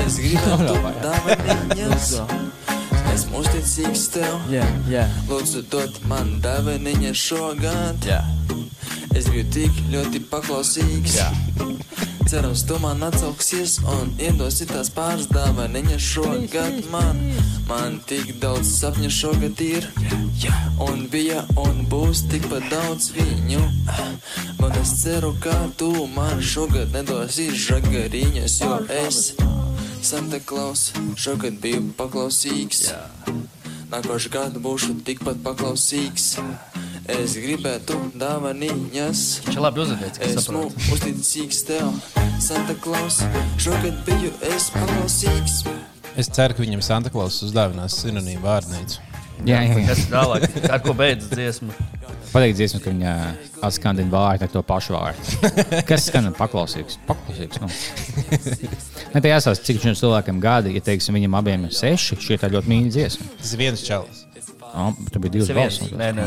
Es 0.07 0.19
gribētu 0.25 0.77
dāvaniņas. 1.07 2.11
Esmu 3.13 3.43
uzticīgs 3.45 4.09
tev. 4.17 4.37
Jā, 4.53 4.65
jā, 4.89 5.05
Lūdzu, 5.29 5.67
dod 5.73 6.01
man 6.09 6.39
dāvaniņa 6.45 7.13
šogad. 7.27 8.09
jā. 8.09 8.23
Es 9.17 9.27
biju 9.31 9.47
tik 9.51 9.79
ļoti 9.91 10.23
paklausīgs. 10.31 11.17
Jā. 11.19 11.31
Cerams, 12.31 12.63
tu 12.63 12.77
man 12.79 13.03
atsauksies 13.03 13.81
un 13.91 14.13
iedosi 14.23 14.69
tās 14.71 14.87
pāris 14.95 15.27
dāvaniņas 15.35 16.05
šogad 16.13 16.77
man. 16.93 17.19
Man 17.67 17.97
tik 18.07 18.37
daudz 18.43 18.71
sapņu 18.77 19.11
šogad 19.11 19.63
ir. 19.65 19.89
Un 20.87 21.09
bija 21.11 21.43
un 21.59 21.83
būs 21.91 22.23
tikpat 22.31 22.71
daudz 22.71 23.11
viņu. 23.17 23.65
Bet 24.61 24.79
es 24.79 24.95
ceru, 25.03 25.35
ka 25.43 25.57
tu 25.81 25.91
man 26.15 26.39
šogad 26.39 26.95
nedosi 26.95 27.51
žagariņas, 27.51 28.61
jo 28.63 28.79
es 29.01 29.33
Santa 30.07 30.39
Claus 30.39 30.93
šogad 31.19 31.59
biju 31.59 31.91
paklausīgs. 31.99 32.93
Nākošais 33.91 34.31
gadu 34.31 34.63
būšu 34.63 35.01
tikpat 35.03 35.43
paklausīgs. 35.43 36.37
Es 37.11 37.35
gribētu 37.35 37.97
dāvaniņas. 38.21 39.21
Viņš 39.47 39.57
ir 39.57 39.63
labi 39.65 39.83
uzvedīts, 39.83 40.21
kas 40.23 40.37
Esmu 40.45 40.63
uzticīgs 40.95 41.65
tev, 41.67 41.89
Santa 42.43 42.77
Claus. 42.85 43.21
Šogad 43.61 43.99
biju 44.07 44.31
es 44.53 44.69
paklausīgs. 44.75 45.65
Es 46.21 46.31
ceru, 46.31 46.55
ka 46.55 46.63
viņam 46.63 46.85
Santa 46.85 47.11
Claus 47.11 47.41
uzdāvinās 47.47 47.99
sinonīmu 48.05 48.45
vārnīcu. 48.45 49.01
Jā, 49.49 49.63
jā, 49.65 49.75
jā. 49.81 49.87
Kas 49.89 50.05
tālāk? 50.13 50.47
Ar 50.69 50.83
ko 50.85 50.95
beidzas 50.97 51.33
dziesma? 51.33 51.75
Pateikt, 52.31 52.59
dziesmu, 52.61 52.81
ka 52.85 52.93
viņa 52.93 53.13
atskandina 53.67 54.13
vārdu 54.13 54.47
ar 54.47 54.53
to 54.53 54.63
pašu 54.67 54.95
vārdu. 54.95 55.53
Kas 55.89 56.07
skan 56.11 56.31
paklausīgs? 56.37 57.01
Paklausīgs. 57.09 57.63
Nu. 57.65 57.71
Ne, 59.17 59.19
tā 59.19 59.33
jāsaka, 59.33 59.59
cik 59.67 59.81
šiem 59.83 59.97
cilvēkiem 59.99 60.43
gadi, 60.45 60.77
ja 60.77 60.85
teiksim, 60.93 61.17
viņam 61.19 61.41
abiem 61.41 61.67
ir 61.67 61.75
seši, 61.75 62.21
šī 62.21 62.37
ir 62.37 62.45
tā 62.45 62.53
ļoti 62.53 62.71
mīļa 62.71 62.95
dziesma. 62.95 63.31
Tas 63.41 63.57
ir 63.57 63.65
viens 63.65 63.83
čalis. 63.87 64.27
Oh, 64.71 64.93
tur 65.11 65.19
bija 65.25 65.33
divas 65.35 65.49
balss. 65.57 65.81
Nē, 65.99 66.09
nē. 66.15 66.25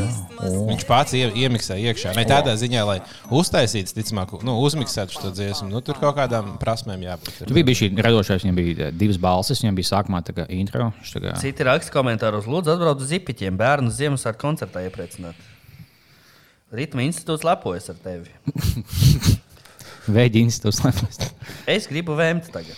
Viņš 0.68 0.84
pats 0.90 1.14
ie, 1.16 1.22
iemiksē 1.46 1.78
iekšā. 1.80 2.12
Ne 2.18 2.26
tādā 2.28 2.56
ziņā, 2.60 2.82
lai 2.90 2.98
uztaisītu, 3.32 3.94
ticamāk, 3.96 4.34
nu, 4.44 4.58
uzmiksētu 4.68 5.16
šo 5.16 5.32
dziesmu. 5.32 5.70
Nu, 5.72 5.80
tur 5.86 5.96
kaut 6.02 6.18
kādām 6.18 6.58
prasmēm 6.60 7.06
jābūt. 7.06 7.38
Tur 7.48 7.56
bija 7.56 7.78
šī 7.80 7.90
radošais, 8.04 8.44
viņam 8.44 8.58
bija 8.60 8.90
eh, 8.90 8.92
divas 9.00 9.20
balsis, 9.24 9.62
viņam 9.64 9.78
bija 9.80 9.90
sākumā 9.94 10.20
tā 10.28 10.36
kā 10.42 10.48
intro. 10.52 10.90
Kā, 11.14 11.38
Citi 11.40 11.64
raksta 11.70 11.94
komentāros, 11.96 12.50
lūdzu, 12.52 12.74
atbrauc 12.76 13.00
uz 13.06 13.14
zipiķiem, 13.14 13.56
bērnu 13.64 13.94
Ziemassvētku 13.96 14.44
koncertā 14.44 14.84
iepriecināt. 14.90 15.40
Ritma 16.74 17.06
institūts 17.08 17.46
lepojas 17.48 17.88
ar 17.94 18.00
tevi. 18.04 18.28
Vēģi 20.18 20.42
institūts. 20.50 20.82
lai- 20.84 21.32
Es 21.78 21.88
gribu 21.88 22.18
vēmt 22.20 22.50
tagad. 22.52 22.76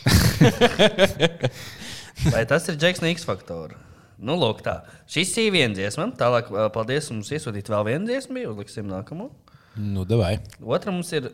Vai 2.33 2.45
tas 2.47 2.67
ir 2.69 2.77
Džeks 2.79 3.01
no 3.01 3.09
X 3.09 3.25
faktora? 3.27 3.79
Nu, 4.17 4.37
lūk, 4.39 4.61
tā. 4.63 4.77
Šis 5.11 5.33
ir 5.43 5.51
viens 5.55 5.75
dziesma. 5.75 6.07
Tālāk, 6.15 6.47
paldies, 6.75 7.09
mums 7.11 7.31
iesūtīt 7.35 7.67
vēl 7.71 7.83
vienu 7.89 8.07
dziesmu. 8.07 8.37
bija, 8.37 8.51
Uzliksim 8.53 8.87
nākamo. 8.87 9.29
Nu, 9.75 10.05
davai. 10.07 10.37
Otra 10.63 10.93
mums 10.95 11.11
ir 11.17 11.31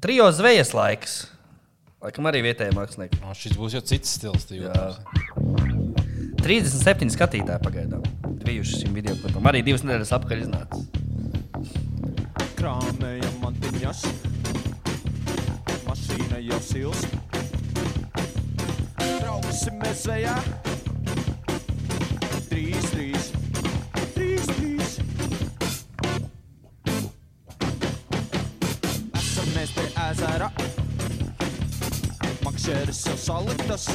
trijo 0.00 0.28
zvejas 0.32 0.70
laiks. 0.76 1.16
Laikam 2.00 2.24
arī 2.30 2.40
vietējais 2.46 2.76
mākslinieks. 2.78 3.18
O, 3.26 3.34
šis 3.36 3.56
būs 3.58 3.74
jau 3.76 3.82
cits 3.84 4.14
stils. 4.16 4.46
tu 4.48 4.54
Jā. 4.56 4.70
jūties. 4.70 4.94
37 6.40 7.10
skatītāji 7.12 7.60
pagaidām. 7.66 8.06
Bijuši 8.46 8.84
šim 8.84 8.94
video 8.96 9.12
klipam. 9.20 9.44
Arī 9.50 9.60
divas 9.66 9.82
nedēļas 9.84 10.14
apakaļ 10.16 10.46
iznāca. 10.46 10.80
Krāmējam 12.56 13.36
mantiņas, 13.42 14.00
mašīna 15.88 16.40
jau 16.46 16.60
sils. 16.64 17.04
Brauksim 19.20 19.76
mēs 19.82 20.06
vējā. 20.08 20.36
Trīs, 22.50 22.86
trīs, 22.90 23.28
trīs, 24.14 24.48
trīs. 24.50 24.96
Esam 29.20 29.52
mēs 29.54 29.74
pie 29.76 29.86
ezera. 30.08 30.50
Makšēras 32.46 33.04
jau 33.10 33.16
saliktas. 33.26 33.86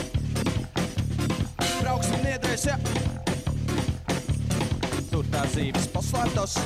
Brauksim 1.82 2.24
niedrēs, 2.24 2.66
ja. 2.72 2.80
Tur 5.12 5.28
tā 5.36 5.44
zīves 5.54 5.92
paslēptas. 5.94 6.58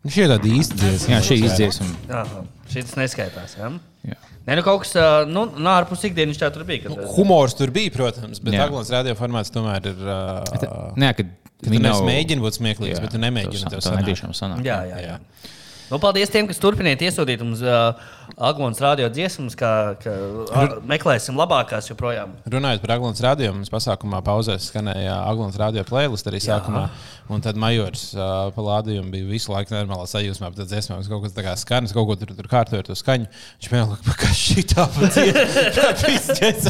Nu, 0.00 0.08
Šī 0.10 0.24
ir 0.24 0.32
tāda 0.32 0.48
īsta 0.50 0.78
dziesma. 0.80 1.12
Jā, 1.12 1.20
šī 1.26 1.36
izdziesma. 1.44 1.88
Aha, 2.22 2.44
šis 2.72 2.96
neskaitās. 2.98 3.58
Ja? 3.60 3.68
Jā. 4.06 4.16
Nē, 4.46 4.56
nu 4.56 4.62
kaut 4.64 4.84
kas 4.86 4.94
nu, 5.28 5.44
nu, 5.52 5.68
ārpus 5.70 6.06
ikdienas 6.08 6.38
tā 6.40 6.48
tur 6.54 6.64
bija. 6.68 6.86
Kad, 6.86 7.02
Humors 7.16 7.54
tur 7.58 7.72
bija, 7.74 7.92
protams, 7.94 8.40
bet 8.42 8.56
Jā. 8.56 8.64
Aglons 8.66 8.90
radio 8.94 9.12
formāts 9.18 9.52
tomēr 9.52 9.90
ir. 9.92 10.00
Uh, 10.00 10.94
Nē, 10.98 11.12
kad 11.18 11.36
Viņi 11.60 11.82
nav 11.84 12.00
mēģina 12.06 12.40
būt 12.40 12.56
smieklīgs, 12.56 13.02
bet 13.04 13.12
tu 13.12 13.18
nemēģini 13.20 13.68
to 13.68 13.82
sanākt. 13.84 13.90
sanāk. 13.90 14.06
Tiešām 14.08 14.32
sanāk. 14.36 14.62
jā, 14.64 14.78
jā, 14.88 15.00
jā. 15.04 15.18
Nu, 15.90 15.98
paldies 16.00 16.30
tiem, 16.32 16.46
kas 16.48 16.60
turpiniet 16.62 17.02
iesūtīt 17.02 17.42
mums 17.42 17.60
uh, 17.66 17.98
Aglons 18.36 18.80
radio 18.82 19.08
dziesmas, 19.12 19.56
kā, 19.58 19.70
kā 20.00 20.12
uh, 20.12 20.76
meklēsim 20.88 21.38
labākās 21.38 21.90
joprojām. 21.90 22.36
Runājot 22.50 22.84
par 22.84 22.94
Aglons 22.96 23.22
radio, 23.24 23.52
mums 23.56 23.72
pasākumā 23.72 24.22
pauzēs 24.26 24.70
skanēja 24.70 25.16
Aglons 25.30 25.58
radio 25.60 25.84
playlist 25.88 26.28
arī 26.30 26.42
sākumā. 26.44 26.88
Un 27.30 27.42
tad 27.44 27.58
Majors 27.60 28.08
uh, 28.16 28.48
pa 28.54 28.62
lādījumu 28.66 29.12
bija 29.12 29.28
visu 29.28 29.52
laiku 29.52 29.70
normālā 29.76 30.06
sajūsmā, 30.10 30.50
tad 30.56 30.66
dziesmā 30.66 30.96
mums 30.98 31.10
kaut 31.10 31.22
kas 31.22 31.36
tāds 31.36 31.62
skanis, 31.62 31.94
kaut 31.94 32.08
ko 32.08 32.16
tur, 32.18 32.32
tur 32.34 32.48
kārtoja 32.50 32.82
ar 32.82 32.88
to 32.88 32.96
skaņu. 32.98 33.28
Viņš 33.60 33.70
mēģināja, 33.70 34.00
ka 34.08 34.16
kas 34.24 34.40
šī 34.40 34.64
tā 34.72 34.86
pats 34.96 35.20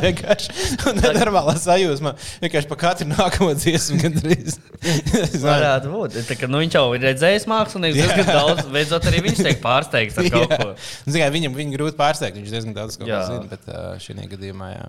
vienkārši. 0.05 0.59
Un 0.90 1.01
tad 1.01 1.16
normālā 1.16 1.57
sajūsmā 1.61 2.12
vienkārši 2.44 2.70
pa 2.70 2.81
katru 2.85 3.09
nākamo 3.09 3.55
dziesmu 3.57 4.03
gandrīz. 4.03 4.61
Varētu 5.44 5.90
būt. 5.92 6.16
Tā, 6.29 6.37
ka, 6.40 6.49
nu, 6.51 6.61
viņš 6.62 6.77
jau 6.79 6.85
ir 6.96 7.05
redzējis 7.05 7.46
mākslinieks, 7.51 7.99
diezgan 7.99 8.29
daudz. 8.31 8.68
Beidzot, 8.73 9.09
arī 9.11 9.23
viņš 9.27 9.42
tiek 9.44 9.61
pārsteigts 9.64 10.20
ar 10.20 10.29
kaut 10.35 10.55
ko. 10.55 10.68
Nu, 11.07 11.14
zini, 11.14 11.50
Viņam 11.51 11.61
viņa 11.61 11.77
grūti 11.79 11.99
pārsteigt, 11.99 12.39
viņš 12.41 12.55
diezgan 12.57 12.77
daudz 12.79 12.99
ko 13.01 13.09
zina, 13.11 13.43
bet 13.51 13.69
šī 14.07 14.19
gadījumā 14.31 14.71
jā. 14.77 14.89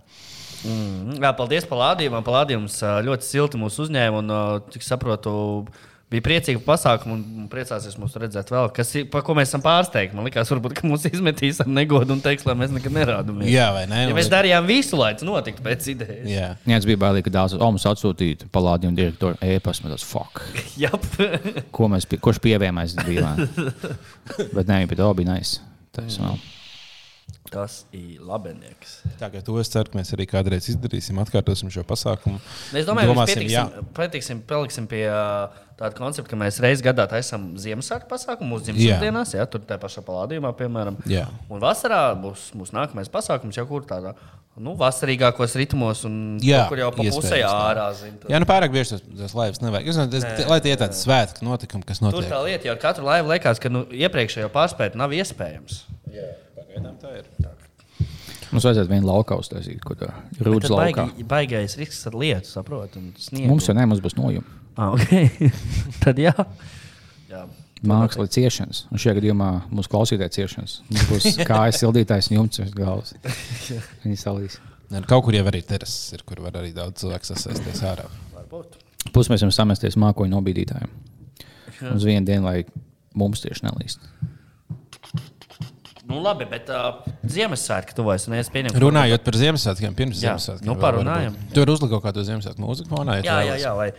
Mm, 0.62 1.16
Jā, 1.24 1.32
paldies 1.34 1.66
par 1.66 1.80
lādījumam. 1.82 2.22
Palādījums 2.26 2.76
ļoti 3.08 3.26
silti 3.26 3.58
mūs 3.58 3.80
uzņēma 3.82 4.20
un, 4.22 4.34
cik 4.70 4.84
saprotu, 4.86 5.32
bija 6.12 6.22
priecīgi 6.28 6.60
pasākumi 6.62 7.16
un 7.16 7.48
priecāsies 7.50 7.96
mūs 7.98 8.14
redzēt 8.20 8.52
vēl. 8.52 8.68
Kas, 8.76 8.92
ir- 9.00 9.08
par 9.10 9.24
ko 9.26 9.34
mēs 9.34 9.48
esam 9.50 9.64
pārsteigti? 9.64 10.14
Man 10.14 10.28
liekas, 10.28 10.52
varbūt, 10.54 10.76
ka 10.78 10.86
mūs 10.86 11.08
izmetīs 11.10 11.62
ar 11.64 11.70
negodu 11.72 12.12
un 12.14 12.22
teiks, 12.22 12.46
lai 12.46 12.54
mēs 12.60 12.76
nekad 12.76 12.94
nerādāmies. 12.94 13.48
jā, 13.50 13.70
vai 13.74 13.86
ne? 13.90 14.04
Ja 14.10 14.14
mēs 14.20 14.30
darījām 14.30 14.68
visu, 14.70 15.00
lai 15.02 15.14
tas 15.16 15.24
notiktu 15.26 15.64
pēc 15.66 15.88
idejas. 15.96 16.28
Jā. 16.30 16.52
Tas 16.68 16.86
bija 16.86 17.00
bailīgi, 17.08 17.30
ka 17.32 17.36
daudz 17.40 17.56
mums 17.58 17.88
atsūtīja 17.88 18.52
palādījumu 18.54 19.00
direktoru 19.02 19.40
e-pastu. 19.42 19.90
Tas 19.90 20.04
fuck. 20.06 20.44
Jā, 20.84 20.92
Ko 21.72 21.88
mēs, 21.90 22.06
pie- 22.06 22.20
kurš 22.22 22.38
pievienojās 22.44 22.94
dzīvē? 23.02 23.34
Bet 24.60 24.68
nē, 24.70 24.84
bet 24.92 25.00
to 25.02 25.14
bija 25.18 25.34
nice. 25.34 25.58
Tas 25.96 26.20
vēl. 26.22 26.38
Tas 27.52 27.82
ir 27.92 28.22
labenieks. 28.24 29.02
Tā 29.20 29.28
kā 29.34 29.42
to 29.44 29.58
es 29.60 29.70
ceru, 29.72 29.92
ka 29.92 30.00
mēs 30.00 30.14
arī 30.16 30.28
kādreiz 30.30 30.70
izdarīsim, 30.72 31.20
atkārtosim 31.20 31.72
šo 31.74 31.84
pasākumu. 31.88 32.40
Es 32.72 32.88
domāju, 32.88 33.12
ka 33.12 33.26
mēs 33.26 33.52
jā. 33.52 33.66
pietiksim, 33.98 34.40
paliksim 34.48 34.88
pie 34.92 35.04
tāda 35.82 35.98
koncepta, 35.98 36.30
ka 36.32 36.40
mēs 36.40 36.62
reizes 36.64 36.84
gadā 36.86 37.08
taisām 37.12 37.52
Ziemassvētku 37.60 38.08
pasākumu 38.12 38.56
mūsu 38.56 38.70
Jā. 38.70 38.76
dzimšanas 38.78 39.04
dienās, 39.04 39.34
ja 39.36 39.48
tur 39.50 39.64
tā 39.68 39.80
pašā 39.82 40.04
palādījumā, 40.06 40.54
piemēram. 40.60 41.00
Jā. 41.10 41.26
Un 41.52 41.64
vasarā 41.64 42.04
būs 42.22 42.52
mūsu 42.58 42.78
nākamais 42.78 43.12
pasākums, 43.12 43.58
jau 43.60 43.66
kur 43.70 43.84
tādā 43.90 44.14
nu, 44.62 44.74
vasarīgākos 44.78 45.56
ritmos, 45.60 46.04
un 46.08 46.38
Jā, 46.44 46.66
kur 46.70 46.80
jau 46.82 46.92
pa 46.94 47.06
pusē 47.08 47.40
ārā. 47.48 47.88
Zin, 47.98 48.18
Jā, 48.30 48.40
nu 48.44 48.48
pārāk 48.50 48.74
bieži 48.74 48.98
tas, 48.98 49.06
tas 49.24 49.36
laivas 49.38 49.62
nevajag. 49.64 49.88
Es 49.88 50.00
nezinu, 50.02 50.22
tas- 50.22 50.50
lai 50.52 50.60
tie 50.64 50.76
ir 50.76 50.82
tādi 50.82 51.00
svētki 51.00 51.48
notikumi, 51.48 51.88
kas 51.88 52.04
Tur 52.04 52.12
notiek. 52.12 52.30
tā 52.30 52.44
lieta, 52.46 52.68
jo 52.68 52.76
katru 52.84 53.08
laivu 53.08 53.32
liekas, 53.32 53.64
ka 53.64 53.72
nu, 53.72 53.86
iepriekšējo 53.90 54.52
pārspēt 54.54 54.96
nav 55.00 55.16
iespējams. 55.16 55.86
Pagaidām 56.72 56.98
tā 57.02 57.12
ir. 57.20 57.26
Mums 58.52 58.66
vajadzētu 58.68 58.92
vienu 58.92 59.08
lauku 59.08 59.36
uztaisīt, 59.40 59.80
kur 59.84 59.96
tā 60.00 60.10
rūdas 60.44 60.68
Tas 60.70 60.74
laukā. 60.76 61.06
baigi, 61.08 61.26
baigais 61.28 61.76
risks 61.80 62.02
ar 62.10 62.16
lietu, 62.20 62.48
saprotu. 62.52 63.02
Mums 63.48 63.68
jau 63.68 63.76
ne, 63.78 63.86
mums 63.88 64.02
būs 64.04 64.16
nojumi. 64.18 64.58
Ah, 64.80 64.94
okay. 64.96 65.52
Tad 66.04 66.20
jā. 66.20 66.34
jā. 67.32 67.44
Māksla 67.88 68.28
ir 68.28 68.32
ciešanas, 68.36 68.86
un 68.92 69.02
šajā 69.02 69.18
gadījumā 69.20 69.48
mūsu 69.74 69.92
klausītāja 69.92 70.32
ciešanas. 70.36 70.78
Mums 70.90 71.08
būs 71.12 71.40
kājas 71.50 71.80
sildītājs 71.82 72.32
un 72.32 72.38
jumts 72.42 72.64
uz 72.64 72.74
galvas. 72.76 73.14
Viņi 74.04 74.20
salīs. 74.22 74.60
Ne, 74.92 75.04
Kaut 75.08 75.24
kur 75.28 75.36
jau 75.36 75.46
arī 75.48 75.62
terases 75.64 76.12
ir, 76.18 76.24
kur 76.28 76.42
var 76.44 76.60
arī 76.60 76.74
daudz 76.76 77.04
cilvēku 77.04 77.30
sasaistīties 77.32 77.84
ārā. 77.88 78.08
Varbūt. 78.36 78.76
Pus 79.16 79.32
mēs 79.32 79.44
varam 79.44 79.56
samesties 79.56 79.96
mākoņu 80.00 80.36
nobīdītājiem. 80.36 80.92
Uz 81.96 82.04
vienu 82.06 82.28
dienu, 82.28 82.44
lai 82.46 82.66
mums 83.18 83.42
tieši 83.44 83.66
nelīst. 83.70 84.04
Nu, 86.12 86.22
labi, 86.24 86.46
bet 86.52 86.70
uh, 86.70 87.02
Ziemassvētku 87.32 87.96
tuvojas. 87.98 88.28
Es 88.38 88.50
pieņemu, 88.54 88.80
Runājot 88.84 89.24
par 89.26 89.38
Ziemassvētkiem, 89.40 89.96
pirms 89.98 90.20
Jā, 90.20 90.34
Ziemassvētkiem. 90.36 90.68
nu, 90.70 90.76
parunājam. 90.82 91.38
Tur 91.56 91.72
uzlikt 91.72 91.94
kaut 91.96 92.04
kādu 92.10 92.26
Ziemassvētku 92.28 92.62
mūziku 92.66 92.92
fonā. 92.92 93.20
ja 93.22 93.28
Jā, 93.30 93.38
jā, 93.54 93.58
jā, 93.64 93.72
lai, 93.78 93.90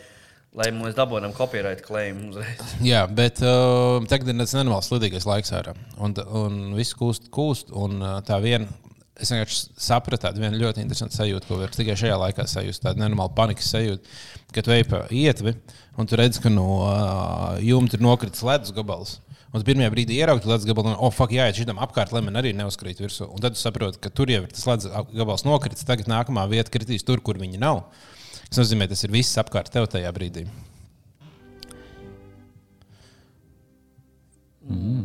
lai 0.59 0.69
mēs 0.77 0.95
dabūjam 0.99 1.33
copyright 1.37 1.81
claim 1.87 2.29
uzreiz. 2.31 2.61
Jā, 2.93 3.07
bet 3.09 3.41
uh, 3.41 4.05
tagad 4.13 4.29
ir 4.29 4.37
nenormāls 4.43 4.91
slidīgais 4.93 5.25
laiks 5.29 5.55
ārā. 5.57 5.73
Un, 5.97 6.13
un 6.43 6.63
viss 6.77 6.93
kūst, 6.99 7.31
kūst. 7.33 7.73
Un 7.73 8.05
tā 8.29 8.37
viena, 8.45 8.69
es 9.17 9.33
vienkārši 9.33 9.63
sapratu 9.81 10.27
tādu 10.27 10.45
vienu 10.45 10.61
ļoti 10.61 10.85
interesantu 10.85 11.17
sajūtu, 11.17 11.49
ko 11.49 11.61
var 11.63 11.73
tikai 11.73 11.97
šajā 11.97 12.21
laikā 12.27 12.45
sajust. 12.51 12.85
Tāda 12.85 13.01
nenormāla 13.01 13.33
panikas 13.37 13.73
sajūta, 13.73 14.17
kad 14.53 14.69
tu 14.69 14.77
ej 14.77 14.85
pa 14.91 15.07
ietvi 15.09 15.57
un 16.01 16.09
tu 16.09 16.17
redz, 16.21 16.41
ka 16.43 16.53
no 16.53 16.69
uh, 16.85 17.57
jumta 17.65 17.97
ir 17.97 18.05
nokritis 18.05 18.45
ledus 18.45 18.73
gabals. 18.77 19.19
Un 19.53 19.65
pirmajā 19.67 19.93
brīdī 19.93 20.17
ieraugi 20.17 20.49
ledus 20.49 20.65
gabalu, 20.65 20.95
un, 20.95 20.97
oh, 20.97 21.13
fuck, 21.13 21.35
jāiet 21.37 21.59
šitam 21.59 21.81
apkārt, 21.85 22.15
lai 22.17 22.23
man 22.25 22.41
arī 22.41 22.55
neuzkrīt 22.57 23.03
virsū. 23.05 23.29
Un 23.29 23.43
tad 23.45 23.59
saproti, 23.61 24.01
ka 24.01 24.09
tur 24.09 24.33
jau 24.33 24.41
ir 24.47 24.53
tas 24.53 24.65
ledus 24.71 24.89
gabals 25.13 25.45
nokritis. 25.45 25.85
Tagad 25.89 26.09
nākamā 26.09 26.47
vieta 26.49 26.73
kritīs 26.73 27.05
tur, 27.05 27.21
kur 27.21 27.41
viņi 27.41 27.61
nav. 27.61 27.83
Tas 28.49 28.63
nozīmē, 28.63 28.89
tas 28.89 29.05
ir 29.05 29.13
viss 29.13 29.41
apkārt 29.43 29.69
tev 29.75 29.91
tajā 29.93 30.13
brīdī. 30.17 30.47
Mm. 34.63 35.03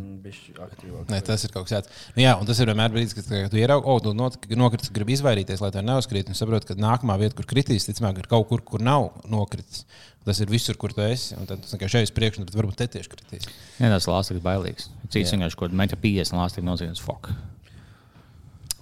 Nē, 1.08 1.18
tas 1.24 1.44
ir 1.44 1.52
kaut 1.52 1.66
kas 1.66 1.74
tāds. 1.74 2.02
Nu, 2.14 2.22
jā, 2.22 2.34
un 2.38 2.48
tas 2.48 2.58
ir 2.60 2.68
vienmēr 2.70 2.92
brīdis, 2.92 3.14
kad, 3.16 3.26
kad 3.30 3.52
tu 3.52 3.60
ieraugi, 3.60 3.88
oh, 3.88 4.00
tu 4.02 4.12
nokritis, 4.58 4.92
gribi 4.94 5.14
izvairīties, 5.16 5.62
lai 5.64 5.70
tā 5.74 5.82
neuzkrīt. 5.84 6.30
Un 6.30 6.38
saproti, 6.38 6.68
ka 6.70 6.76
nākamā 6.78 7.16
vieta, 7.20 7.36
kur 7.38 7.48
kritīs, 7.48 7.86
ticamāk, 7.88 8.20
ir 8.22 8.30
kaut 8.30 8.48
kur, 8.50 8.62
kur 8.66 8.84
nav 8.84 9.10
nokritis. 9.30 9.84
Tas 10.26 10.40
ir 10.42 10.50
visur, 10.50 10.76
kur 10.80 10.92
tu 10.92 11.04
esi. 11.04 11.36
Tad 11.48 11.62
tas 11.64 11.94
uz 12.02 12.14
priekšu, 12.14 12.42
un 12.42 12.48
tad 12.48 12.58
varbūt 12.58 12.80
te 12.80 12.88
tieši 12.96 13.12
kritīs. 13.12 13.46
Jā, 13.78 13.88
tas 13.92 14.08
lāstīgs 14.10 14.44
bailīgs. 14.44 14.90
Cits 15.08 15.32
vienkārši 15.32 15.56
kaut 15.56 15.70
kāda 15.70 15.80
metra 15.80 16.00
50 16.02 16.36
lāstīgs 16.36 16.68
nozīmēs 16.68 17.04
fok. 17.04 17.30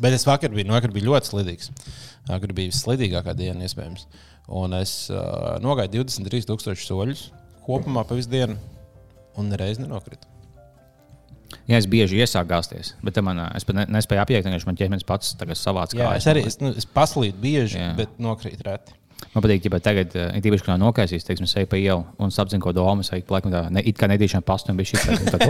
Bet 0.03 0.13
es 0.13 0.27
vakar 0.29 0.53
biju, 0.53 0.67
nu, 0.69 0.75
vakar 0.77 0.93
biju 0.93 1.09
ļoti 1.13 1.31
slidīgs. 1.31 1.71
Vakar 2.27 2.53
bija 2.57 2.73
visslidīgākā 2.73 3.37
diena, 3.39 3.65
iespējams. 3.65 4.09
Un 4.59 4.75
es 4.77 4.97
uh, 5.13 5.57
nogāju 5.63 6.03
23,000 6.03 6.83
soļus 6.83 7.29
kopumā 7.67 8.05
pa 8.07 8.19
visu 8.19 8.31
dienu, 8.31 8.59
un 9.39 9.49
nereiz 9.51 9.81
nenokritu. 9.83 10.29
Jā, 11.67 11.79
es 11.79 11.87
bieži 11.91 12.21
iesāku 12.23 12.51
gāzties, 12.51 12.93
bet 13.07 13.19
man, 13.27 13.41
es 13.59 13.67
pat 13.67 13.79
ne, 13.79 13.87
nespēju 13.97 14.23
apiet, 14.23 14.47
vienkārši 14.47 14.69
man 14.69 14.79
ķermenis 14.79 15.07
pats 15.07 15.33
tagad 15.39 15.59
savāc 15.59 15.95
Jā, 15.95 16.13
es 16.19 16.27
arī 16.31 16.45
es, 16.47 16.59
nu, 16.63 16.73
es 16.79 16.87
paslīdu 16.87 17.39
bieži, 17.43 17.81
Jā. 17.81 17.93
bet 17.99 18.19
nokrītu 18.23 18.67
reti. 18.67 18.95
Man 19.33 19.45
patīk, 19.45 19.65
ja 19.65 19.81
tagad, 19.81 20.17
eh, 20.17 20.33
ir 20.37 20.45
tīpaši, 20.45 20.65
kad 20.65 20.75
nav 20.75 20.83
nokaisījis, 20.89 21.25
teiksim, 21.29 21.49
es 21.49 21.57
eju 21.57 21.69
pa 21.73 21.81
ielu 21.81 22.05
un 22.21 22.33
sapzinu, 22.35 22.63
ko 22.65 22.73
domu, 22.77 23.05
es 23.05 23.13
eju 23.13 23.25
pa 23.29 23.39
laikam 23.39 23.53
tā, 23.53 23.67
ne, 23.73 23.85
it 23.85 23.97
kā 24.01 24.09
nedīšām 24.13 24.45
pastu, 24.45 24.73
un 24.73 24.81
bija 24.81 24.93
šī 24.93 24.97
tāda, 25.05 25.41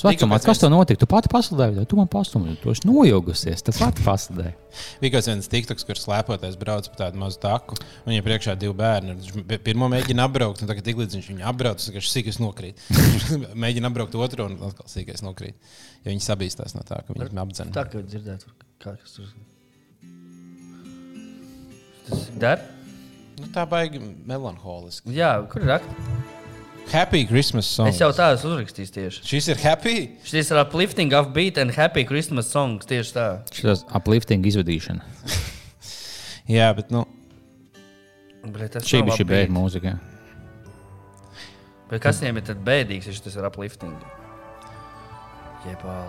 Svecumā, 0.00 0.38
pēc 0.38 0.46
kas 0.48 0.60
to 0.62 0.68
notika? 0.72 1.00
Tu 1.02 1.06
pati 1.10 1.28
pasludēji, 1.28 1.82
tu 1.90 1.98
man 1.98 2.08
pastumēji, 2.08 2.56
tu 2.62 2.72
esi 2.72 2.86
nojaugusies, 2.88 3.64
tu 3.66 3.74
pati 3.76 4.04
pasludēji. 4.06 4.54
Bija 5.02 5.12
kaut 5.16 5.28
viens 5.28 5.50
tiktoks, 5.52 5.84
kurš 5.84 6.06
slēpoties 6.06 6.56
brauc 6.60 6.88
pa 6.88 7.02
tādu 7.02 7.20
mazu 7.20 7.40
taku. 7.42 7.76
un 7.76 8.14
Viņam 8.14 8.24
priekšā 8.24 8.56
divi 8.60 8.72
bērni. 8.80 9.18
Viņš 9.18 9.60
pirmo 9.66 9.90
mēģina 9.92 10.24
apbraukt, 10.24 10.64
un 10.64 10.72
tagad 10.72 10.88
tik 10.88 11.02
līdz 11.02 11.18
viņš 11.18 11.30
viņu 11.34 11.46
apbrauc, 11.52 11.82
tas 11.82 11.90
vienkārši 11.90 12.14
sīkais 12.14 12.40
nokrīt. 12.40 12.80
Mēģina 13.66 13.92
apbraukt 13.92 14.16
otru, 14.16 14.48
un 14.48 14.56
atkal 14.70 14.88
sīkais 14.88 15.20
nokrīt. 15.26 15.76
Ja 16.00 16.14
viņi 16.14 16.24
sabīstās 16.30 16.78
no 16.78 16.86
tā, 16.88 17.04
ka 17.04 17.20
viņi 17.20 17.44
apdzen. 17.44 17.76
Tā 17.76 17.84
kā 17.92 18.00
dzirdētu, 18.00 18.54
kā 18.80 18.96
tas 18.96 19.18
tur 19.18 19.28
Tas 22.10 22.26
der? 22.42 22.64
Nu, 23.40 23.48
tā 23.54 23.64
baigi 23.70 24.00
melanholiski. 24.28 25.14
Jā, 25.16 25.36
kur 25.50 25.62
ir 25.64 25.70
raksts? 25.76 26.10
Happy 26.90 27.22
Christmas 27.28 27.68
song. 27.70 27.86
Es 27.86 28.00
jau 28.02 28.08
tādu 28.10 28.48
uzrakstīju 28.50 28.90
tieši. 28.96 29.22
Šis 29.30 29.46
ir 29.52 29.60
happy. 29.62 29.94
Šis 30.26 30.50
ir 30.50 30.58
uplifting, 30.58 31.14
offbeat 31.14 31.60
and 31.62 31.70
happy 31.76 32.02
Christmas 32.08 32.50
songs. 32.50 32.88
Tieši 32.90 33.14
tā. 33.14 33.26
Šis 33.54 33.84
uplifting 33.94 34.42
izvadīšana. 34.50 35.06
Jā, 36.56 36.72
bet 36.74 36.90
nu, 36.90 37.04
Bet 38.40 38.72
tas 38.72 38.86
Šī 38.88 39.02
nav 39.02 39.10
bija 39.10 39.16
šī 39.20 39.24
upbeat. 39.26 39.36
bēgļu 39.36 39.54
mūzika. 39.54 39.90
Bet 41.90 42.02
kas 42.02 42.20
viņiem 42.22 42.40
ir 42.40 42.44
tad 42.48 42.60
bēdīgs, 42.66 43.06
ja 43.10 43.22
tas 43.22 43.36
ir 43.36 43.46
uplifting? 43.46 43.94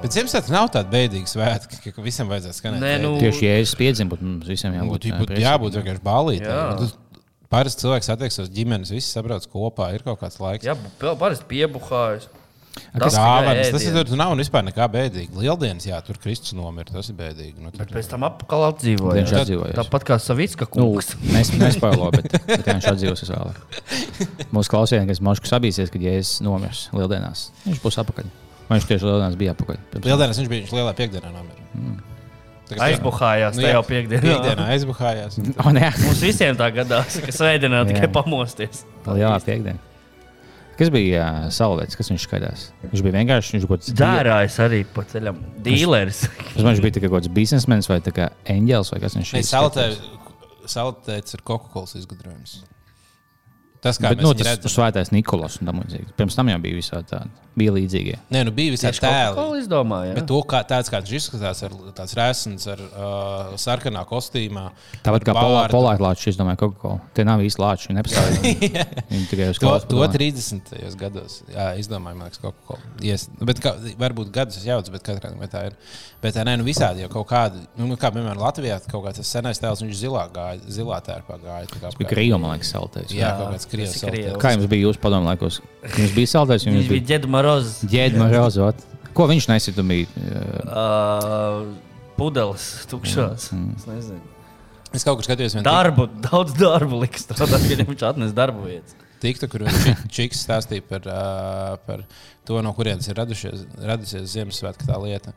Bet 0.01 0.15
Ziemassvētku 0.15 0.53
nav 0.53 0.69
tāda 0.73 0.89
bēdīga 0.93 1.27
svētka, 1.29 1.79
ka 1.91 2.03
visam 2.05 2.29
vajadzētu 2.31 2.55
skanēt. 2.57 2.81
Nē, 2.83 2.91
nu, 3.03 3.13
Tieši 3.21 3.47
jēzus 3.49 3.75
piedzim, 3.79 4.09
bet 4.11 4.21
mums 4.23 4.47
visiem 4.47 4.75
jābūt. 4.77 4.91
Būtu 4.95 5.07
ā, 5.07 5.11
jābūt, 5.11 5.31
priecīgiem. 5.31 5.47
jābūt 5.47 5.79
vienkārši 5.79 6.03
balītē. 6.05 6.51
Jā. 6.51 6.91
Parasti 7.51 7.83
cilvēks 7.83 8.07
attieksmes 8.13 8.51
ģimenes, 8.55 8.93
visi 8.95 9.09
sabrauc 9.11 9.43
kopā, 9.51 9.89
ir 9.95 10.05
kaut 10.05 10.21
kāds 10.21 10.39
laiks. 10.39 10.63
Jā, 10.69 10.77
pa- 11.01 11.17
parasti 11.19 11.43
piebuhājas. 11.49 12.29
kas- 12.95 13.17
Dāvanas, 13.17 13.71
tas 13.75 13.83
ir, 13.83 13.97
tur 14.07 14.15
nav 14.15 14.31
vispār 14.39 14.63
nekā 14.63 14.85
bēdīga. 14.87 15.35
Lieldienas, 15.35 15.83
jā, 15.85 15.97
tur 16.07 16.15
Kristus 16.15 16.53
nomira, 16.55 16.87
tas 16.87 17.09
ir 17.11 17.15
bēdīgi. 17.19 17.59
Nu, 17.59 17.71
tur, 17.75 17.83
Bet 17.83 17.91
pēc 17.91 18.07
tam 18.07 18.23
apakal 18.23 18.63
atdzīvoja. 18.71 19.17
Viņš 19.19 19.33
jā. 19.35 19.41
atdzīvojās. 19.43 19.75
Tāpat 19.75 20.05
kā 20.07 20.15
Savicka 20.23 20.63
Nu, 20.79 20.93
kungs. 20.95 21.11
Nes, 21.35 21.51
nespoilo, 21.59 22.07
bet, 22.15 22.31
bet 22.47 22.63
viņš 22.71 22.87
atdzīvosies 22.93 23.33
vēlāk. 23.35 23.59
Mūsu 24.55 24.71
klausījās, 24.71 25.03
kas 25.11 25.19
Moškas 25.19 25.51
sabīsies, 25.51 25.91
kad 25.91 25.99
Jēzus 26.07 26.39
nomirs 26.47 26.85
Lieldienās. 26.95 27.49
Viņš 27.67 27.83
būs 27.83 27.99
apakaļ. 28.05 28.31
Vai 28.71 28.79
viņš 28.79 28.87
tieši 28.87 29.03
Lieldienās 29.09 29.35
bija 29.41 29.51
apakaļ? 29.57 29.79
Lieldienas 30.07 30.37
viņš 30.39 30.49
bija 30.53 30.63
viņš 30.63 30.73
lielā 30.77 30.95
piekdienā 30.95 31.29
nomira. 31.35 31.67
Mm. 31.75 31.99
Tagad- 32.71 32.83
Aizbuhājās 32.87 33.57
Nu, 33.59 33.63
jā, 33.65 33.71
jau 33.75 33.81
piekdienā. 33.83 34.21
Piekdienā 34.23 34.67
aizbuhājās. 34.71 35.35
O, 35.65 35.71
nē, 35.75 35.89
Mums 36.05 36.21
visiem 36.23 36.55
tā 36.55 36.69
gadās, 36.71 37.17
ka 37.19 37.33
svētdienā 37.35 37.81
tikai 37.91 38.07
pamosties. 38.15 38.85
lielā 39.03 39.35
piekdiena. 39.43 39.81
Kas 40.79 40.89
bija 40.89 41.25
uh, 41.27 41.49
Saulēts, 41.53 41.97
kas 41.99 42.07
viņš 42.09 42.23
skaidrs? 42.25 42.61
Viņš 42.87 43.03
bija 43.05 43.13
vienkārši, 43.19 43.57
viņš 43.57 43.65
bija 43.67 43.69
kaut 43.75 43.83
kāds 43.83 43.97
Dārājs 43.99 44.55
arī 44.63 44.79
pa 44.95 45.03
ceļam. 45.11 45.41
Es 45.67 45.83
domāju, 46.55 46.71
viņš 46.71 46.81
bija 46.87 46.95
tikai 46.95 47.09
kaut 47.11 47.17
kāds 47.19 47.33
biznesmenis 47.35 47.89
vai 47.91 47.99
tā 48.01 48.13
kā 48.15 48.29
eņģēlis 48.49 48.93
vai 48.95 49.01
kas 49.03 49.17
viņš 49.19 49.33
izskatās. 49.43 49.99
Saltēts 50.71 51.35
ir 51.35 51.43
Coca-Cola 51.45 51.99
izgudrojums. 51.99 52.55
Tas, 53.81 53.97
kā 53.97 54.11
Bet, 54.13 54.19
nu, 54.21 54.29
tas 54.37 54.45
redzam. 54.45 54.69
svētais 54.69 55.09
Nikolas 55.09 55.55
un 55.57 55.65
tam 55.71 55.79
līdzīgi. 55.81 56.11
Pirms 56.13 56.35
tam 56.37 56.49
jau 56.51 56.59
bija 56.61 56.77
visādi 56.77 57.07
tādi. 57.09 57.31
Bija 57.57 57.71
līdzīgie. 57.75 58.17
Nē, 58.31 58.43
nu 58.47 58.51
bija 58.55 58.71
visādi 58.75 59.01
tēli. 59.01 59.33
Coca-Cola 59.33 59.57
izdomāja. 59.59 60.11
Bet 60.15 60.27
to, 60.29 60.37
kā, 60.47 60.61
tāds, 60.69 60.87
kāds 60.93 61.09
viņš 61.09 61.17
izskatās, 61.17 61.63
ar 61.65 61.73
tāds 61.97 62.13
rēsns, 62.15 62.67
ar 62.71 62.83
uh, 62.85 63.55
sarkanā 63.59 64.03
kostīmā. 64.07 64.67
Tāpat 65.03 65.25
kā 65.27 65.33
polāra 65.35 65.97
lāčs, 66.05 66.29
es 66.31 66.37
domāju, 66.39 66.61
Coca-Cola. 66.61 67.01
Tie 67.17 67.25
nav 67.27 67.41
īsti 67.43 67.63
lāči, 67.63 67.89
viņi 67.89 67.97
nepastāv. 67.97 68.37
viņi 69.11 69.25
tikai 69.33 69.49
uz 69.51 69.59
To, 69.59 69.73
kaut 69.73 69.89
to 69.89 70.07
30. 70.13 70.71
gados 71.01 71.41
jā, 71.51 71.65
izdomāja, 71.81 72.15
man 72.21 72.29
liekas, 72.29 72.39
Coca-Cola. 72.45 72.93
Yes. 73.03 73.27
Bet, 73.41 73.59
kā, 73.65 73.73
varbūt 73.99 74.31
gadus 74.37 74.61
es 74.61 74.69
jaucu, 74.69 74.93
bet 74.95 75.03
katrā 75.09 75.33
ziņā 75.33 75.49
tā 75.51 75.65
ir. 75.71 75.75
Bet 76.21 76.37
tā 76.37 76.45
nē, 76.47 76.55
nu 76.61 76.69
visādi 76.69 77.01
jau 77.03 77.09
kaut 77.17 77.27
kādi, 77.33 77.65
nu, 77.81 77.97
kā 77.99 78.13
piemēram 78.13 78.39
Latvijā, 78.45 78.77
kaut 78.87 79.07
kāds 79.09 79.19
tas 79.23 79.33
senais 79.35 79.59
tēls, 79.59 79.81
viņš 79.83 79.99
zilā 80.05 80.27
gāja, 80.31 80.61
zilā 80.69 81.01
tērpā 81.03 81.41
gāja. 81.41 81.67
tā 81.73 81.81
kā 81.81 81.93
bija 81.97 82.11
krīva, 82.13 82.37
man 82.39 82.53
liekas, 82.55 82.71
saltais. 82.77 83.09
Jā, 83.09 83.25
Jā, 83.25 83.35
kaut 83.41 83.55
kāds 83.55 83.67
krievs. 83.71 83.97
Kā 84.41 84.53
jums 84.55 84.67
bija 84.71 84.87
jūsu 84.89 85.01
padomu 85.03 85.29
laikos? 85.31 85.61
Jums 85.97 86.15
bija 86.17 86.31
saltais, 86.35 86.65
Viņš 86.67 86.89
bija 86.91 87.05
ģēdu 87.13 87.31
marozs. 87.31 87.79
ģēdma 87.91 88.27
rozot. 88.35 88.83
Ko 89.17 89.25
viņš 89.31 89.47
nesita? 89.51 89.83
Bija, 89.83 90.07
Uh, 90.71 91.65
pudeles 92.17 92.65
tukšās. 92.91 93.49
Mm. 93.55 93.71
Es 93.77 93.87
nezinu. 93.89 94.21
Es 94.91 95.05
kaut 95.07 95.17
kur 95.21 95.23
skatījos, 95.25 95.53
vienu 95.55 95.63
Darbu, 95.65 96.05
daudz 96.25 96.51
darbu 96.59 96.97
liks 97.05 97.23
strādāt, 97.23 97.63
kad 97.69 97.81
viņš 97.87 98.03
atnes 98.09 98.33
darbu 98.35 98.65
vietas. 98.67 98.95
tiktu, 99.23 99.47
kur 99.51 99.63
viņš 99.67 100.01
čiks 100.11 100.41
stāstīja 100.45 100.83
par, 100.87 101.05
uh, 101.07 101.75
par 101.87 102.03
to, 102.47 102.59
no 102.65 102.73
kurienes 102.75 103.07
ir 103.07 103.15
radušies, 103.21 103.63
radusies 103.87 104.31
Ziemassvētku 104.33 104.87
tā 104.89 104.97
lieta. 105.03 105.31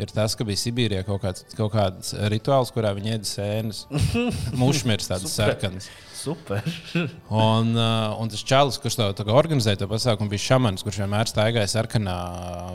Ir 0.00 0.08
tas, 0.14 0.32
ka 0.38 0.46
bija 0.48 0.56
Sibīrijā 0.60 1.02
kaut 1.04 1.20
kāds, 1.24 1.42
kaut 1.58 1.72
kāds 1.74 2.14
rituāls, 2.32 2.70
kurā 2.72 2.94
viņi 2.96 3.16
ēda 3.18 3.28
sēnes. 3.28 3.82
Mušmirs 4.62 5.10
tāds 5.10 5.26
Super. 5.26 5.56
sarkans. 5.56 5.90
Super. 6.20 6.64
Un, 7.30 7.72
uh, 7.78 8.20
un 8.20 8.28
tas 8.28 8.42
čalis, 8.44 8.76
kurš 8.82 8.98
to 9.16 9.24
kā 9.24 9.32
organizēja, 9.32 9.80
to 9.80 9.88
pasākumu, 9.88 10.28
bija 10.32 10.50
šamans, 10.50 10.84
kurš 10.84 11.00
vienmēr 11.00 11.30
staigāja 11.30 11.70
sarkanā 11.72 12.16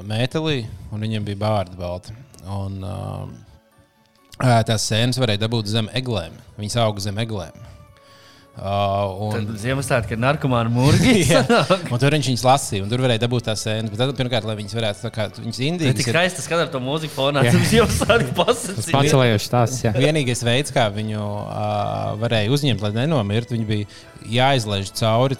mētelī, 0.09 0.63
un 0.89 1.05
viņam 1.05 1.27
bija 1.27 1.41
bārda 1.43 1.77
balta. 1.77 2.15
Un, 2.55 2.81
uh, 2.81 4.57
tās 4.65 4.89
sēnes 4.89 5.21
varēja 5.21 5.45
dabūt 5.45 5.69
zem 5.69 5.91
eglēm. 5.93 6.33
Viņas 6.57 6.81
auga 6.87 7.05
zem 7.05 7.21
eglēm. 7.21 7.74
Uh, 8.55 9.33
un, 9.35 9.49
Ziemassvētku 9.59 10.15
ir. 10.15 10.19
Jā. 11.33 11.41
un 11.91 11.99
tur 11.99 12.15
viņš 12.15 12.29
viņas 12.31 12.43
lasīja, 12.47 12.85
un 12.85 12.91
tur 12.93 13.01
varēja 13.03 13.19
dabūt 13.25 13.49
tās 13.49 13.65
sēnes. 13.67 13.91
Bet 13.91 13.99
tad, 13.99 14.13
pirmkārt, 14.15 14.47
lai 14.47 14.55
viņas 14.61 14.77
varētu, 14.77 15.01
tā 15.03 15.11
kā 15.11 15.25
viņas 15.41 15.59
Tas 15.99 16.07
ir 16.07 16.15
skaisti 16.15 16.45
skatīt 16.45 16.71
to 16.71 16.79
mūziku 16.85 17.17
fonā. 17.17 17.43
Tas 17.51 17.73
jau 17.75 17.83
sāk 17.91 18.23
Tas 18.23 18.31
pasakīt. 18.39 18.93
pacelējošs 18.95 19.49
stāsts. 19.51 19.83
jā. 19.83 19.91
vienīgais 19.99 20.45
veids, 20.47 20.71
kā 20.75 20.87
viņu 20.95 21.19
uh, 21.19 22.13
varēja 22.23 22.53
uzņemt, 22.55 22.85
lai 22.87 22.93
nenomirtu, 23.01 23.57
viņi 23.57 23.67
bija 23.73 23.91
jāizlaiž 24.31 24.91
cauri 24.97 25.37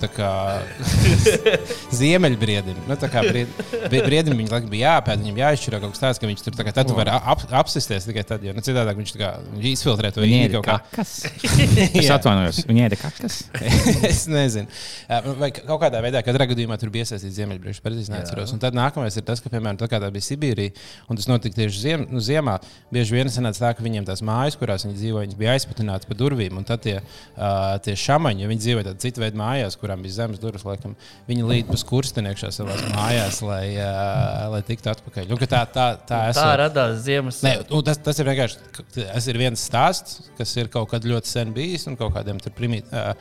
ziemeļbriedim. 2.00 2.78
Nu, 2.88 2.98
bried, 2.98 3.48
brie- 3.90 4.04
briedim 4.06 4.38
viņam 4.38 4.54
laikam 4.56 4.72
bija 4.72 4.96
jāpēta, 4.96 5.22
viņam 5.24 5.40
jāizšķiro 5.42 5.80
kaut 5.84 5.96
kas 5.96 6.04
tāds, 6.04 6.22
ka 6.22 6.30
viņš 6.30 6.44
tur 6.46 6.58
tad 6.60 6.90
tu 6.90 6.98
vari 6.98 7.14
ap, 7.16 7.44
apsisties 7.62 8.08
tikai 8.10 8.24
tad, 8.28 8.44
jo 8.46 8.54
nu, 8.56 8.64
citādi 8.66 8.96
viņš 9.00 9.14
kā 9.20 9.32
izfiltrē 9.72 10.12
to 10.16 10.26
ir 10.26 10.56
kaut 10.58 10.68
kā. 10.68 10.78
kakas. 10.92 11.14
Es 12.06 12.10
atvainojos. 12.12 12.62
Viņi 12.68 12.84
ir 12.86 12.96
kakas. 13.00 13.40
es 14.12 14.26
nezinu. 14.32 14.68
Ā, 15.10 15.22
Vai 15.40 15.50
kaut 15.56 15.82
kādā 15.82 16.02
veidā, 16.04 16.22
katrā 16.26 16.48
gadījumā 16.50 16.78
tur 16.82 16.92
bija 16.94 17.06
iesaistīts 17.08 17.36
ziemeļbrīdis, 17.40 17.82
precīzi 17.84 18.14
neatceros. 18.14 18.54
Un 18.56 18.62
tad 18.64 18.76
nākamais 18.78 19.16
ir 19.18 19.26
tas, 19.28 19.42
ka, 19.44 19.52
piemēram, 19.54 19.80
tā 19.82 19.90
kā 19.92 20.00
tā 20.04 20.10
bija 20.14 20.28
Sibīrija, 20.30 20.76
un 21.10 21.20
tas 21.20 21.28
notika 21.32 21.60
tieši 21.60 21.82
ziem, 21.82 22.06
nu, 22.12 22.22
ziemā, 22.24 22.58
bieži 22.94 23.18
vien 23.18 23.32
sanāca 23.34 23.66
tā, 23.66 23.72
ka 23.78 23.86
viņiem 23.86 24.08
tās 24.08 24.24
mājas, 24.26 24.58
kurās 24.60 24.86
viņi 24.88 24.98
dzīvoja, 25.00 25.26
viņas 25.28 25.40
bija 25.40 25.56
aizputinātas 25.58 26.10
pa 26.10 26.18
durvīm. 26.20 26.60
Un 26.60 26.68
tad 26.68 26.84
tie, 26.86 26.96
uh, 27.02 27.76
tie 27.86 27.96
šāmaņi, 28.00 28.46
ja 28.46 28.52
viņi 28.52 28.64
dzīvoja 28.64 28.75
tādā 28.84 29.00
citu 29.00 29.22
veidu 29.24 29.40
mājās, 29.40 29.78
kurām 29.80 30.02
bija 30.04 30.18
zemes 30.18 30.42
durvis, 30.42 30.66
laikam, 30.68 30.96
viņi 31.30 31.46
līd 31.48 31.70
pa 31.70 31.78
skursteni 31.80 32.32
iekšā 32.34 32.50
savā 32.56 32.76
mājās, 32.96 33.40
lai, 33.46 33.64
uh, 33.78 34.46
lai 34.52 34.62
tiktu 34.68 34.92
atpakaļ. 34.92 35.32
Un, 35.32 35.40
ka 35.42 35.48
tā, 35.52 35.62
tā, 35.72 35.86
tā, 36.02 36.08
Tā 36.10 36.22
esot- 36.34 36.58
radās 36.64 37.00
ziemas. 37.06 37.40
Nē, 37.46 37.56
nu, 37.72 37.82
tas, 37.86 37.98
tas 38.04 38.20
ir 38.20 38.28
vienkārši 38.32 38.58
tas 39.00 39.28
ir 39.32 39.40
viens 39.40 39.64
stāsts, 39.70 40.24
kas 40.38 40.56
ir 40.60 40.68
kaut 40.74 40.90
kad 40.92 41.06
ļoti 41.08 41.32
sen 41.32 41.54
bijis 41.56 41.88
un 41.88 41.96
kaut 42.00 42.14
kādiem 42.18 42.42
tur 42.44 42.52
primīt, 42.58 42.92
uh, 42.92 43.14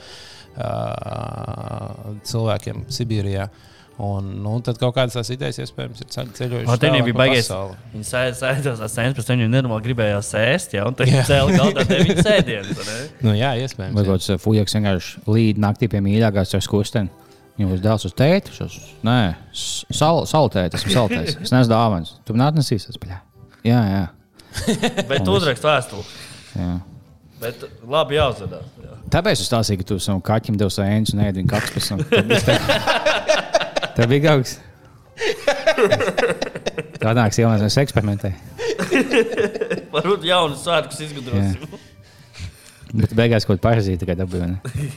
uh, 0.59 2.15
cilvēkiem 2.27 2.85
Sibīrijā. 2.93 3.49
Un, 4.03 4.31
nu, 4.43 4.57
tad 4.67 4.75
kaut 4.81 4.97
kādas 4.97 5.15
tās 5.15 5.29
idejas, 5.31 5.61
iespējams, 5.63 6.01
ir 6.03 6.09
ceļ- 6.11 6.31
ceļojušas. 6.35 6.67
O, 6.67 6.79
Viņam 6.83 6.95
tālāk 6.97 7.05
bija 7.07 7.19
baigās. 7.21 7.51
Viņi 7.93 8.07
sēdās 8.09 8.81
uz 8.83 8.95
sēnes, 8.97 9.15
pēc 9.15 9.27
tam 9.29 9.39
viņi 9.39 9.51
nenormāli 9.53 9.85
gribējās 9.85 10.31
ēst, 10.41 10.73
ja, 10.75 10.83
un 10.89 10.97
tad 10.99 11.07
Jā. 11.07 11.21
viņi 11.21 11.27
cēlīja 11.29 11.59
galdā 11.61 11.85
tevi 11.93 12.17
sēdienas. 12.27 12.89
Nu, 13.23 13.37
jā, 13.39 13.53
iespējams. 13.63 13.95
Vai 13.95 14.05
kāds 14.09 14.33
fujaks 14.43 14.75
vienkārši 14.75 15.23
līd 15.31 15.61
naktī 15.63 15.87
pie 15.93 16.01
mīļākās 16.03 16.57
ar 16.59 16.65
skusteni. 16.67 17.13
Viņam 17.55 17.77
uz 17.77 17.85
dēls 17.85 18.07
uz 18.09 18.17
tēti, 18.19 18.51
uz, 18.67 18.81
nē, 19.07 19.19
sal, 19.55 20.25
saltēt, 20.27 20.75
esmu 20.75 20.91
saltējis. 20.97 21.37
Es 21.47 21.55
nesu 21.55 21.71
dāvāns. 21.71 22.17
Tu 22.27 22.35
man 22.35 22.49
atnesīsi, 22.49 22.91
es 22.91 22.99
paļā. 22.99 23.21
Jā, 23.63 23.79
jā. 23.93 24.03
Bet 25.13 25.23
tu 25.23 25.39
uzrakst 25.39 25.63
vēstuli. 25.63 26.03
jā. 26.59 26.73
Bet 27.45 27.63
labi 27.91 28.15
jāuzvedās. 28.17 28.67
Jā. 28.81 28.93
Tāpēc 29.13 29.39
es 29.43 29.49
stāstīju, 29.51 29.83
ka 29.83 29.87
tu 29.91 29.97
savam 30.01 30.21
kaķim 30.25 30.57
devi 30.59 30.73
sēņus 30.73 31.11
un 31.15 31.23
ēdi 31.27 31.43
viņa 31.43 31.51
kakas 31.51 31.73
pēc 31.75 31.89
tam. 31.91 33.04
Tev 33.95 34.11
bija 34.11 34.35
kas. 34.35 34.57
Tā 37.03 37.13
nāks 37.15 37.39
jaunās, 37.39 37.63
mēs 37.63 37.77
eksperimentējam. 37.85 38.39
Varbūt 39.95 40.25
jaunu 40.27 40.57
svētkus 40.59 41.03
izgudrosim. 41.07 41.77
Bet 42.95 43.15
beigās 43.17 43.47
kaut 43.47 43.59
kāda 43.59 43.67
parazīta 43.69 44.03
tikai 44.05 44.17
dabūja. 44.19 44.49
ne? 44.51 44.89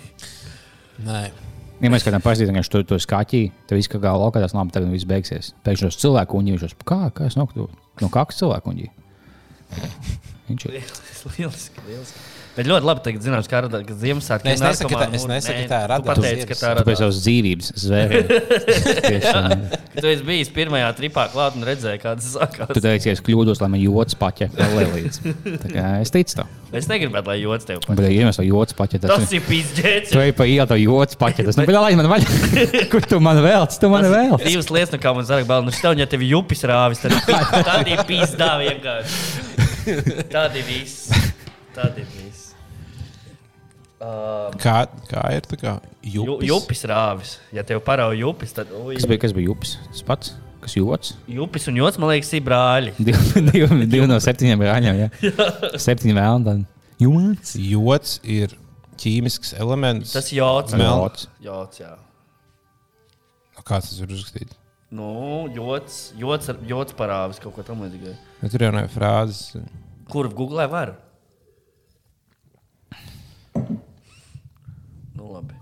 Nē. 1.06 1.22
Ja 1.78 1.92
mēs 1.94 2.06
kādam 2.06 2.24
parazītam, 2.26 2.58
ka 2.58 2.66
tu 2.74 2.82
to 2.90 2.98
skaķī, 3.02 3.42
tad 3.70 3.78
viss 3.78 3.90
kā 3.92 4.02
gala 4.02 4.24
laukā, 4.24 4.42
tas 4.42 4.56
labi, 4.58 4.74
tagad 4.74 4.90
viss 4.94 5.06
beigsies. 5.10 5.52
Pēkšņi 5.66 5.90
tos 5.92 6.00
cilvēku 6.02 6.40
un 6.40 6.50
viņš 6.56 6.78
kā, 6.82 7.02
kā 7.14 7.30
es 7.30 7.38
nokļuvu 7.38 7.70
no 8.02 8.10
kakas 8.14 8.42
cilvēku 8.42 8.74
un 8.74 8.82
viņš 10.48 10.68
ir. 10.72 10.82
Lieliski, 11.38 11.84
lieliski. 11.90 12.37
Bet 12.58 12.66
ļoti 12.66 12.88
labi, 12.90 13.02
tagad 13.06 13.22
zināms, 13.22 13.48
kā 13.52 13.60
radās 13.68 13.86
Ziemassvētku. 14.02 14.48
Ne, 14.50 14.54
es 14.58 14.62
nesaku, 14.66 14.90
ka 14.90 15.06
tā- 15.06 15.14
es 15.14 15.26
nesaku, 15.30 15.60
ka 15.62 15.70
tā 15.76 15.82
radās 15.92 16.08
Pateici, 16.08 16.48
ka 16.50 16.56
tā 16.58 16.72
Tu 16.80 16.86
pēc 16.88 16.98
savas 17.04 17.20
dzīvības. 17.22 17.68
Ka 19.98 20.02
tu 20.02 20.10
esi 20.12 20.24
bijis 20.26 20.50
pirmajā 20.54 20.88
tripā 20.98 21.24
klāt 21.34 21.56
un 21.58 21.64
redzēji, 21.66 22.00
kādas 22.04 22.26
Tu 22.28 22.34
sākās. 22.38 22.70
teici, 22.82 23.08
ka 23.08 23.14
es 23.16 23.22
kļūdos, 23.26 23.62
lai 23.64 23.70
man 23.74 23.82
jods 23.82 24.18
paķē 24.20 24.48
vēl 24.54 24.92
līdz. 24.94 25.16
Es 26.04 26.12
ticu 26.14 26.36
tam. 26.42 26.52
Es 26.76 26.86
negribētu, 26.92 27.32
lai 27.32 27.38
jods 27.42 27.66
tev 27.70 27.80
Bet, 27.88 28.04
ja 28.12 28.28
mēs 28.28 28.38
to 28.42 28.46
jods 28.46 28.76
paķē, 28.78 29.00
tad 29.06 29.14
Tas 29.14 29.32
ir 29.34 29.42
pīzdēts. 29.48 30.12
tu 30.12 30.20
ej 30.22 30.34
pa 30.38 30.44
ielu, 30.50 30.68
to 30.70 30.78
jods 30.82 31.16
paķē. 31.20 31.46
Tas 31.48 31.58
nebija 31.62 31.82
labi, 31.82 31.96
man 32.02 32.10
vaļā. 32.12 32.28
Kur 32.92 33.02
tu 33.08 33.20
man 33.24 33.40
vēlci? 33.46 33.80
Tu 33.82 33.90
man 33.94 34.04
vēlci. 34.12 34.46
Divas 34.52 34.70
lietas, 34.74 34.94
no 34.94 35.00
kā 35.02 35.14
man 35.16 35.26
zara 35.30 35.46
bail. 35.48 35.66
Nu, 35.66 35.72
štev, 35.74 35.98
ja 36.02 36.06
tev 36.10 36.22
jupis 36.28 36.62
rāvis, 36.68 37.02
tad 37.02 37.16
tā 37.70 37.80
ir 37.88 38.04
pīzdā 38.10 38.52
vienkārši. 38.66 39.16
Tādi 40.34 40.62
viss. 40.68 41.08
Tādi 41.78 42.04
viss. 42.04 42.27
Uh, 43.98 44.52
Kā, 44.62 44.84
kā 45.10 45.24
ir 45.34 45.46
tā 45.50 45.58
kā 45.58 45.72
ju, 46.06 46.22
jupis? 46.28 46.48
jupis 46.52 46.84
rāvis. 46.92 47.32
Ja 47.56 47.64
tev 47.66 47.80
parauga 47.86 48.14
jupis, 48.20 48.52
tad 48.54 48.70
ui, 48.78 48.94
Kas 49.00 49.08
bija, 49.10 49.24
kas 49.24 49.34
bija 49.34 49.50
jups? 49.50 49.72
Tas 49.90 50.04
pats, 50.06 50.34
kas 50.62 50.76
jods. 50.78 51.16
jupis 51.26 51.66
un 51.72 51.80
jods, 51.82 51.98
man 51.98 52.12
liekas, 52.14 52.30
ir 52.38 52.44
brāļi. 52.46 52.94
Divi, 53.08 53.42
divi, 53.50 53.88
divi 53.90 54.06
no 54.12 54.20
septiņiem 54.22 54.62
brāļiem. 54.62 55.00
Jā. 55.02 55.48
Septiņi 55.82 56.14
vēl. 56.20 56.62
Jods. 57.02 57.56
Jods 57.58 58.14
ir 58.38 58.54
ķīmisks 59.02 59.56
elements. 59.62 60.14
Tas 60.14 60.30
ir 60.32 60.44
jods. 60.44 60.78
Mel-. 60.78 61.26
Jods, 61.46 61.82
jā. 61.82 61.96
Kā 63.68 63.82
tas 63.84 63.92
ir 64.00 64.08
uzrakstīts? 64.14 64.56
Nu, 64.94 65.50
ar- 66.54 66.62
jods 66.70 66.94
parāvis 66.96 67.42
kaut 67.44 67.58
ko 67.58 67.66
tamlīdzīgu. 67.68 68.14
Nu, 68.40 68.50
tur 68.54 68.64
jau 68.64 68.72
nav 68.78 68.88
frāzes. 68.94 69.58
Kur 70.08 70.30
googlē 70.32 70.70
var? 70.72 70.94
Nu, 75.18 75.28
labi. 75.34 75.54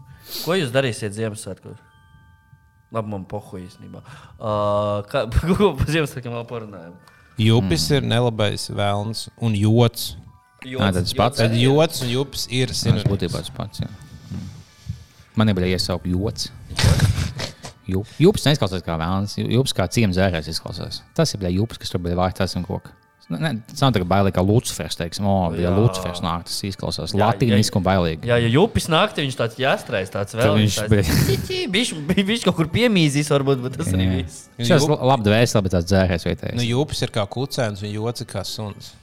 Ko 0.44 0.58
jūs 0.58 0.72
darīsiet 0.74 1.16
Ziemassvētkos? 1.16 1.78
Labi, 2.96 3.10
man 3.12 3.24
pohu 3.30 3.60
īstenībā. 3.60 4.02
Uh, 4.38 5.02
kā, 5.12 5.26
ko 5.60 5.72
par 5.80 5.90
Ziemassvētkiem 5.92 6.36
vēl 6.36 6.46
parunājam? 6.50 6.94
Jupis 7.42 7.90
mm. 7.90 7.96
ir 7.98 8.06
nelabais 8.08 8.70
vēlns 8.72 9.26
un 9.44 9.56
jods. 9.60 10.14
Ā, 10.66 10.88
tad 10.90 11.02
tas 11.04 11.14
pats. 11.18 11.42
Tad 11.42 11.54
jods 11.60 12.02
un 12.06 12.10
jupis 12.14 12.46
ir 12.50 12.72
Tas 12.72 12.80
sinonīms. 12.86 13.10
būtībā 13.12 13.42
tas 13.44 13.52
pats. 13.54 13.84
jā. 13.84 13.90
Mm. 14.32 14.46
Man 15.38 15.52
nebija 15.52 15.76
iesaukt 15.76 16.08
jods. 16.10 16.48
Jup- 17.86 18.16
Jups 18.18 18.48
neizklausās 18.48 18.82
kā 18.86 18.96
vēlams. 18.98 19.36
Jups 19.38 19.76
kā 19.78 19.86
ciems 19.94 20.18
zērēs 20.18 20.48
izklausās. 20.50 21.04
Tas 21.18 21.36
ir 21.36 21.42
bija 21.44 21.52
jups, 21.60 21.78
kas 21.82 21.92
tur 21.94 22.02
bija 22.02 22.18
vārtās 22.18 22.56
un 22.58 22.64
koks. 22.66 22.90
Ne, 23.26 23.40
ne, 23.42 23.50
tas 23.66 23.80
nav 23.82 23.90
tā 23.96 24.02
kā 24.04 24.06
bailīgi, 24.06 24.36
kā 24.38 24.42
Lucifers. 24.46 24.96
Teiksim, 25.00 25.26
o, 25.26 25.36
ja. 25.58 25.72
Lucifers 25.74 26.20
nāk, 26.22 26.44
tas 26.46 26.60
izklausās 26.68 27.14
Jā, 27.16 27.24
latīniski 27.24 27.80
un 27.80 27.86
bailīgi. 27.88 28.28
Jā, 28.30 28.36
ja 28.44 28.52
jupis 28.54 28.86
naktī, 28.94 29.24
viņš 29.26 29.38
tāds 29.40 29.58
jāstrājas, 29.58 30.12
tāds 30.14 30.36
vēl. 30.38 30.60
viņš 30.62 30.78
bija- 30.92 31.70
Viņš 31.74 31.94
viņš 32.30 32.44
kaut 32.46 32.56
kur 32.60 32.70
piemīzīs, 32.70 33.32
varbūt, 33.34 33.64
bet 33.66 33.80
tas 33.82 33.90
arī 33.96 34.06
Jā. 34.06 34.20
viss. 34.20 34.44
Šis 34.60 34.86
ir 34.86 34.94
labi 35.10 35.26
dvēseli, 35.26 35.64
bet 35.66 35.74
tāds 35.80 35.90
dzērēs 35.90 36.28
vietējais. 36.30 36.60
Nu, 36.62 36.68
jupis 36.70 37.02
ir 37.02 37.10
kā 37.18 37.26
kucēns 37.26 37.82
un 37.82 37.90
jods 37.96 38.22
ir 38.22 38.30
kā 38.30 38.46
suns. 38.46 38.94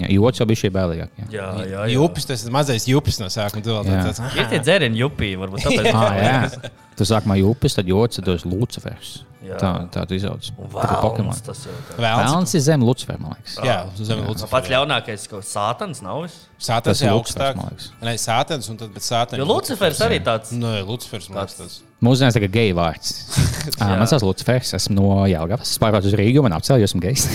Jā, 0.00 0.08
jods 0.08 0.38
jau 0.40 0.46
bija 0.48 0.56
šī 0.64 0.70
bailīgāk. 0.72 1.10
jā. 1.20 1.26
Jā, 1.30 1.48
jā, 1.62 1.66
jā. 1.70 1.80
Jupis 1.92 2.24
tas 2.26 2.42
ir 2.46 2.50
mazais 2.54 2.86
jupis 2.88 3.18
no 3.20 3.26
sākuma. 3.30 3.62
Tu 3.62 3.70
vēl 3.70 3.84
Jā. 3.92 4.04
tāds- 4.08 4.22
Ir 4.40 4.46
tie 4.48 4.58
dzērieni 4.64 4.96
jupī, 5.04 5.34
varbūt 5.36 5.62
tāpēc. 5.68 5.90
Ah, 5.92 6.14
jā. 6.24 6.70
Tu 6.96 7.04
sākumā 7.04 7.36
jūpis, 7.38 7.76
tad 7.76 7.86
jods, 7.86 8.16
tad 8.18 8.24
dos 8.24 8.42
Lucifers. 8.48 9.20
Jā. 9.42 9.56
Tā, 9.58 9.70
tā 9.90 10.02
izaugs. 10.14 10.52
Pokemon. 10.54 11.34
tas 11.42 11.64
jau 11.66 11.72
tā. 11.88 11.96
Vēlns. 11.98 12.28
Vēlams 12.28 12.52
ir 12.54 12.62
zem 12.62 12.82
Lucifera, 12.86 13.18
man 13.18 13.32
liekas. 13.34 13.56
Jā, 13.66 13.78
Nu, 13.98 14.18
lūdzu. 14.28 14.46
Pats 14.52 14.70
ļaunākais, 14.70 15.24
ko 15.30 15.40
sātans 15.42 16.02
nav. 16.04 16.28
Sātans 16.62 17.02
ir 17.02 17.10
augstāk. 17.10 17.58
Nē, 18.06 18.14
sātans 18.22 18.68
un 18.70 18.78
tad 18.78 18.92
pēc 18.94 19.08
sātana. 19.08 19.40
Jo 19.42 19.46
Lucifers 19.50 20.02
arī 20.06 20.20
tāds. 20.22 20.52
Nē, 20.54 20.84
Lucifers 20.86 21.26
man 21.30 21.40
liekas 21.42 21.58
Tāds. 21.58 21.80
tas. 21.82 21.98
Mūsdienās 22.02 22.38
tagad 22.38 22.54
geju 22.54 22.78
vārds. 22.78 23.16
Ah, 23.78 23.92
man 23.94 24.08
sauc 24.10 24.24
Lucifers, 24.26 24.72
esmu 24.74 24.96
no 24.96 25.08
Jālgavas. 25.30 25.70
Es 25.70 25.78
pārvācu 25.78 26.10
uz 26.10 26.14
Rīgu, 26.18 26.42
man 26.42 26.54
apcēlu, 26.56 26.82
jo 26.82 26.88
esmu 26.90 26.98
gejs. 27.02 27.28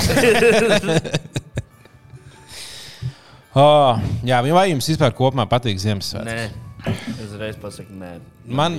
Oh, 3.55 3.95
jā, 4.27 4.41
vai 4.43 4.65
jums 4.73 4.89
vispār 4.91 5.15
kopumā 5.15 5.47
patīk 5.49 5.79
Ziemassvētku? 5.79 6.66
Uzreiz 7.23 7.57
pasaku, 7.61 7.93
nē. 7.97 8.11
Man, 8.59 8.77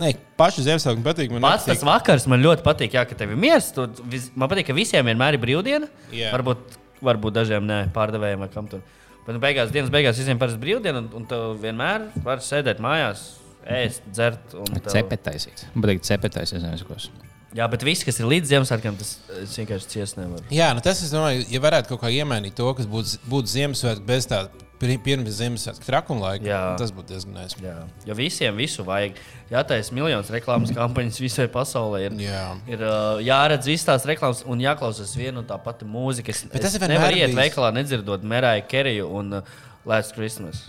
nē, 0.00 0.10
paši 0.40 0.64
Ziemassvētku 0.66 1.04
patīk. 1.06 1.30
Man 1.34 1.44
Pats 1.44 1.64
tas 1.66 1.76
nepatīk. 1.76 1.88
vakars 1.90 2.26
man 2.30 2.42
ļoti 2.44 2.64
patīk, 2.66 2.96
jā, 2.98 3.04
ka 3.08 3.14
tev 3.18 3.34
ir 3.34 3.40
miers. 3.40 3.70
Tu, 3.76 3.86
vis, 4.10 4.30
man 4.34 4.50
patīk, 4.52 4.66
ka 4.70 4.76
visiem 4.76 5.06
vienmēr 5.10 5.36
ir 5.38 5.42
brīvdiena. 5.44 5.88
Jā. 6.14 6.32
Varbūt, 6.34 6.78
varbūt 7.04 7.36
dažiem 7.38 7.66
ne, 7.68 7.82
pārdevējiem 7.94 8.44
vai 8.46 8.50
kam 8.54 8.68
tur. 8.70 8.82
Bet 9.26 9.32
nu, 9.36 9.40
beigās, 9.40 9.70
dienas 9.72 9.92
beigās 9.94 10.18
visiem 10.20 10.40
parasti 10.40 10.60
brīvdiena, 10.60 11.00
un, 11.04 11.10
un 11.20 11.28
tu 11.30 11.38
vienmēr 11.62 12.10
vari 12.26 12.44
sēdēt 12.44 12.82
mājās, 12.84 13.22
ēst, 13.64 14.02
dzert. 14.12 14.52
un 14.60 14.66
tev- 14.74 14.90
Cepetaisīt. 14.92 15.62
Man 15.74 15.86
patīk 15.86 16.02
cepetaisīt, 16.04 16.60
nezinu, 16.60 16.90
kas. 16.90 17.06
Jā, 17.54 17.68
bet 17.70 17.84
viss, 17.86 18.02
kas 18.02 18.16
ir 18.18 18.26
līdz 18.26 18.50
Ziemassvētkiem, 18.50 18.96
tas 18.98 19.12
es 19.44 19.52
vienkārši 19.60 19.86
ciest 19.92 20.16
nevaru. 20.18 20.42
Jā, 20.52 20.72
nu 20.74 20.82
tas, 20.82 20.98
es 21.06 21.12
domāju, 21.14 21.44
ja 21.54 21.60
varētu 21.62 21.92
kaut 21.92 22.00
kā 22.02 22.10
iemainīt 22.10 22.56
to, 22.58 22.66
kas 22.74 22.88
būtu 22.90 23.20
būt 23.30 23.46
Ziemassvētku 23.52 24.02
bez 24.08 24.26
tā 24.26 24.40
pir- 24.50 24.63
pirms 25.04 25.38
Ziemassvētku 25.38 25.86
trakuma 25.86 26.28
laika, 26.30 26.46
Jā. 26.48 26.58
tas 26.80 26.92
būtu 26.94 27.12
diezgan 27.14 27.34
nēs. 27.38 27.54
Jā, 27.62 27.74
jo 28.08 28.16
visiem 28.18 28.56
visu 28.58 28.84
vajag. 28.86 29.16
Jātaisa 29.52 29.94
miljonus 29.96 30.30
reklāmas 30.34 30.72
kampaņas 30.78 31.20
visai 31.22 31.46
pasaulē. 31.52 32.02
Ir, 32.08 32.16
Jā. 32.24 32.42
ir 32.70 32.84
uh, 32.84 33.20
jāredz 33.24 33.68
visas 33.70 33.86
tās 33.88 34.06
reklāmas 34.08 34.44
un 34.46 34.62
jāklausās 34.64 35.16
viena 35.18 35.40
un 35.42 35.48
tā 35.48 35.58
pati 35.62 35.88
mūzika. 35.88 36.34
Es, 36.34 36.44
Bet 36.52 36.62
tas 36.66 36.74
es 36.76 36.84
nevaru 36.84 37.16
iet 37.16 37.30
bijis. 37.32 37.38
veikalā, 37.40 37.72
nedzirdot 37.76 38.24
Merāju 38.24 38.66
Keriju 38.70 39.08
un 39.20 39.40
uh, 39.40 39.56
Last 39.88 40.14
Christmas. 40.16 40.66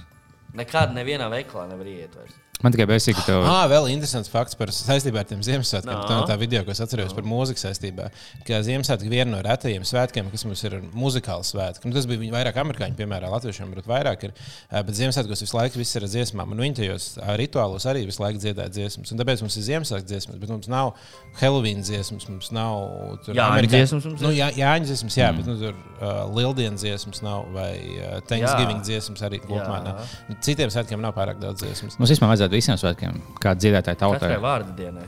Nekādā 0.55 0.95
nevienā 0.95 1.28
veikalā 1.32 1.68
nevar 1.72 1.88
iet. 1.91 2.16
Vairs. 2.16 2.36
Man 2.63 2.71
tikai 2.73 2.85
bēsīgi, 2.87 3.17
ka 3.19 3.25
tev. 3.27 3.43
Ah, 3.45 3.65
vēl 3.69 3.89
interesants 3.91 4.29
fakts 4.31 4.55
par 4.57 4.71
saistībā 4.73 5.19
ar 5.21 5.27
tiem 5.27 5.41
Ziemassvētkiem. 5.45 5.91
Nā. 5.91 6.05
Tā 6.07 6.19
ir 6.21 6.29
tā 6.29 6.35
video, 6.39 6.61
ko 6.65 6.71
es 6.71 6.79
atceros 6.81 7.11
par 7.13 7.25
mūziku 7.27 7.59
saistībā. 7.61 8.07
Ka 8.47 8.61
Ziemassvētki 8.65 9.09
ir 9.09 9.11
viena 9.11 9.27
no 9.33 9.41
retajiem 9.45 9.83
svētkiem, 9.85 10.29
kas 10.31 10.45
mums 10.47 10.63
ir 10.65 10.77
muzikāls 10.95 11.51
svētki. 11.51 11.89
Nu, 11.89 11.93
tas 11.97 12.07
bija 12.09 12.21
viņi 12.23 12.33
vairāk 12.33 12.57
amerikāņu, 12.63 12.95
piemēram, 12.97 13.33
latviešiem, 13.35 13.73
bet 13.75 13.89
vairāk 13.91 14.23
ir. 14.29 14.33
Bet 14.71 14.93
Ziemassvētkos 14.97 15.43
visu 15.45 15.57
laiku 15.59 15.81
viss 15.81 15.99
ir 15.99 16.07
ar 16.07 16.11
dziesmām. 16.15 16.55
Un 16.55 16.63
viņi 16.63 16.79
tajos 16.79 17.09
rituālos 17.43 17.85
arī 17.91 18.05
visu 18.07 18.23
laiku 18.23 18.41
dziedāja 18.41 18.71
dziesmas. 18.71 19.11
Un 19.11 19.21
tāpēc 19.21 19.43
mums 19.45 19.59
ir 19.59 19.67
Ziemassvētku 19.67 20.09
dziesmas, 20.13 20.39
bet 20.41 20.55
mums 20.55 20.71
nav 20.71 20.93
Halloween 21.41 21.83
dziesmas, 21.85 22.29
mums 22.31 22.49
nav. 22.55 23.19
amerikāņu- 23.35 23.75
dziesmas 23.75 24.09
mums. 24.09 24.23
Nu, 24.23 24.31
jā, 24.33 24.49
Jāņu 24.55 24.89
dziesmas, 24.89 25.19
jā, 25.19 25.29
mm. 25.29 25.37
bet 25.41 25.51
nu, 25.51 25.57
tur 25.59 25.75
uh, 25.75 26.23
Lieldienas 26.31 26.81
dziesmas 26.81 27.21
nav 27.25 27.49
vai 27.53 27.73
uh, 27.99 28.17
Thanksgiving 28.29 28.79
Jā. 28.79 28.87
dziesmas 28.89 29.23
arī 29.27 29.41
kopumā. 29.43 29.81
Nu, 30.29 30.39
Citiem 30.45 30.71
svētkiem 30.73 31.01
nav 31.03 31.13
pārāk 31.17 31.41
daudz 31.41 31.61
dziesmas. 31.63 31.99
Mums 31.99 32.13
vajadzētu 32.45 32.57
visiem 32.61 32.79
svētkiem, 32.81 33.21
kā 33.41 33.53
dziedātāji 33.57 33.99
tautai. 34.01 34.19
Katrai 34.23 34.41
vārdu 34.43 34.75
dienai. 34.77 35.05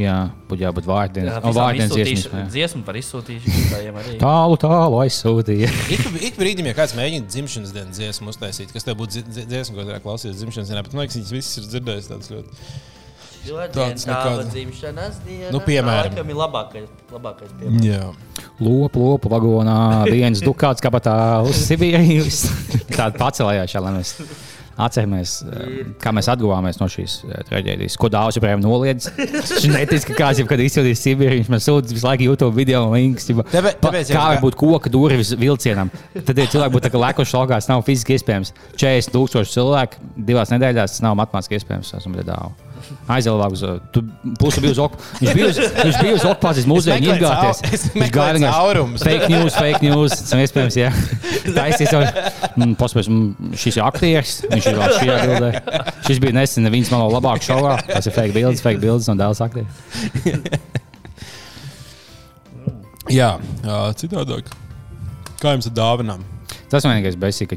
Jā, 0.00 0.30
būtu 0.48 0.62
jābūt 0.64 0.86
vārdiem. 0.88 1.26
Jā, 1.28 1.40
izsūtīšu- 1.44 2.30
jā. 2.32 2.44
dziesmu 2.54 2.84
par 2.86 2.96
izsūtīšanu 2.96 3.98
arī. 4.00 4.14
Tālu, 4.22 4.56
tālu 4.56 5.00
aizsūtīja. 5.02 5.68
Ik, 5.92 6.06
ik 6.30 6.38
brīdim, 6.40 6.70
ja 6.70 6.76
kāds 6.78 6.94
mēģina 6.96 7.28
dzimšanas 7.28 7.74
dienas 7.74 7.98
dziesmu 7.98 8.32
uztaisīt, 8.32 8.72
kas 8.72 8.86
tev 8.86 8.96
būtu 8.96 9.18
dzi- 9.18 9.26
dzi- 9.28 9.44
dziesma, 9.50 9.76
ko 9.76 9.84
varētu 9.90 10.06
klausīties 10.06 10.38
dzimšanas 10.40 10.72
dienā, 10.72 10.84
bet 10.86 10.94
man 10.96 11.04
liekas, 11.04 11.18
viņas 11.20 11.34
visas 11.36 11.58
ir 11.60 11.68
dzirdējusi 11.74 12.12
tādas 12.14 12.32
ļoti. 12.32 12.70
Tāds 13.40 14.04
tava 14.04 14.36
nekāda. 14.36 14.48
dzimšanas 14.52 15.20
diena. 15.24 15.50
Nu, 15.52 15.60
piemēram. 15.64 16.12
Tā 16.16 16.24
ir 16.28 16.36
labākais, 16.36 16.88
labākais 17.12 17.52
piemērs. 17.60 17.84
Jā. 17.84 18.08
Lopu, 18.60 19.00
lopu 19.00 19.28
vagonā, 19.32 19.76
viens 20.12 20.40
dukāts 20.44 20.80
kabatā 20.84 21.14
uz 21.44 21.56
Sibīrijas. 21.68 22.42
Tāda 22.92 23.16
pacelējāšā, 23.20 23.80
lai 23.84 23.94
mēs 23.96 24.14
atceramies, 24.86 25.34
eh, 25.46 25.82
kā 26.02 26.12
mēs 26.16 26.28
atguvāmies 26.32 26.78
no 26.80 26.88
šīs 26.90 27.16
eh, 27.28 27.42
traģēdijas. 27.50 27.96
Ko 28.00 28.08
daudz 28.12 28.38
joprojām 28.38 28.62
noliedz. 28.64 29.10
Viņš 29.50 29.66
netiks, 29.74 30.06
ka 30.08 30.16
kāds 30.18 30.40
jau 30.42 30.46
kad 30.50 30.62
izsūtīs 30.64 31.02
Sibīriju, 31.04 31.42
viņš 31.42 31.50
man 31.52 31.62
sūta 31.64 31.92
visu 31.94 32.06
laiku 32.06 32.26
YouTube 32.30 32.54
video 32.56 32.84
links. 32.92 33.28
ķipa, 33.28 33.44
Tāpēc- 33.52 33.80
pa- 33.82 33.92
Kā 34.00 34.04
jau- 34.08 34.24
var 34.30 34.40
būt 34.44 34.58
koka 34.60 34.90
durvis 34.92 35.34
vilcienam? 35.40 35.90
Tad 36.14 36.34
tie 36.36 36.46
cilvēki 36.46 36.74
būtu 36.76 36.86
tā 36.88 36.92
kā 36.94 37.02
lēkoši 37.06 37.36
algās, 37.40 37.68
nav 37.70 37.84
fiziski 37.86 38.16
iespējams. 38.18 38.52
40 38.76 39.12
tūkstoši 39.14 39.54
cilvēku 39.58 40.00
divās 40.16 40.50
nedēļās 40.54 40.96
tas 40.96 41.02
nav 41.04 41.16
matemātiski 41.20 41.58
iespējams. 41.60 41.94
Esmu 42.00 42.16
redāvu. 42.20 42.52
Aizēlāk 43.10 43.54
uz 43.56 43.62
tu 43.94 44.02
pusi 44.40 44.62
bija 44.64 44.74
uz 44.76 44.80
ok. 44.84 44.96
Viņš 45.20 45.34
bija 45.36 45.48
uz, 45.50 45.60
viņš 45.80 45.98
bija 46.00 46.14
uz 46.18 46.24
okupācijas 46.30 46.68
muzeja 46.70 46.96
meklēju 46.98 47.18
izgāties. 47.20 47.60
cau- 47.62 47.74
es 47.76 47.84
Viņš 47.94 48.12
gāja 48.16 48.36
vienkārši 48.36 48.56
caurumus. 48.56 49.04
Fake 49.06 49.28
news, 49.32 49.54
fake 49.58 49.82
news. 49.86 50.16
Tas 50.20 50.32
ir 50.36 50.42
iespējams, 50.46 50.78
jā. 50.80 50.90
Taisīs 51.58 51.94
jau. 51.94 52.02
mm, 52.56 52.74
Paspēc, 52.80 53.10
mm, 53.10 53.54
šis 53.60 53.80
ir 53.80 53.86
aktieris. 53.86 54.34
Viņš 54.50 54.70
ir 54.72 54.80
vēl 54.80 54.96
šajā 54.98 55.16
bildē. 55.26 55.50
Šis 56.08 56.22
bija 56.22 56.36
nesen 56.40 56.70
viens 56.74 56.90
no 56.94 57.02
labākajiem 57.12 57.48
šovā. 57.50 57.76
Tas 57.90 58.06
ir 58.10 58.16
fake 58.16 58.36
bildes, 58.36 58.62
fake 58.64 58.82
bildes 58.82 59.08
no 59.10 59.16
dēls 59.20 59.42
aktieris. 59.44 59.70
Jā, 63.10 63.32
citādāk. 63.98 64.50
Kā 65.40 65.54
jums 65.56 65.66
ir 65.66 65.74
dāvinām? 65.74 66.22
Tas 66.70 66.84
vienīgais 66.86 67.16
beigas, 67.18 67.40
ka, 67.50 67.56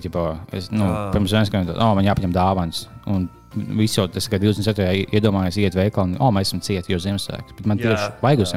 es, 0.58 0.70
nu, 0.74 0.88
pirms 1.14 1.34
tam 1.34 1.46
skrējot, 1.46 1.76
oh, 1.78 1.92
man 1.98 2.08
jāpaņem 2.08 2.34
dāvāns. 2.34 2.86
Un 3.10 3.28
viss 3.56 3.98
jau 3.98 4.06
tas, 4.12 4.28
ka 4.30 4.40
27. 4.42 5.08
iedomājās, 5.14 5.58
iet 5.62 5.76
veikalā, 5.78 6.10
un, 6.10 6.16
oh, 6.20 6.32
mēs 6.36 6.52
esam 6.52 6.62
cieti, 6.66 6.94
jo 6.94 7.00
Ziemassvētku. 7.04 7.58
Bet 7.60 7.70
man 7.70 7.82
Jā, 7.82 7.94
tieši 7.94 8.24
vajag 8.24 8.46
uz 8.46 8.54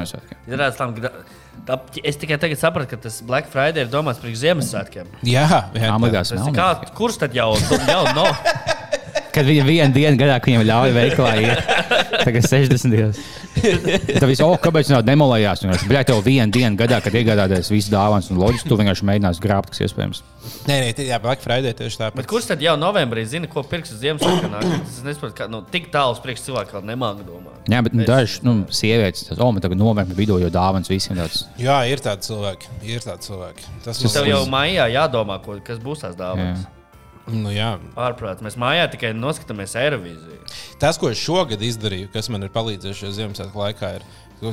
tā- 1.67 1.99
Es 2.03 2.15
tikai 2.21 2.37
tagad 2.39 2.59
sapratu, 2.61 2.89
ka 2.93 2.97
tas 3.07 3.21
Black 3.21 3.49
Friday 3.51 3.85
ir 3.85 3.91
domāts 3.91 4.21
priekš 4.21 4.43
Ziemassvētkiem. 4.45 5.09
Jā, 5.27 5.47
jā 5.73 5.91
Amatās 5.91 6.31
Tas 6.33 6.45
ir. 6.47 6.53
Kā, 6.55 6.69
kurš 6.95 7.17
tad 7.25 7.33
jau, 7.35 7.53
jau 7.87 8.03
no? 8.15 8.27
Kad 9.37 9.45
viņa 9.45 9.63
vienu 9.67 9.93
dienu 9.93 10.17
gadā, 10.17 10.39
ka 10.41 10.49
viņam 10.49 10.63
ļauj 10.65 10.93
veikalā 10.95 11.33
iet, 11.43 11.67
tagad 12.25 12.47
60 12.47 12.89
dienas. 12.89 13.19
Tad 14.19 14.25
viss, 14.29 14.41
oh, 14.45 14.55
kāpēc 14.61 14.89
viņa 14.91 15.01
demolējās? 15.07 15.63
Viņš 15.65 15.85
bija 15.89 16.03
tev 16.07 16.21
vienu 16.25 16.51
dienu 16.53 16.77
gadā, 16.79 16.99
kad 17.03 17.15
iegādāties 17.17 17.71
visu 17.73 17.91
dāvāns, 17.93 18.29
un 18.31 18.39
loģiski, 18.41 18.69
tu 18.69 18.77
vienkārši 18.79 19.07
mēģinās 19.09 19.41
grābt, 19.43 19.73
kas 19.73 19.83
iespējams. 19.87 20.21
Nē, 20.67 20.75
nē, 20.79 20.91
tie- 20.95 21.07
jā, 21.09 21.17
Black 21.23 21.41
Friday 21.43 21.73
tieši 21.75 21.99
tāpat. 21.99 22.19
Bet 22.21 22.29
kurš 22.31 22.47
tad 22.53 22.61
jau 22.63 22.77
novembrī 22.79 23.25
zina, 23.27 23.49
ko 23.51 23.63
pirks 23.67 23.91
uz 23.91 23.99
Ziemassvētkiem? 24.03 24.55
Es 24.85 25.01
nesaprotu, 25.03 25.35
kā 25.41 25.49
nu, 25.51 25.59
tik 25.73 25.89
tālu 25.91 26.15
uz 26.15 26.21
priekšu 26.23 26.47
cilvēku 26.47 26.77
vēl 26.77 26.87
nemāga 26.87 27.25
domāt. 27.27 27.59
Jā, 27.67 27.81
bet 27.83 27.97
nu, 27.97 28.05
dažs 28.07 28.39
nu, 28.47 28.55
sievietes, 28.71 29.27
tas, 29.27 29.41
oh, 29.43 29.51
man 29.51 29.63
tagad 29.65 29.81
novērtē 29.81 30.15
vidū, 30.15 30.39
jo 30.39 30.51
dāvāns 30.53 30.87
visiem 30.91 31.19
tāds. 31.19 31.43
Jā, 31.59 31.81
ir 31.91 31.99
tādi 32.03 32.29
cilvēki. 32.29 32.71
Ir 32.87 33.03
tādi 33.03 33.27
cilvēki. 33.27 33.67
Tas 33.83 33.99
Tev 34.05 34.23
man 34.23 34.31
jau 34.31 34.41
maijā 34.53 34.87
jādomā, 34.93 35.41
ko, 35.43 35.59
kas 35.67 35.83
būs 35.83 36.05
tās 36.05 36.15
dāvanas. 36.15 36.63
Jā. 36.63 36.76
Nu, 37.27 37.51
jā. 37.51 37.73
Ārprāt, 37.99 38.39
mēs 38.45 38.55
mājā 38.59 38.85
tikai 38.93 39.11
noskatāmies 39.17 39.75
Eirovīziju. 39.79 40.39
Tas, 40.79 40.99
ko 40.99 41.11
es 41.11 41.19
šogad 41.19 41.63
izdarīju, 41.63 42.11
kas 42.13 42.29
man 42.31 42.45
ir 42.47 42.53
palīdzējis 42.55 43.01
šajā 43.01 43.15
Ziemassvētku 43.17 43.63
laikā, 43.63 43.91
ir. 43.99 44.07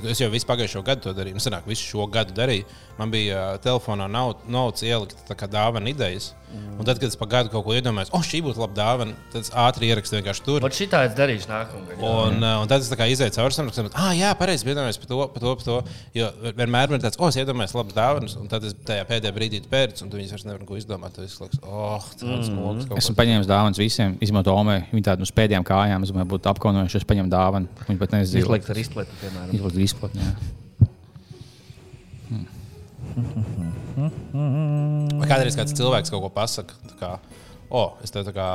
Es 0.09 0.23
jau 0.23 0.31
visu 0.33 0.49
pagājušo 0.49 0.81
gadu 0.83 1.05
to 1.05 1.13
darīju. 1.15 1.37
Nu, 1.37 1.45
sanāk, 1.45 1.69
visu 1.69 1.85
šo 1.85 2.07
gadu 2.11 2.35
darīju. 2.35 2.65
Man 2.99 3.13
bija 3.13 3.43
uh, 3.53 3.59
telefonā 3.63 4.09
naudas 4.09 4.83
ielikt 4.87 5.27
tā 5.29 5.37
kā 5.39 5.49
dāvana 5.51 5.93
idejas. 5.93 6.33
Mm. 6.55 6.79
Un 6.81 6.87
tad, 6.89 6.99
kad 7.03 7.09
es 7.11 7.17
pa 7.19 7.27
gadu 7.31 7.51
kaut 7.53 7.65
ko 7.67 7.75
iedomājos, 7.75 8.11
oh, 8.15 8.23
šī 8.23 8.41
būtu 8.47 8.59
laba 8.63 8.75
dāvana, 8.75 9.15
tad 9.33 9.43
es 9.43 9.51
ātri 9.51 9.89
ierakstu 9.91 10.17
vienkārši 10.19 10.43
tur. 10.47 10.61
Vat 10.63 10.75
šitā 10.75 11.05
es 11.09 11.15
darīšu 11.19 11.47
nākamgad. 11.51 11.99
jā. 11.99 12.11
Un, 12.25 12.39
uh, 12.43 12.63
un 12.63 12.71
tad 12.71 12.81
es 12.83 12.89
tā 12.91 12.99
kā 12.99 13.07
izēju 13.11 13.35
cauri 13.37 13.55
tam, 13.59 13.69
ka, 13.71 13.85
ah, 13.95 14.13
jā, 14.15 14.31
pareizi, 14.39 14.67
iedomājos 14.67 14.99
par 15.03 15.11
to, 15.11 15.19
par 15.35 15.45
to, 15.45 15.55
par 15.61 15.65
to. 15.69 15.77
Jo 16.15 16.31
vienmēr 16.43 16.91
man 16.91 16.99
ir 16.99 17.05
tāds, 17.05 17.19
oh, 17.21 17.29
es 17.31 17.39
iedomājos 17.43 17.75
labas 17.79 17.95
dāvanas, 17.99 18.35
un 18.41 18.49
tad 18.51 18.65
es 18.65 18.75
tajā 18.87 19.05
pēdējā 19.11 19.35
brīdī 19.37 19.63
pērcu, 19.71 20.03
un 20.07 20.11
tu 20.11 20.19
viņus 20.19 20.35
vairs 20.35 20.47
nevar 20.49 20.61
neko 20.65 20.81
izdomāt. 20.81 21.15
Tad 21.19 21.25
es 21.29 21.39
liekas, 21.41 21.63
oh, 21.63 22.03
tāds 22.19 22.49
Mhm. 22.49 22.51
smogs. 22.51 22.89
kaut 22.89 22.99
Esmu 22.99 23.15
paņēmis 23.23 23.47
dāvāns 23.51 23.79
visiem, 23.83 24.19
izmantojot 24.21 24.59
Omei. 24.65 24.85
Viņi 24.93 25.05
tādu 25.11 25.23
uz 25.23 25.31
pēdējām 25.35 25.65
kājām, 25.67 26.03
es 26.03 26.11
domāju, 26.11 26.31
būtu 26.35 26.51
apkaunojuši, 26.55 26.97
es 27.03 27.05
paņemu 27.05 27.31
dāvānu. 27.31 27.69
Viņi 27.89 27.99
pat 27.99 28.11
nezina, 28.19 28.45
Izlikt 28.45 28.71
ar 28.71 28.77
izpletu, 28.77 29.11
piemēram. 29.23 29.55
Izlikt 29.55 29.83
izplatni. 29.91 30.21
jā. 30.23 30.64
Vai 33.95 35.29
kādreiz 35.31 35.57
kāds 35.59 35.75
cilvēks 35.79 36.11
kaut 36.13 36.23
ko 36.25 36.31
pasakā? 36.35 36.79
Kā, 36.99 37.11
oh, 37.71 37.95
es 38.05 38.15
tev 38.15 38.27
tā 38.29 38.35
kā 38.37 38.47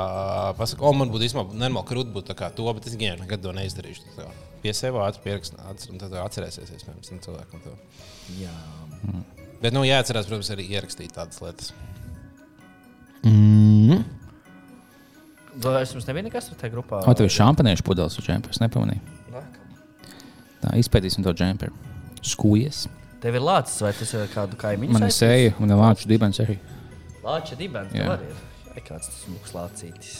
pasaku, 0.59 0.83
oh, 0.87 0.95
man 0.97 1.11
būtu 1.13 1.27
īstenībā 1.29 1.55
nenormāli 1.55 1.89
krūti 1.91 2.15
būt 2.15 2.33
to, 2.35 2.67
bet 2.75 2.87
es 2.89 2.97
gan 2.99 3.21
nekad 3.23 3.43
to 3.45 3.55
neizdarīšu. 3.55 4.01
Pie 4.63 4.73
sevis 4.75 5.03
ātri 5.05 5.23
pierakstīt, 5.23 5.59
un 5.93 6.01
tad 6.01 6.15
atcerēsies, 6.19 6.73
iespējams, 6.75 7.11
no 7.15 7.21
cilvēkam 7.23 7.59
to. 7.63 7.75
Jā. 8.41 8.55
Bet, 9.59 9.71
nu, 9.75 9.85
jāatcerās, 9.87 10.27
protams, 10.27 10.51
arī 10.55 10.67
ierakstīt 10.75 11.15
tādas 11.15 11.39
lietas. 11.43 11.73
Vai 15.59 15.81
es 15.83 15.91
jums 15.91 16.07
nebiju 16.07 16.27
nekas 16.29 16.51
tajā 16.53 16.71
grupā? 16.71 17.01
O, 17.03 17.15
tev 17.17 17.27
ir 17.27 17.33
šampaniešu 17.35 17.83
pudeles 17.87 18.15
uz 18.19 18.23
džempera. 18.23 18.53
Es 18.55 18.61
nepamanīju. 18.63 19.01
Tā 20.59 20.75
izpētīsim 20.79 21.23
to 21.25 21.33
džemperu. 21.35 21.75
Skūjies. 22.23 22.85
Tev 23.19 23.35
ir 23.35 23.43
lācis, 23.43 23.81
vai 23.83 23.91
tas 23.95 24.11
ir 24.15 24.29
kādu 24.31 24.55
kaimiņu? 24.59 24.95
Man 24.95 25.07
ir 25.09 25.11
seja 25.11 25.55
un 25.59 25.71
ir 25.71 25.79
lāču 25.79 26.07
dibens 26.07 26.39
arī. 26.39 26.55
Lāča 27.19 27.57
dibens, 27.59 27.91
Jā. 27.95 28.13
arī 28.15 28.29
ir. 28.29 28.37
Vai 28.69 28.83
kāds 28.85 29.09
tas 29.11 29.25
mūks 29.27 29.51
lācītis? 29.57 30.13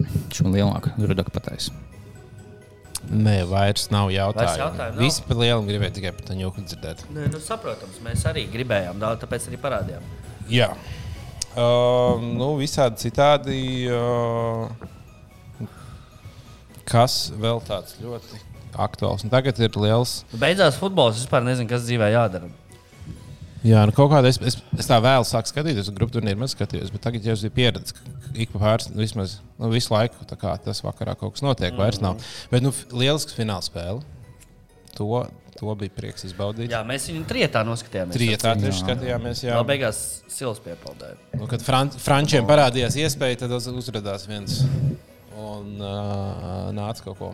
Viņš 0.00 0.42
man 0.44 0.58
lielāka 0.58 0.92
rudaka 1.00 1.32
patais. 1.32 1.70
Nē, 3.08 3.38
vairs 3.48 3.86
nav 3.90 4.10
jautājumu. 4.12 4.60
jautājumu 4.60 4.98
nav? 4.98 5.00
Visi 5.00 5.24
par 5.24 5.40
lielu 5.40 5.64
gribēja 5.64 5.94
tikai 5.96 6.12
par 6.18 6.26
to 6.28 6.36
ņūku 6.36 6.66
dzirdēt. 6.66 7.06
Nē, 7.16 7.30
nu, 7.32 7.40
saprotams, 7.40 8.02
mēs 8.04 8.26
arī 8.28 8.44
gribējām 8.52 9.00
daudz, 9.00 9.24
tāpēc 9.24 9.48
arī 9.48 9.60
parādījām. 9.64 10.12
Jā. 10.52 10.68
Uh, 11.56 12.20
nu, 12.20 12.52
visādi 12.60 13.00
citādi. 13.06 13.56
Uh, 13.88 14.68
kas 16.90 17.30
vēl 17.40 17.64
tāds 17.64 17.96
ļoti 18.02 18.49
aktuāls? 18.76 19.24
Un 19.26 19.32
tagad 19.32 19.58
ir 19.60 19.78
liels. 19.80 20.20
Nu, 20.32 20.40
Beidzās 20.42 20.78
futbols, 20.80 21.18
es 21.18 21.26
vispār 21.26 21.46
nezinu, 21.46 21.70
kas 21.70 21.86
dzīvē 21.86 22.12
jādara. 22.14 22.50
Jā, 23.60 23.82
nu 23.84 23.92
kaut 23.92 24.08
kādā 24.08 24.30
es, 24.32 24.38
es, 24.40 24.56
es 24.80 24.88
tā 24.88 24.96
vēl 25.04 25.24
sāku 25.28 25.50
skatīties, 25.50 25.90
grupu 25.92 26.16
turnīru 26.16 26.40
maz 26.40 26.54
skatījos, 26.54 26.92
bet 26.94 27.02
tagad 27.04 27.26
jau 27.28 27.34
ir 27.36 27.52
pieredze, 27.52 27.92
ka 27.92 28.14
ik 28.40 28.54
pa 28.54 28.62
pāris, 28.62 28.88
nu, 28.88 29.02
vismaz 29.02 29.36
nu, 29.58 29.68
visu 29.74 29.92
laiku 29.92 30.24
kā 30.30 30.54
tas 30.64 30.80
vakarā 30.84 31.12
kaut 31.20 31.36
kas 31.36 31.44
notiek, 31.44 31.74
mm. 31.74 31.82
vairs 31.82 32.00
nav. 32.00 32.22
Bet, 32.52 32.64
nu, 32.64 32.72
lielisks 32.94 33.36
fināla 33.36 33.64
spēle. 33.66 34.00
To, 34.96 35.26
to 35.58 35.74
bija 35.76 35.92
prieks 35.92 36.24
izbaudīt. 36.30 36.72
Jā, 36.72 36.80
mēs 36.88 37.10
viņu 37.10 37.26
trietā 37.28 37.60
noskatījāmies. 37.68 38.16
Trietā 38.16 38.54
tieši 38.58 38.80
skatījāmies. 38.80 39.44
Jā. 39.44 39.58
Jā, 39.58 39.66
beigās 39.68 40.00
sils 40.32 40.60
piepildīja. 40.64 41.18
Nu, 41.36 41.48
kad 41.50 41.64
Fran 41.64 41.92
Frančiem 42.00 42.48
parādījās 42.48 42.96
iespēja, 43.00 43.42
tad 43.44 43.54
uz, 43.58 43.68
uzrādījās 43.68 44.26
viens 44.28 44.62
un 45.40 45.76
uh, 45.80 46.70
nāca 46.76 47.10
kaut 47.10 47.20
ko 47.20 47.30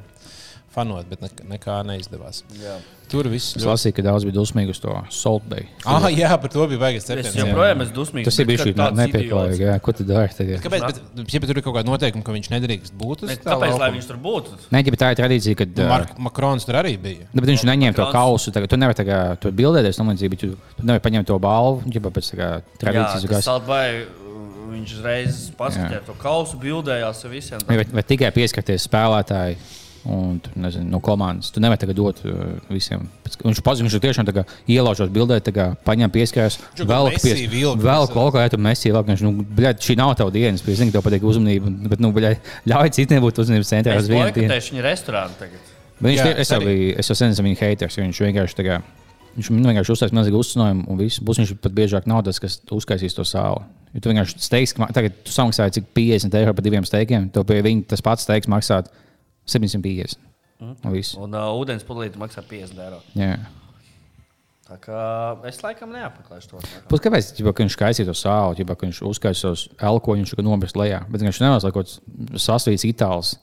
fanot, 0.77 1.09
bet 1.11 1.25
nekā, 1.25 1.49
nekā 1.57 1.81
neizdevās. 1.89 2.43
Jā. 2.61 2.77
Tur 3.07 3.29
viss 3.31 3.53
Es 3.55 3.63
ļoti. 3.63 3.69
lasīju, 3.71 3.95
ka 3.95 4.03
daudz 4.03 4.25
bija 4.27 4.35
dusmīgi 4.35 4.73
uz 4.75 4.81
to 4.83 4.91
Salt 5.15 5.45
Bay. 5.47 5.69
Ah, 5.87 6.09
jā, 6.11 6.27
par 6.43 6.51
to 6.51 6.65
bija 6.67 6.81
baigies 6.81 7.05
Es 7.05 7.07
septembris. 7.07 7.37
joprojām 7.39 7.85
esmu 7.85 7.95
dusmīgs. 7.95 8.27
Tas 8.27 8.39
ir 8.43 8.49
bijis 8.49 8.65
nepieklājīgi. 8.75 9.63
jā. 9.63 9.77
Ko 9.81 9.93
tu 9.95 10.03
dari 10.09 10.35
tagad? 10.35 10.59
Kāpēc? 10.65 10.83
Bet, 10.89 11.31
ja, 11.31 11.41
bet 11.45 11.49
tur 11.53 11.61
ir 11.61 11.63
kaut 11.63 11.77
kāda 11.77 11.87
noteikuma, 11.87 12.25
ka 12.27 12.35
viņš 12.35 12.51
nedrīkst 12.51 12.97
būt 12.99 13.23
uz 13.23 13.31
Ne, 13.31 13.37
tā 13.37 13.55
Kāpēc 13.55 13.79
lai 13.79 13.91
viņš 13.95 14.09
tur 14.11 14.19
būtu? 14.27 14.59
Nē, 14.75 14.83
ja 14.91 14.99
tā 15.05 15.13
ir 15.15 15.21
tradīcija, 15.23 15.57
kad. 15.63 15.77
Nu, 15.79 15.87
Mark, 15.87 16.19
Makrons 16.19 16.67
tur 16.67 16.75
arī 16.83 16.97
bija. 16.99 17.29
Nu, 17.33 17.41
bet 17.41 17.51
viņš 17.55 17.63
neņēma 17.71 17.95
to 17.95 18.03
Makrons- 18.03 18.19
kausu. 18.19 18.53
Tagad, 18.59 18.71
tu 18.75 18.77
nevari 18.83 18.99
tagad, 18.99 19.39
tur 19.41 19.53
bildēties, 19.53 20.03
nu, 20.03 20.11
līdzīgi, 20.11 20.31
bet 20.35 20.39
tu, 20.43 20.51
tu 20.81 20.83
nevari 20.91 21.05
paņemt 21.07 21.27
to 21.31 21.39
balvu. 21.39 21.83
Viņa 21.87 22.03
pēc 22.11 22.27
tā 22.35 22.37
kā 22.43 22.51
Jā, 22.59 22.63
tradīcijas 22.83 23.23
tas 23.23 23.31
gājas. 23.31 23.45
Salt 23.47 23.67
Bay, 23.71 24.03
viņš 24.75 24.99
uzreiz 24.99 25.51
paskatījās 25.57 26.07
to 26.11 26.15
kausu, 26.19 26.59
bildējās 26.59 27.23
ar 27.25 27.31
visiem. 27.31 27.61
Vai, 27.71 27.85
vai 27.87 28.03
tikai 28.03 28.33
pieskarties 28.35 28.83
spēlētāji 28.91 29.57
un 30.07 30.39
tu, 30.43 30.51
nezinu, 30.61 30.87
no 30.93 31.01
komandas. 31.05 31.51
Tu 31.55 31.61
nevari 31.63 31.81
tagad 31.83 31.99
dot 31.99 32.21
uh, 32.25 32.57
visiem. 32.71 33.05
Viņš 33.43 33.61
pazina, 33.67 33.89
viņš 33.89 33.97
tiešām 34.05 34.29
ielaužot 34.71 35.11
bildē, 35.15 35.39
tā 35.45 35.55
kā 35.55 35.67
paņem 35.87 36.13
pieskārs. 36.15 36.59
Ču, 36.79 36.87
Vēl 36.87 37.11
kaut 38.13 38.35
kā 38.37 38.45
tādu 38.51 38.63
viņš, 39.13 39.25
nu, 39.27 39.33
bļaļ, 39.59 39.79
šī 39.83 39.97
nav 39.99 40.15
tava 40.19 40.35
dienas. 40.35 40.63
Es 40.67 40.79
zinu, 40.81 40.93
ka 40.95 41.01
tev 41.01 41.07
patīk 41.09 41.27
uzmanība, 41.27 41.73
bet, 41.93 42.03
nu, 42.03 42.13
bļaļ, 42.17 42.37
ļauj 42.71 42.93
citiem 42.99 43.25
būt 43.25 43.41
uzmanības 43.45 43.73
centrā 43.73 43.97
uz 43.99 44.05
Es 44.07 44.13
vienu 44.13 44.29
dienu. 44.31 44.47
boikotēšu 44.47 44.77
viņa 44.77 44.87
restorānu 44.87 45.41
tagad. 45.41 45.73
Bet 45.97 46.13
viņš 46.13 46.21
Jā, 46.21 46.37
es 46.45 46.51
jau 46.53 46.61
arī. 46.61 46.67
biju, 46.71 46.95
es 47.01 47.11
jau 47.11 47.17
sen 47.17 47.33
esmu 47.35 47.49
viņa 47.49 47.61
haters. 47.63 47.97
jo 47.97 48.05
Viņš 48.05 48.21
vienkārši 48.27 48.59
tā 48.59 48.67
kā. 48.67 48.77
Viņš 49.37 49.49
vienkārši 49.53 49.93
uzsācis 49.93 50.15
milzīgu 50.17 50.39
uzcinājumu, 50.41 50.85
un 50.89 50.97
viss 51.01 51.21
būs 51.21 51.41
viņš 51.43 51.55
pat 51.61 51.75
biežāk 51.77 52.07
nav 52.09 52.23
tas, 52.25 52.39
kas 52.41 52.61
uzkaisīs 52.73 53.17
to 53.17 53.25
sāli. 53.29 53.65
Jo 53.97 54.01
tu 54.05 54.11
vienkārši 54.13 54.39
steigs, 54.45 54.73
ka 54.77 54.89
tagad 54.93 55.13
tu 55.25 55.33
samaksāji 55.33 55.75
cik 55.79 55.91
50 55.97 56.37
eiro 56.41 56.53
par 56.57 56.65
diviem 56.65 56.85
steikiem, 56.85 57.31
tev 57.33 57.45
pie 57.49 57.63
viņa 57.65 57.85
tas 57.93 58.05
pats 58.05 58.25
steigs 58.29 58.49
maksāt 58.49 58.89
750. 59.47 60.19
Un 60.63 60.93
viss. 60.95 61.17
Un 61.21 61.37
uh, 61.37 61.53
ūdens 61.59 61.85
pudelīte 61.87 62.21
maksā 62.21 62.43
50 62.47 62.83
eiro. 62.87 63.01
Jā. 63.19 63.37
Tā 64.67 64.79
kā 64.83 65.01
es 65.47 65.61
laikam 65.63 65.93
neapmeklēšu 65.95 66.49
to. 66.51 66.61
tā 66.65 66.81
kā. 66.81 66.87
Pēc 66.91 67.03
kāpēc 67.05 67.29
ģipa, 67.39 67.53
ka 67.55 67.63
viņš 67.63 67.77
kaisīja 67.79 68.09
to 68.09 68.17
sāli, 68.19 68.57
ģipa, 68.61 68.75
ka 68.75 68.89
viņš 68.89 69.03
uzkaisīja 69.07 69.53
tos 69.53 69.67
elkoņus, 69.79 70.33
viņš 70.35 70.47
nobrist 70.47 70.79
lejā. 70.81 71.05
Bet 71.13 71.23
viņš 71.23 71.43
lai 71.69 71.75
kaut 71.77 71.93
kāds 71.93 72.43
sasvīts 72.43 72.87
itāls 72.89 73.37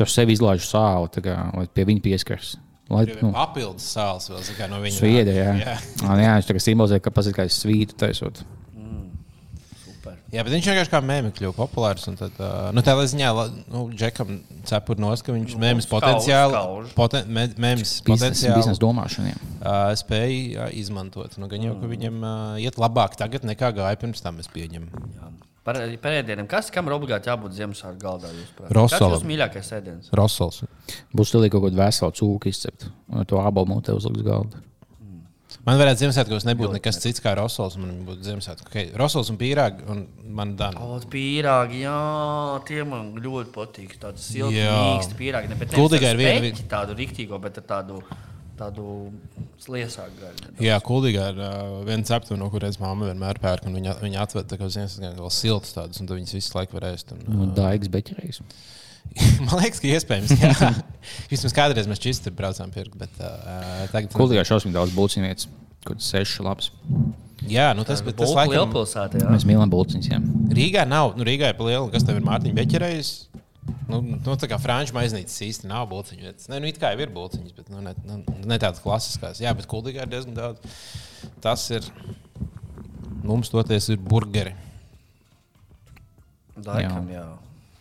ar 0.00 0.08
sevi 0.08 0.32
izlaiž 0.38 0.64
sāli, 0.64 1.10
kā, 1.26 1.36
lai 1.58 1.66
pie 1.68 1.84
viņa 1.90 2.04
pieskars. 2.06 2.54
Lai, 2.92 3.04
nu, 3.20 3.30
Papildus 3.32 3.84
sāls 3.94 4.30
vēl 4.32 4.40
no 4.72 4.80
viņa. 4.82 4.96
Sviedri, 4.96 5.36
jā. 5.36 5.52
Jā. 5.60 5.76
Jā. 5.76 6.16
jā, 6.24 6.32
viņš 6.38 6.48
tā 6.48 6.56
kā 6.56 6.64
simbolizē, 6.64 6.98
ka 7.04 7.12
kā 7.36 7.46
svītu 7.52 7.96
taisot. 8.00 8.42
Jā, 10.32 10.40
bet 10.46 10.54
viņš 10.54 10.66
vienkārši 10.70 10.90
kā 10.94 11.00
mēmī 11.04 11.30
kļuva 11.36 11.52
populārs. 11.58 12.06
un 12.08 12.16
Tad, 12.16 12.38
uh, 12.40 12.70
nu, 12.72 12.80
tā 12.84 12.94
ziņā, 12.96 13.30
nu, 13.68 13.82
Džekam 13.92 14.38
cepur 14.68 14.96
nos, 15.02 15.20
ka 15.20 15.34
viņš 15.34 15.56
mēmīs 15.60 15.84
skauž, 15.84 15.92
potenciāli, 15.92 16.62
poten, 16.96 17.28
mē- 17.28 17.50
mēmīs 17.60 17.98
Biznesa 18.06 18.54
potenciāli 18.54 18.80
domāšana. 18.80 19.34
jā. 19.34 19.36
uh, 19.60 19.92
spēja 20.00 20.68
uh, 20.70 20.72
izmantot. 20.72 21.36
Nu, 21.36 21.50
gan 21.52 21.66
jau, 21.68 21.76
ka 21.76 21.90
viņam 21.90 22.16
uh, 22.24 22.56
iet 22.64 22.80
labāk 22.80 23.18
tagad 23.20 23.44
nekā 23.44 23.74
gāja 23.76 24.00
pirms 24.00 24.24
tam, 24.24 24.40
es 24.40 24.48
pieņemu. 24.48 24.88
Par, 25.62 25.76
par 26.02 26.16
ēdieniem. 26.16 26.48
Kas 26.50 26.72
kam 26.74 26.88
ir 26.88 26.96
obligāti 26.96 27.28
jābūt 27.30 27.52
Ziemassvētku 27.54 28.00
galdā? 28.02 28.32
Rosolam. 28.74 29.12
Kas 29.14 29.22
ir 29.22 29.28
mīļākais 29.30 29.68
ēdiens? 29.76 30.08
Rosols. 30.16 30.64
Būs 31.14 31.30
tur 31.30 31.44
kaut 31.52 31.68
kāda 31.68 31.84
vesela 31.84 32.10
cūka 32.10 32.50
izcept. 32.50 32.88
Un 33.12 33.28
to 33.30 33.38
abu 33.38 33.62
mutē 33.70 33.94
uzliks 33.94 34.24
galda. 34.26 34.64
Man 35.62 35.78
varētu 35.78 36.00
Ziemassvētkos 36.02 36.42
nebūt 36.48 36.72
nekas 36.74 36.96
cits 37.04 37.22
kā 37.22 37.36
Rosols. 37.38 37.76
Man 37.78 38.00
būtu 38.06 38.24
Ziemassvētku. 38.26 38.66
Okay. 38.66 38.88
Rosols 38.98 39.30
un 39.30 39.36
pīrāgi 39.38 39.84
un 39.92 40.00
man 40.34 40.56
dana. 40.58 40.82
O, 40.82 40.96
pīrāgi, 41.12 41.84
jā, 41.84 41.94
tie 42.66 42.82
man 42.88 43.12
ļoti 43.22 43.52
patīk. 43.54 43.94
Jā. 44.50 44.72
mīksti 44.74 45.18
pīrāgi. 45.20 45.52
Ne, 45.52 45.60
bet 45.60 45.76
Kuldīgai 45.76 46.10
nevis 46.10 46.26
ir 46.26 46.34
ar 46.34 46.42
viena- 46.42 46.50
speķi 46.50 46.68
Tādu 46.72 46.98
riktīgo, 46.98 47.38
bet 47.44 47.62
ar 47.62 47.66
tādu, 47.70 48.00
tādu 48.58 48.88
sliesāku 49.62 50.18
gaļu. 50.24 50.52
Jā, 50.66 50.80
Kuldīgā 50.82 51.30
ir 51.30 51.38
uh, 51.46 51.78
viena 51.86 52.10
cepta, 52.10 52.34
no 52.36 52.50
kurienes 52.50 52.80
mamma 52.82 53.12
vienmēr 53.12 53.38
pērk. 53.38 53.70
un 53.70 53.78
Viņa, 53.78 54.00
viņa 54.02 54.26
atveda 54.26 54.50
tā 54.50 54.58
kā 54.58 54.66
Ziemassvētku 54.66 55.22
vēl 55.22 55.30
siltas 55.38 55.78
tādas, 55.78 56.02
un 56.02 56.10
viņas 56.10 56.34
visu 56.40 56.58
laiku 56.58 56.80
var 56.80 56.90
ēst. 56.90 57.14
Un, 57.14 57.22
uh, 57.38 57.54
Daigs 57.54 57.86
beķerējs. 57.92 58.42
man 59.46 59.58
liekas, 59.60 59.80
ka 59.82 59.90
iespējams. 59.90 60.32
Jā. 60.40 60.70
Vismaz 61.32 61.56
kādreiz 61.56 61.88
mēs 61.90 62.00
čistri 62.02 62.32
braucām 62.34 62.72
pirkt, 62.74 62.96
bet 63.00 63.20
uh, 63.20 63.84
tagad. 63.92 64.12
Kuldīgā 64.16 64.44
šausmīgi 64.48 64.76
daudz. 64.78 64.94
Kaut 65.82 65.98
kas 65.98 66.12
sešs 66.12 66.38
labs. 66.46 66.70
Jā, 67.50 67.72
nu 67.74 67.82
tas, 67.82 67.98
bet 68.06 68.14
tas 68.14 68.28
Tas 68.28 68.30
ir 68.30 68.38
laikam. 68.38 68.54
lielpilsētā. 68.54 69.18
jā. 69.24 69.30
Mēs 69.34 69.46
mīlam 69.48 69.72
jā. 70.06 70.20
Rīgā 70.54 70.84
nav, 70.86 71.16
nu 71.18 71.26
Rīgā 71.26 71.50
ir 71.50 71.58
pa 71.58 71.66
lielu, 71.66 71.88
kas 71.90 72.06
tev 72.06 72.20
ir 72.20 72.26
Mārtiņa 72.28 72.54
Beķerējs. 72.60 73.10
Nu, 73.90 73.98
nu, 74.02 74.36
tā 74.38 74.48
kā 74.50 74.58
franču 74.62 74.94
maiznīcas 74.94 75.42
īsti 75.42 75.68
nav 75.70 75.88
būciņu 75.90 76.22
vietas. 76.22 76.48
Nē, 76.50 76.60
nu, 76.62 76.70
it 76.70 76.78
kā 76.82 76.92
jau 76.94 77.02
ir 77.02 77.10
būciņas, 77.14 77.54
bet 77.58 77.70
nu, 77.70 77.82
ne, 77.82 77.92
nu, 78.06 78.20
ne 78.46 78.58
tādas 78.62 78.82
klasiskās. 78.82 79.42
Jā, 79.42 79.52
bet 79.58 79.68
kuldīgā 79.70 80.06
ir 80.06 80.12
diezgan 80.14 80.38
daudz. 80.38 80.78
Tas 81.42 81.66
ir. 81.74 81.86
Mums 83.26 83.50
toties 83.52 83.90
ir 83.90 84.00
burgeri. 84.02 84.54
Laikam, 86.62 87.10
jā. 87.10 87.26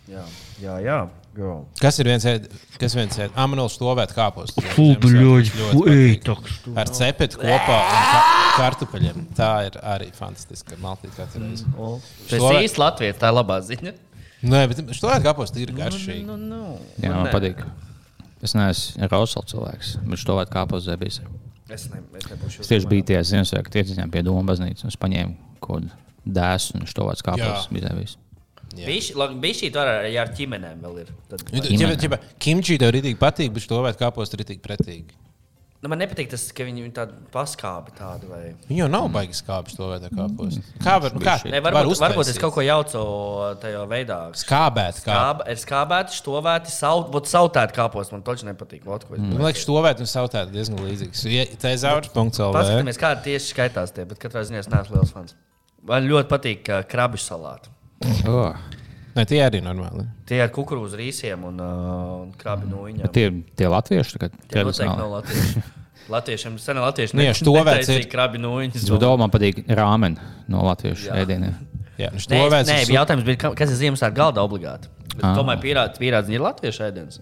Jā, 0.10 0.26
jā. 0.26 0.26
jā. 0.66 0.78
jā. 0.90 1.00
Kas 1.80 2.00
ir 2.02 2.10
viens 2.10 2.26
kas 2.82 2.96
viens 2.98 3.18
ēd? 3.24 3.32
Amanuēls 3.40 3.78
stovēt 3.78 4.12
kāpos. 4.16 4.52
Ar 6.76 6.92
cepeti 6.92 7.40
kopā 7.40 7.78
un 7.82 8.08
ka 8.12 8.24
kartupeļiem. 8.58 9.22
Tā 9.38 9.52
ir 9.70 9.78
arī 9.94 10.10
fantastiska 10.16 10.80
maltīte 10.84 11.16
katru 11.16 11.44
reizi. 11.46 11.68
Tas 12.28 12.40
Slavē- 12.40 12.66
īsti 12.66 12.84
Latvijas, 12.84 13.22
tā 13.22 13.32
ir 13.32 13.38
labā 13.40 13.60
ziņa. 13.64 13.94
Nē, 14.42 14.68
bet 14.68 14.84
stovēt 14.98 15.24
kāpos 15.24 15.56
ir 15.56 15.72
garšīgi. 15.78 16.26
Nu, 16.26 16.36
nu. 16.36 16.80
Jā, 17.00 17.14
man 17.14 17.32
patīk. 17.32 17.64
Es 18.42 18.56
neesmu 18.58 19.08
Rosals 19.12 19.54
cilvēks, 19.54 19.96
bet 20.02 20.26
to 20.26 20.36
vajag 20.36 20.50
kāpos 20.50 20.88
zebīs. 20.88 21.22
Es, 21.70 21.86
ne, 21.94 22.02
es 22.18 22.26
nebūšu 22.28 22.60
Es 22.66 22.68
tieši 22.68 22.90
biju 22.90 23.06
tajā 23.08 23.22
Ziemassvētku 23.30 23.72
tieciņā 23.72 24.10
pie 24.12 24.24
Doma 24.26 24.42
baznīcas, 24.50 24.84
un 24.84 24.92
es 24.92 24.98
paņēmu 25.00 25.36
kaut 25.62 25.86
kādu 25.86 25.92
dēsu 26.28 26.76
un 26.76 26.90
to 26.90 27.06
vajag 27.08 27.24
kāpos 27.30 27.70
zebīs. 27.72 28.18
Bija 28.76 29.58
šī 29.58 29.72
tā 29.74 29.88
arī 29.98 30.14
ar 30.22 30.32
ķimenēm 30.38 30.86
vēl 30.86 31.02
ir. 31.04 31.12
Tad, 31.32 31.44
Ja, 31.52 31.90
ja, 31.98 32.22
Kimči 32.42 32.78
tev 32.82 32.94
rītīgi 32.96 33.20
patīk, 33.20 33.52
bet 33.56 33.66
stovēt 33.68 34.00
kāpos 34.00 34.32
ir 34.34 34.42
rītīgi 34.44 34.64
pretīgi. 34.64 35.18
nu, 35.82 35.90
man 35.90 35.98
nepatīk 35.98 36.28
tas, 36.30 36.44
ka 36.54 36.62
viņi 36.68 36.84
ir 36.86 36.92
tādi 36.94 37.16
paskābi 37.34 37.90
tādi. 37.98 38.28
Vai... 38.30 38.42
Viņa 38.70 38.84
jau 38.84 38.90
nav 38.94 39.08
baigi 39.10 39.34
skābis 39.34 39.74
to 39.74 39.88
veidā 39.90 40.12
kāpos. 40.14 40.60
Kā 40.84 41.00
var, 41.02 41.16
nu, 41.16 41.24
kā, 41.26 41.40
Ne, 41.50 41.58
var 41.66 41.74
varbūt, 41.74 41.96
uztaisīt? 41.96 42.04
varbūt 42.06 42.30
es 42.36 42.38
kaut 42.44 42.54
ko 42.54 42.62
jaucu 42.62 43.02
tajā 43.64 43.82
veidā. 43.90 44.20
Skābēt, 44.44 45.02
kā. 45.02 45.16
Skāb, 45.18 45.42
ir 45.50 45.62
skābēti, 45.64 46.20
štovēti, 46.22 46.76
saut, 46.76 47.18
sautēti 47.34 47.78
kāpos. 47.80 48.14
Man 48.14 48.22
toķi 48.28 48.52
nepatīk. 48.52 48.86
Vot, 48.86 49.08
ko 49.10 49.18
es 49.18 49.26
Man 49.26 49.42
liekas, 49.42 49.66
stovēt 49.66 50.06
un 50.06 50.12
sautēt 50.14 50.54
diezgan 50.54 50.86
līdzīgs. 50.86 51.26
Ja, 51.34 51.48
tā 51.58 51.74
ir 51.74 51.82
zaudrs.lv. 51.82 52.54
Paskatāmies, 52.54 53.02
kā 53.02 53.16
tieši 53.26 53.56
skaitās 53.56 53.98
tie, 53.98 54.06
bet 54.06 54.22
katrā 54.22 54.46
ziņā 54.46 54.62
es 54.62 54.70
neesmu 54.70 55.00
liels 55.00 55.16
fans. 55.18 55.34
Man 55.82 56.06
ļoti 56.06 56.30
patīk 56.30 56.70
uh, 56.70 56.84
krabi 56.86 57.18
salāti. 57.18 57.74
Oh. 58.28 58.54
Nē, 59.16 59.26
tie 59.28 59.42
arī 59.44 59.60
normāli. 59.64 60.06
Tie 60.30 60.40
ar 60.42 60.50
kukurūzu 60.56 60.96
rīsiem 61.00 61.42
un, 61.50 61.58
uh, 61.60 62.36
krabi 62.40 62.70
no 62.72 62.86
viņiem. 62.88 63.10
Tie 63.12 63.26
ir 63.28 63.34
tie 63.60 63.68
latvieši, 63.68 64.14
tagad 64.18 64.38
Tie 64.48 64.64
noteikti 64.64 64.96
nav 64.98 65.10
latvieši. 65.18 65.64
Latviešiem 66.12 66.56
sen 66.60 66.80
latvieši 66.82 67.16
Nu, 67.16 67.24
ja 67.24 67.34
štovēts 67.38 67.92
ir- 67.94 68.08
krabi 68.12 68.40
no 68.42 68.56
viņas. 68.58 68.88
Bet 68.90 69.04
domā, 69.04 69.20
man 69.26 69.32
patīk 69.32 69.62
rāmen 69.68 70.16
no 70.52 70.64
latviešu 70.66 71.12
ēdieniem. 71.14 71.54
Jā, 72.00 72.10
nu 72.16 72.24
Nē, 72.32 72.40
nē, 72.66 72.78
ir 72.82 72.88
bija 72.90 72.98
jautājums, 73.04 73.26
bija, 73.28 73.38
ka- 73.44 73.54
kas 73.60 73.70
ir 73.76 73.78
Ziemassvētku 73.84 74.18
galda 74.18 74.42
obligāti. 74.42 74.90
Bet 75.12 75.24
Ah. 75.28 75.36
Tomēr 75.38 75.60
pierādzi, 75.62 76.00
pierādzi 76.02 76.34
ir 76.34 76.42
latviešu 76.42 76.88
ēdiens. 76.88 77.20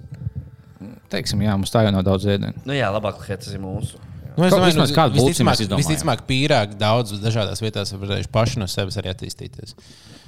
Teiksim, 1.10 1.42
jā, 1.42 1.58
mums 1.58 1.74
tā 1.74 1.84
jau 1.84 1.92
nav 1.92 2.06
daudz 2.06 2.26
ēdienu. 2.30 2.54
Nu 2.70 2.74
jā, 2.78 2.88
labāk, 2.94 3.18
ka 3.26 3.36
tas 3.42 3.52
ir 3.54 3.60
mūsu. 3.60 3.98
Nu, 4.40 4.46
es 4.48 4.54
domāju, 4.54 4.72
vismaz 4.72 4.94
nu, 4.94 4.96
kādu 4.96 5.18
visticamāk, 5.20 5.64
visticamāk, 5.82 6.22
pīrāgi 6.30 6.78
daudz 6.80 7.18
dažādās 7.20 7.60
vietās 7.64 7.92
var 7.92 8.06
varējuši 8.06 8.32
paši 8.32 8.62
no 8.62 8.68
sevis 8.72 8.98
arī 9.02 9.12
attīstīties. 9.12 9.76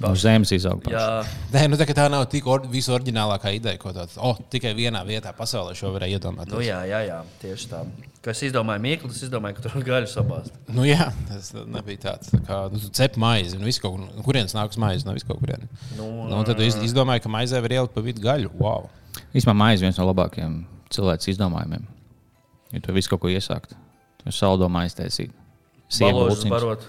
No 0.02 0.10
zemes 0.18 0.50
izaug. 0.52 0.80
paši. 0.82 0.96
Jā, 0.96 1.24
Nē, 1.54 1.66
nu, 1.70 1.78
tā, 1.80 1.86
ka 1.88 1.94
tā 1.96 2.06
nav 2.12 2.26
tik 2.30 2.46
or, 2.50 2.64
visoriģinālākā 2.70 3.52
ideja, 3.56 3.78
ko 3.80 3.92
tāds 3.94 4.18
oh, 4.20 4.38
tikai 4.52 4.72
vienā 4.76 5.00
vietā 5.08 5.32
pasaulē 5.36 5.76
šo 5.78 5.92
varēja 5.94 6.18
iedomāties. 6.18 6.52
nu, 6.52 6.62
jā, 6.64 6.80
jā, 6.90 7.00
jā, 7.08 7.20
tieši 7.42 7.70
tā. 7.70 7.82
Kad 8.22 8.36
es 8.36 8.42
izdomāju 8.46 8.82
mīklu, 8.84 9.10
tas 9.10 9.22
izdomāju, 9.26 9.56
ka 9.56 9.64
tur 9.64 9.76
ir 9.80 9.86
gaļa 9.86 10.10
sabāzt. 10.10 10.58
Nu, 10.70 10.84
jā, 10.86 11.08
tas 11.30 11.52
nebija 11.58 12.02
tāds. 12.04 12.30
Tā 12.34 12.42
kā 12.46 12.58
nu, 12.70 12.82
cep 12.98 13.16
maizi, 13.18 13.56
un 13.58 13.66
viss 13.66 13.82
kaut 13.82 13.96
kur, 13.96 14.04
no 14.06 14.26
kurienes 14.26 14.54
nāks 14.54 14.78
maize, 14.78 15.06
no 15.06 15.14
vis 15.16 15.26
kaut 15.26 15.40
kurienes. 15.42 15.70
Nu, 15.98 16.10
Nu, 16.30 16.42
tad 16.46 16.60
iz, 16.62 16.76
izdomāji, 16.86 17.24
ka 17.24 17.32
maizē 17.32 17.62
var 17.64 17.74
ielikt 17.74 17.94
pa 17.96 18.04
vidu 18.04 18.22
gaļu. 18.22 18.52
Wow. 18.62 18.86
Īsumā 19.34 19.54
maize 19.58 19.82
viens 19.82 19.98
no 19.98 20.06
labākajiem 20.06 20.60
cilvēks 20.94 21.32
izdomājumiem. 21.34 21.88
Ja 22.72 22.80
tu 22.84 22.94
visu 22.96 23.10
kaut 23.12 23.24
ko 23.24 23.32
iesākt, 23.32 23.74
tad 24.24 24.36
saldo 24.36 24.68
maizi 24.72 24.98
taisīt. 25.00 25.38
Baložus 26.00 26.46
barot. 26.48 26.84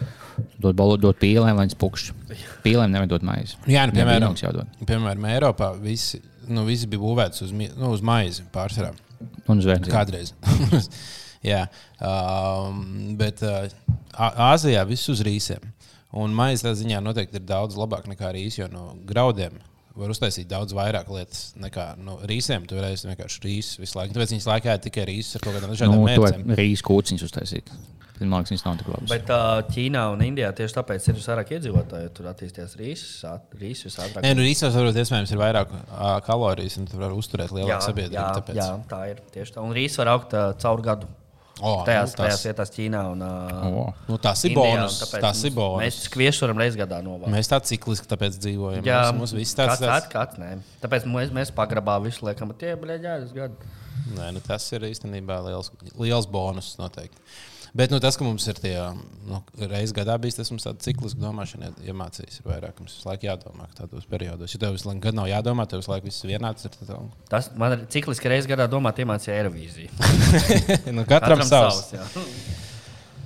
Dot, 0.57 0.75
balo, 0.77 0.95
dot 0.97 1.19
pīlēm, 1.21 1.57
lai 1.57 1.65
viņš 1.67 1.75
pukšķi. 1.81 2.37
Pīlēm 2.63 2.93
nevar 2.93 3.09
dot 3.11 3.25
maizi. 3.27 3.57
Jā, 3.69 3.83
nu, 3.89 3.95
piemēram, 3.97 4.37
jādod. 4.39 4.69
piemēram, 4.87 5.27
Eiropā 5.29 5.73
visi, 5.81 6.21
nu, 6.47 6.63
visi 6.65 6.87
bija 6.89 7.03
būvēti 7.03 7.43
uz, 7.45 7.51
nu, 7.53 7.91
uz 7.91 8.01
maizi 8.05 8.45
pārsvarā. 8.53 8.93
Un 9.51 9.61
zvērt. 9.63 9.89
Kādreiz. 9.91 10.33
Jā, 11.51 11.65
um, 11.99 12.79
bet 13.19 13.43
uh, 13.43 13.67
Āzijā 14.15 14.85
viss 14.87 15.11
uz 15.11 15.21
rīsiem. 15.27 15.65
Un 16.23 16.33
maize 16.37 16.63
tā 16.63 16.71
ziņā 16.77 17.01
noteikti 17.03 17.41
ir 17.41 17.45
daudz 17.49 17.75
labāk 17.79 18.07
nekā 18.07 18.31
rīsi, 18.35 18.61
jo 18.61 18.69
no 18.71 18.91
graudiem 19.07 19.57
var 19.99 20.13
uztaisīt 20.13 20.47
daudz 20.49 20.73
vairāk 20.73 21.09
lietas 21.13 21.51
nekā 21.61 21.93
no 22.01 22.17
rīsiem. 22.29 22.65
Tu 22.69 22.77
varēsi 22.77 23.09
vienkārši 23.11 23.43
rīsus 23.45 23.81
visu 23.81 23.99
laiku. 23.99 24.15
Tāpēc 24.15 24.33
viņas 24.35 24.47
laikā 24.49 24.77
ir 24.77 24.85
tikai 24.87 25.07
rīsus 25.11 25.37
ar 25.37 25.45
kaut 25.45 25.57
kādām 25.57 25.73
dažādām 25.73 25.99
Nu, 25.99 26.07
to 26.09 26.23
mērķiem. 26.25 26.55
rīz 26.57 26.81
kūciņus 26.85 27.27
uztaisīt. 27.29 27.73
Man 28.23 28.39
liekas, 28.39 28.53
viņas 28.53 28.63
nav 28.63 28.75
tik 28.79 28.89
labas. 28.93 29.09
Bet 29.11 29.31
uh, 29.33 29.57
Ķīnā 29.73 30.03
un 30.13 30.21
Indijā 30.23 30.51
tieši 30.55 30.77
tāpēc 30.77 31.07
ir 31.11 31.17
vairāk 31.19 31.49
iedzīvotāji. 31.57 32.11
Tur 32.15 32.29
attīstījās 32.31 32.75
rīsus 32.79 33.87
visātrāk. 33.89 34.21
Nē, 34.23 34.31
nu 34.37 34.45
rīsos 34.45 34.77
varbūt 34.77 34.99
iespējams 35.01 35.33
ir 35.33 35.41
vairāk 35.41 35.73
uh, 35.73 36.13
kalorijas, 36.23 36.77
un 36.79 36.87
tu 36.87 37.01
vari 37.01 37.17
uzturēt 37.19 37.51
jā, 37.51 37.57
lielāku 37.57 37.73
jā, 37.73 37.81
sabiedrību. 37.89 38.29
tāpēc. 38.37 38.61
jā, 38.61 38.69
tā 38.93 39.01
ir 39.11 39.19
tieši 39.33 39.57
tā. 39.57 39.65
Un 39.65 39.75
rīsus 39.75 39.99
var 40.03 40.13
augt 40.13 40.37
uh, 40.37 40.53
caur 40.61 40.85
gadu. 40.85 41.09
O, 41.61 41.83
Tajās, 41.85 42.15
nu, 42.15 42.17
tajās 42.17 42.39
tas- 42.39 42.45
vietās 42.47 42.71
Ķīnā 42.73 43.01
un 43.11 43.19
uh, 43.21 43.65
O. 43.69 43.83
Nu, 44.07 44.17
tas 44.17 44.41
ir 44.47 44.55
bonus. 44.57 44.95
Tas 45.13 45.43
ir 45.45 45.53
bonus. 45.53 45.83
Mēs 45.83 46.09
kviešu 46.09 46.47
varam 46.47 46.57
reizes 46.63 46.79
gadā 46.79 46.97
novākt. 47.05 47.29
Mēs 47.29 47.51
tā 47.51 47.59
cikliski 47.61 48.09
tāpēc 48.09 48.39
dzīvojam. 48.41 48.81
Jā, 48.87 49.03
mums, 49.11 49.19
mums 49.19 49.35
viss 49.37 49.53
tāds 49.59 49.75
kāds, 49.77 49.85
tāds. 49.85 50.09
kāds, 50.09 50.33
kāds, 50.33 50.41
nē. 50.41 50.79
Tāpēc 50.81 51.05
mēs, 51.13 51.29
mēs 51.35 51.53
pagrabā 51.53 51.99
visu 52.01 52.25
liekam, 52.25 52.55
tie 52.57 52.73
bija 52.81 52.97
ģērbs 53.05 53.35
gadu. 53.37 53.73
Nē, 54.17 54.31
nu, 54.33 54.41
tas 54.43 54.65
ir 54.73 54.87
īstenībā 54.89 55.37
liels, 55.45 55.69
liels 56.01 56.25
bonus 56.25 56.73
noteikti. 56.81 57.21
Bet 57.73 57.89
nu, 57.89 57.97
tas, 57.97 58.13
ka 58.19 58.21
mums 58.25 58.43
ir 58.51 58.59
tie 58.61 58.75
nu, 59.25 59.39
reizes 59.57 59.95
gadā 59.97 60.13
bijis, 60.21 60.35
tas 60.37 60.51
mums 60.53 60.61
tāda 60.67 60.77
cikliska 60.85 61.17
domāšana 61.23 61.71
ie- 61.71 61.87
iemācījis. 61.89 62.35
Ir 62.43 62.49
vairāk, 62.51 62.75
mums 62.77 62.93
visu 62.99 63.07
laiku 63.09 63.25
jādomā 63.25 63.65
tādos 63.73 64.05
periodos. 64.05 64.53
Ja 64.53 64.59
tev 64.61 64.75
visu 64.75 64.91
laiku 64.91 65.13
nav 65.17 65.25
jādomā, 65.31 65.65
tev 65.71 65.81
visu 65.81 65.89
laiku 65.89 66.05
viss 66.11 66.21
vienāds. 66.29 66.67
Ir, 66.69 66.75
tad, 66.77 66.91
Tas 67.31 67.47
man 67.57 67.73
ir 67.79 67.85
cikliski 67.89 68.29
reizes 68.29 68.45
gadā 68.51 68.67
domāt, 68.69 69.01
iemācīja 69.01 69.39
Eirovīziju. 69.41 69.89
nu, 70.97 71.01
katram, 71.09 71.41
katram 71.41 71.47
savs. 71.49 71.79
jā. 71.97 72.05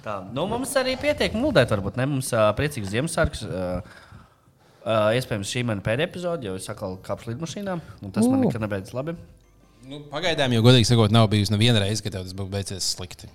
Tā, 0.07 0.13
nu, 0.31 0.45
mums 0.47 0.71
arī 0.79 0.93
pietiek 1.01 1.33
mūldēt, 1.35 1.67
varbūt 1.75 1.97
ne. 1.99 2.05
Mums 2.13 2.29
uh, 2.31 2.45
priecīgs 2.55 2.93
Ziemassvētks. 2.93 3.41
Uh, 3.43 3.81
uh, 4.87 5.09
iespējams, 5.17 5.49
šī 5.51 5.65
ir 5.65 5.67
mana 5.73 5.83
pēdējā 5.83 6.07
epizode, 6.07 6.47
jo 6.47 6.55
es 6.55 6.69
atkal 6.71 6.95
kāpšu 7.03 7.33
lidmašīnā. 7.33 7.75
un 7.99 8.15
Tas 8.15 8.23
man 8.31 8.39
U. 8.39 8.45
nekad 8.47 8.63
nebeidzas 8.63 8.95
labi. 8.95 9.17
Nu, 9.87 9.99
pagaidām, 10.11 10.55
jo 10.55 10.63
godīgi 10.63 10.87
sakot, 10.87 11.11
nav 11.11 11.27
bijusi 11.35 11.51
neviena 11.51 11.83
reize, 11.83 11.99
kad 12.05 12.15
tas 12.15 12.31
būtu 12.35 12.51
beidzies 12.55 12.87
slikti. 12.95 13.27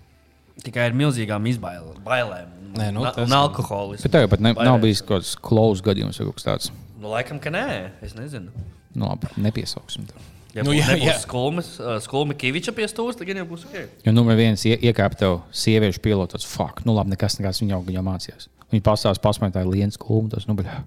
Tikai 0.62 0.84
ar 0.90 0.92
milzīgām 0.96 1.46
izbailēm, 1.50 2.02
bailēm 2.06 2.50
Nē, 2.78 2.90
nu, 2.94 3.02
tas- 3.04 3.26
un 3.26 3.32
alkoholismu. 3.36 4.02
Bet 4.06 4.12
tev 4.14 4.22
jau 4.26 4.28
pat 4.32 4.40
ne, 4.40 4.52
nav 4.56 4.78
bijis 4.80 5.02
kaut 5.04 5.20
kāds 5.20 5.34
klaus 5.36 5.82
gadījums 5.84 6.18
vai 6.20 6.26
kaut 6.28 6.38
kas 6.38 6.46
tāds. 6.46 6.70
Nu, 7.02 7.10
laikam, 7.12 7.40
ka 7.42 7.50
nē, 7.52 7.64
es 8.06 8.14
nezinu. 8.14 8.48
Nu, 8.94 9.08
labi, 9.10 9.26
nepiesauksim 9.36 10.06
tev. 10.08 10.16
Ja 10.54 10.62
Nu, 10.62 10.70
nu, 10.70 10.76
jā, 10.76 10.94
jā. 11.00 11.14
Skulmes, 11.22 11.78
uh, 11.80 11.96
skulme 12.04 12.34
Kaviča 12.36 12.74
pie 12.76 12.84
stūra, 12.84 13.14
tad 13.16 13.26
gan 13.26 13.38
jau 13.40 13.46
būs 13.48 13.62
ok. 13.64 13.76
Jo 14.04 14.12
numur 14.12 14.36
viens 14.36 14.60
ie, 14.68 14.74
iekāpa 14.76 15.16
tev 15.16 15.38
sieviešu 15.50 16.00
pilots. 16.04 16.44
Fuck, 16.44 16.82
nu 16.84 16.92
labi, 16.92 17.14
nekas, 17.14 17.38
nekas 17.40 17.62
viņa 17.62 17.72
jau, 17.72 17.82
jau 17.94 18.02
mācījās. 18.04 18.48
Viņa 18.70 18.84
pastāstīs, 18.84 19.22
pasmētāja 19.24 19.64
lietas 19.68 19.96
kūmu. 20.00 20.28
Tas, 20.34 20.44
nu, 20.48 20.54
bļā. 20.58 20.82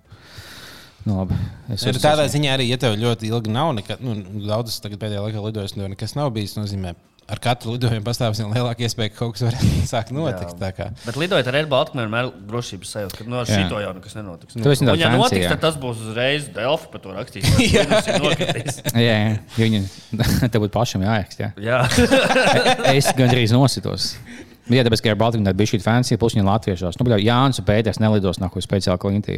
Nu, 1.05 1.17
labi. 1.17 1.33
Es 1.69 1.83
Nu, 1.85 1.91
esmu- 1.91 2.01
tādā 2.05 2.25
ziņā 2.29 2.53
arī, 2.57 2.67
ja 2.69 2.77
tev 2.81 2.93
ļoti 2.97 3.29
ilgi 3.29 3.49
nav, 3.53 3.73
nekad, 3.77 4.01
nu, 4.05 4.13
daudzas 4.45 4.79
tagad 4.81 5.01
pēdējā 5.01 5.21
laikā 5.25 5.43
lidojas, 5.45 5.75
un 5.77 5.89
nekas 5.93 6.15
nav 6.17 6.29
bijis, 6.33 6.55
nozīmē, 6.57 6.93
ar 7.25 7.39
katru 7.41 7.73
lidojumu 7.73 8.05
pastāv 8.05 8.35
vien 8.37 8.51
lielāka 8.53 8.85
iespēja, 8.85 9.11
ka 9.13 9.17
kaut 9.23 9.35
kas 9.35 9.45
var 9.47 9.55
sākt 9.93 10.11
notikt. 10.13 10.55
tā 10.61 10.69
kā. 10.77 10.89
Bet 11.05 11.17
lidojot 11.19 11.47
ar 11.49 11.57
Airbaltu, 11.61 11.95
man 11.97 12.05
vienmēr 12.05 12.29
ir 12.29 12.43
drošības 12.51 12.91
sajūta, 12.95 13.17
ka 13.17 13.27
no 13.31 13.41
Jā. 13.41 13.47
šito 13.49 13.81
jau 13.81 13.93
nekas 13.97 14.17
nenotiks. 14.19 14.57
Tāds 14.59 14.83
ja 14.85 15.09
fancy, 15.09 15.21
notiks, 15.23 15.47
tad 15.53 15.63
tas 15.65 15.79
būs 15.81 16.03
uzreiz 16.05 16.49
Delfi 16.53 16.91
par 16.93 17.03
to 17.05 17.15
rakstīt. 17.15 17.49
jā, 17.75 17.85
Jā, 18.93 19.15
jā, 19.15 19.31
jo 19.57 19.69
viņi 19.69 19.81
tev 20.53 20.61
būtu 20.61 20.73
pašam 20.75 21.05
jāraksta. 21.05 21.49
Jā. 21.57 21.81
jā. 21.89 22.93
Es 22.93 23.09
gandrīz 23.17 23.55
nositos. 23.55 24.13
Jā, 24.65 24.81
tāpēc, 24.81 25.01
ka 25.05 25.11
ar 25.13 25.17
Baltiņu 25.19 25.51
bija 25.53 25.69
šī 25.69 25.79
fancy, 25.83 26.17
plus 26.17 26.33
viņa 26.33 26.45
latviešos. 26.47 26.95
Nu, 26.97 27.17
Jānis 27.21 27.59
Pēters 27.65 27.99
nelidos 28.01 28.39
nav 28.41 28.49
ko 28.53 28.63
speciāli 28.65 28.97
klintī. 28.97 29.35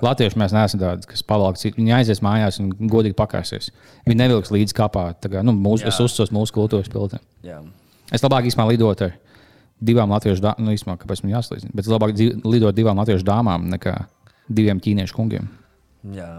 Latvieši 0.00 0.38
mēs 0.40 0.54
neesam 0.56 0.80
tādi, 0.80 1.08
kas 1.10 1.20
pavalk 1.28 1.60
citu. 1.60 1.76
Viņi 1.76 1.92
aizies 1.98 2.22
mājās 2.24 2.56
un 2.62 2.70
godīgi 2.72 3.16
pakāsies. 3.18 3.68
Viņi 4.08 4.16
nevilks 4.22 4.52
līdz 4.54 4.72
kapā. 4.78 5.10
Kā, 5.20 5.42
nu, 5.44 5.52
mūsu, 5.52 5.84
Jā. 5.84 5.92
es 5.92 6.00
uzticos 6.00 6.32
mūsu 6.32 6.56
kultūras 6.56 6.88
jā. 7.44 7.60
Es 8.12 8.24
labāk 8.24 8.48
īstenībā 8.48 8.72
lidotu 8.72 9.10
ar 9.10 9.14
divām 9.82 10.10
latviešu 10.16 10.40
dāmām, 10.40 10.64
nu, 10.64 10.72
īstenībā, 10.72 10.96
kāpēc 11.04 11.22
man 11.24 11.36
jāslīdz. 11.36 11.68
Bet 11.72 11.84
es 11.84 11.92
labāk 11.92 12.16
lidotu 12.44 12.76
divām 12.80 12.96
latviešu 12.96 13.28
dāmām 13.28 13.68
nekā 13.76 13.96
diviem 14.48 14.80
ķīniešu 14.80 15.16
kungiem. 15.16 15.48
jā. 16.16 16.32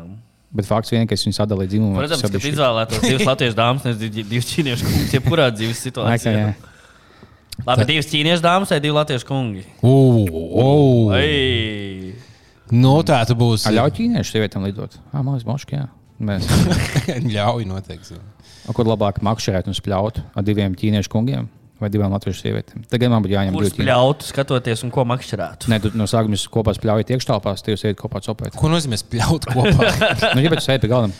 Bet 0.54 0.68
fakts 0.70 0.92
vien, 0.94 1.08
ka 1.10 1.16
es 1.18 1.24
viņus 1.26 1.40
sadalīju 1.42 1.72
dzimumu. 1.72 1.98
Protams, 1.98 2.22
ka 2.22 2.38
izvēlētos 2.38 3.02
divas 3.02 3.26
latviešu 3.26 3.58
dāmas, 3.58 3.86
nevis 3.88 4.12
div- 4.14 4.28
divas 4.30 4.50
ķīniešu 4.52 4.86
kungus, 4.86 5.14
jebkurā 5.16 5.48
dzīves 5.50 5.82
situācijā. 5.82 6.44
Labi, 7.64 7.86
divas 7.88 8.08
ķīniešu 8.10 8.44
dāmas 8.44 8.72
vai 8.74 8.80
divi 8.84 8.96
latviešu 8.98 9.28
kungi? 9.30 9.64
Uh, 9.86 11.14
Ei! 11.20 12.14
nu, 12.74 12.96
tā 13.06 13.20
tu 13.30 13.36
būsi. 13.38 13.70
Ļauj 13.76 13.94
ķīniešu 14.00 14.34
sievietēm 14.36 14.66
lidot. 14.68 14.96
Ah, 15.14 15.22
Mākslinieks, 15.22 15.48
moškā. 15.52 15.84
Jā. 15.84 15.90
Mēs. 16.24 16.48
Ļauj, 17.36 17.66
noteikti. 17.70 18.18
A, 18.64 18.74
Kur 18.76 18.88
labāk 18.88 19.20
makšķerēt 19.26 19.68
un 19.70 19.78
spļaut 19.78 20.22
ar 20.34 20.46
diviem 20.48 20.74
ķīniešu 20.80 21.12
kungiem 21.14 21.46
vai 21.84 21.90
divām 21.94 22.14
latviešu 22.16 22.46
sievietēm? 22.46 22.86
Tagad 22.92 23.12
man 23.12 23.24
būtu 23.26 23.36
jāņem 23.36 23.58
ķīnieši. 23.60 23.88
ļautu 23.90 24.28
skatoties 24.30 24.84
un 24.88 24.94
ko 24.96 25.04
makšķerētu? 25.10 25.70
Nē, 25.74 25.80
tu 25.84 25.92
no 26.00 26.08
sākuma 26.10 26.40
kopā 26.58 26.74
spļaujat 26.78 27.12
iekštelpās, 27.18 27.64
tie 27.66 27.76
jūs 27.76 27.86
ejat 27.90 28.00
kopā 28.00 28.22
copēt. 28.24 28.56
Ko 28.60 28.72
nozīmē 28.72 29.00
spļaut 29.02 29.50
kopā? 29.52 29.90
Nu, 30.38 30.42
ja 30.46 30.50
bet 30.54 30.62
jūs 30.64 30.70
ejat 30.72 30.86
pie 30.86 30.92
galda, 30.94 31.12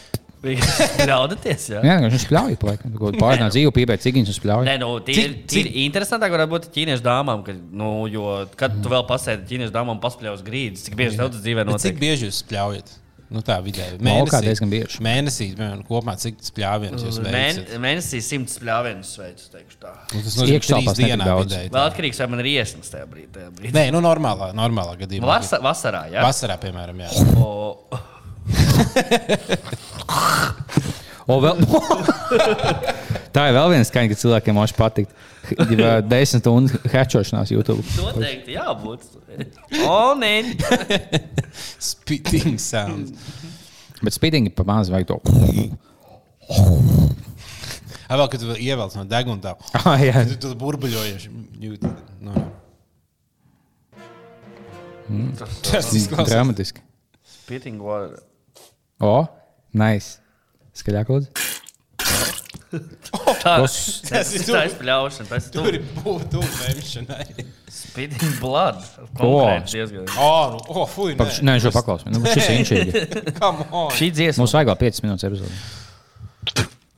Ļaudaties, 0.44 1.68
jā. 1.72 1.82
jā, 1.88 1.94
viņš 2.04 2.26
spļauj, 2.26 2.56
paliek. 2.60 2.82
Pārnāt 3.20 3.54
dzīvi, 3.54 3.72
pīpēt 3.78 4.04
cigiņus 4.04 4.34
un 4.34 4.38
spļauj. 4.40 4.66
Nē, 4.68 4.74
nu, 4.82 4.90
tīri, 5.08 5.38
tīri 5.50 5.72
interesantāk 5.86 6.34
varētu 6.36 6.52
būt 6.52 6.68
ķīniešu 6.76 7.06
dāmām, 7.06 7.46
ka, 7.48 7.56
nu, 7.56 7.94
jo, 8.12 8.26
kad 8.60 8.76
tu 8.84 8.92
vēl 8.92 9.06
pasēdi 9.08 9.48
ķīniešu 9.54 9.76
dāmām, 9.76 10.02
paspļaus 10.04 10.44
grīdas, 10.44 10.84
cik 10.90 11.00
bieži 11.00 11.22
tev 11.22 11.32
tas 11.32 11.46
dzīvē 11.46 11.64
Bet 11.64 11.80
Cik 11.80 11.96
notiek? 11.96 12.04
bieži 12.04 12.28
jūs 12.28 12.44
spļaujat? 12.44 13.00
Nu, 13.34 13.42
tā 13.42 13.56
vidēji. 13.66 13.98
Laukā 14.04 14.44
diezgan 14.46 14.70
bieži. 14.70 15.00
Mēnesī, 15.02 15.48
piemēram, 15.58 15.80
kopumā 15.88 16.14
cik 16.22 16.44
spļāvienus 16.46 17.06
jūs 17.08 17.18
Mēn, 17.24 17.34
veicat? 17.34 17.72
mēnesī 17.82 18.20
simts 18.22 18.60
spļāvienus 18.60 19.14
veids, 19.18 19.48
teikšu 19.50 19.80
tā. 19.82 19.94
Nu, 20.12 20.22
tas 20.22 20.38
nozīmē, 20.38 20.60
ka 20.62 20.70
trīs 20.76 21.00
dienā 21.00 21.30
vidēji. 21.40 21.72
Vēl 21.74 21.88
atkarīgs, 21.88 22.22
vai 22.22 22.28
man 22.30 22.44
ir 22.44 22.52
iesnas 22.52 22.94
tajā 22.94 23.08
brīdī. 23.10 23.32
Tajā 23.40 23.50
brīdī. 23.58 23.74
Nē, 23.74 23.88
nu 23.96 24.04
normālā, 24.06 24.52
normālā 24.54 24.94
gadījumā. 25.02 25.32
Vasa, 25.32 25.58
vasarā, 25.66 26.04
jā. 26.14 26.22
Vasarā, 26.28 26.60
piemēram, 26.62 27.02
jā. 27.08 27.26
O, 27.42 27.74
vēl... 31.28 31.64
Tā 33.34 33.48
ir 33.50 33.56
vēl 33.56 33.72
viena 33.74 33.86
skaņa, 33.88 34.10
ka 34.12 34.16
cilvēkiem 34.20 34.56
moši 34.58 34.76
patikt. 34.78 35.12
Desmit 36.08 36.44
stundu 36.44 36.72
hečošanās 36.94 37.50
YouTube. 37.52 37.84
noteikti 37.98 38.52
jābūt. 38.56 39.00
O, 39.88 40.14
nē. 40.20 40.34
Spitting 41.90 42.60
sounds. 42.62 43.10
Bet 44.04 44.14
spīdīgi 44.16 44.50
pa 44.54 44.64
maz 44.68 44.92
vajag 44.94 45.08
to. 45.10 45.18
Ah, 48.14 48.18
vēl, 48.20 48.28
kad 48.30 48.40
tu 48.44 48.48
ievelc 48.54 48.94
no 49.00 49.04
deguna 49.10 49.42
tā. 49.42 49.52
Ah, 49.80 49.98
jā. 49.98 50.22
Tu 50.30 50.36
tur 50.44 50.54
burbuļojies. 50.60 51.24
Jūt. 51.64 51.82
Nu, 52.22 52.32
nu. 55.08 55.32
Tas 55.40 55.90
izklausās. 55.96 56.30
Dramatiski. 56.30 56.80
Spitting 57.40 57.82
water. 57.82 58.20
O, 59.02 59.16
nice. 59.74 60.20
Skaļāk, 60.78 61.10
lūdzu. 61.14 61.30
Kos- 63.44 64.02
tas 64.08 64.32
ir 64.34 64.46
tā 64.48 64.64
izpļaušana. 64.70 65.28
Tas 65.30 65.50
Tur 65.54 65.68
ir 65.78 65.84
būtu 66.02 66.42
vēmšanai. 66.42 67.46
spitting 67.70 68.40
blood. 68.42 68.80
Konkrēti 69.20 69.76
diezgan. 69.78 70.08
Oh, 70.18 70.56
nu, 70.56 70.62
oh, 70.82 70.88
fuj, 70.90 71.14
nē. 71.20 71.28
nē, 71.46 71.56
šo 71.62 71.72
paklausīšu. 71.76 72.14
Nu, 72.16 72.24
šis 72.26 72.48
ir 72.50 72.58
inčīgi. 72.64 73.04
Come 73.40 73.68
on. 73.70 73.92
Šī 73.94 74.10
dziesma. 74.16 74.42
Mums 74.42 74.56
vajag 74.58 74.72
vēl 74.74 74.80
5 74.88 75.04
minūtes 75.06 75.28
epizodi. 75.30 75.62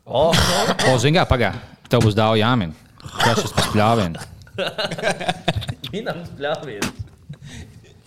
O, 0.05 0.29
O, 0.31 0.95
zini, 1.01 1.17
kā 1.17 1.25
pagā. 1.27 1.51
Tev 1.91 2.05
būs 2.05 2.15
daudz 2.17 2.39
jāmin. 2.39 2.71
Kas 3.19 3.41
šis 3.43 3.53
pēc 3.57 3.67
pļāvienu? 3.75 4.23
Minam 5.93 6.23
spļāviens. 6.29 7.03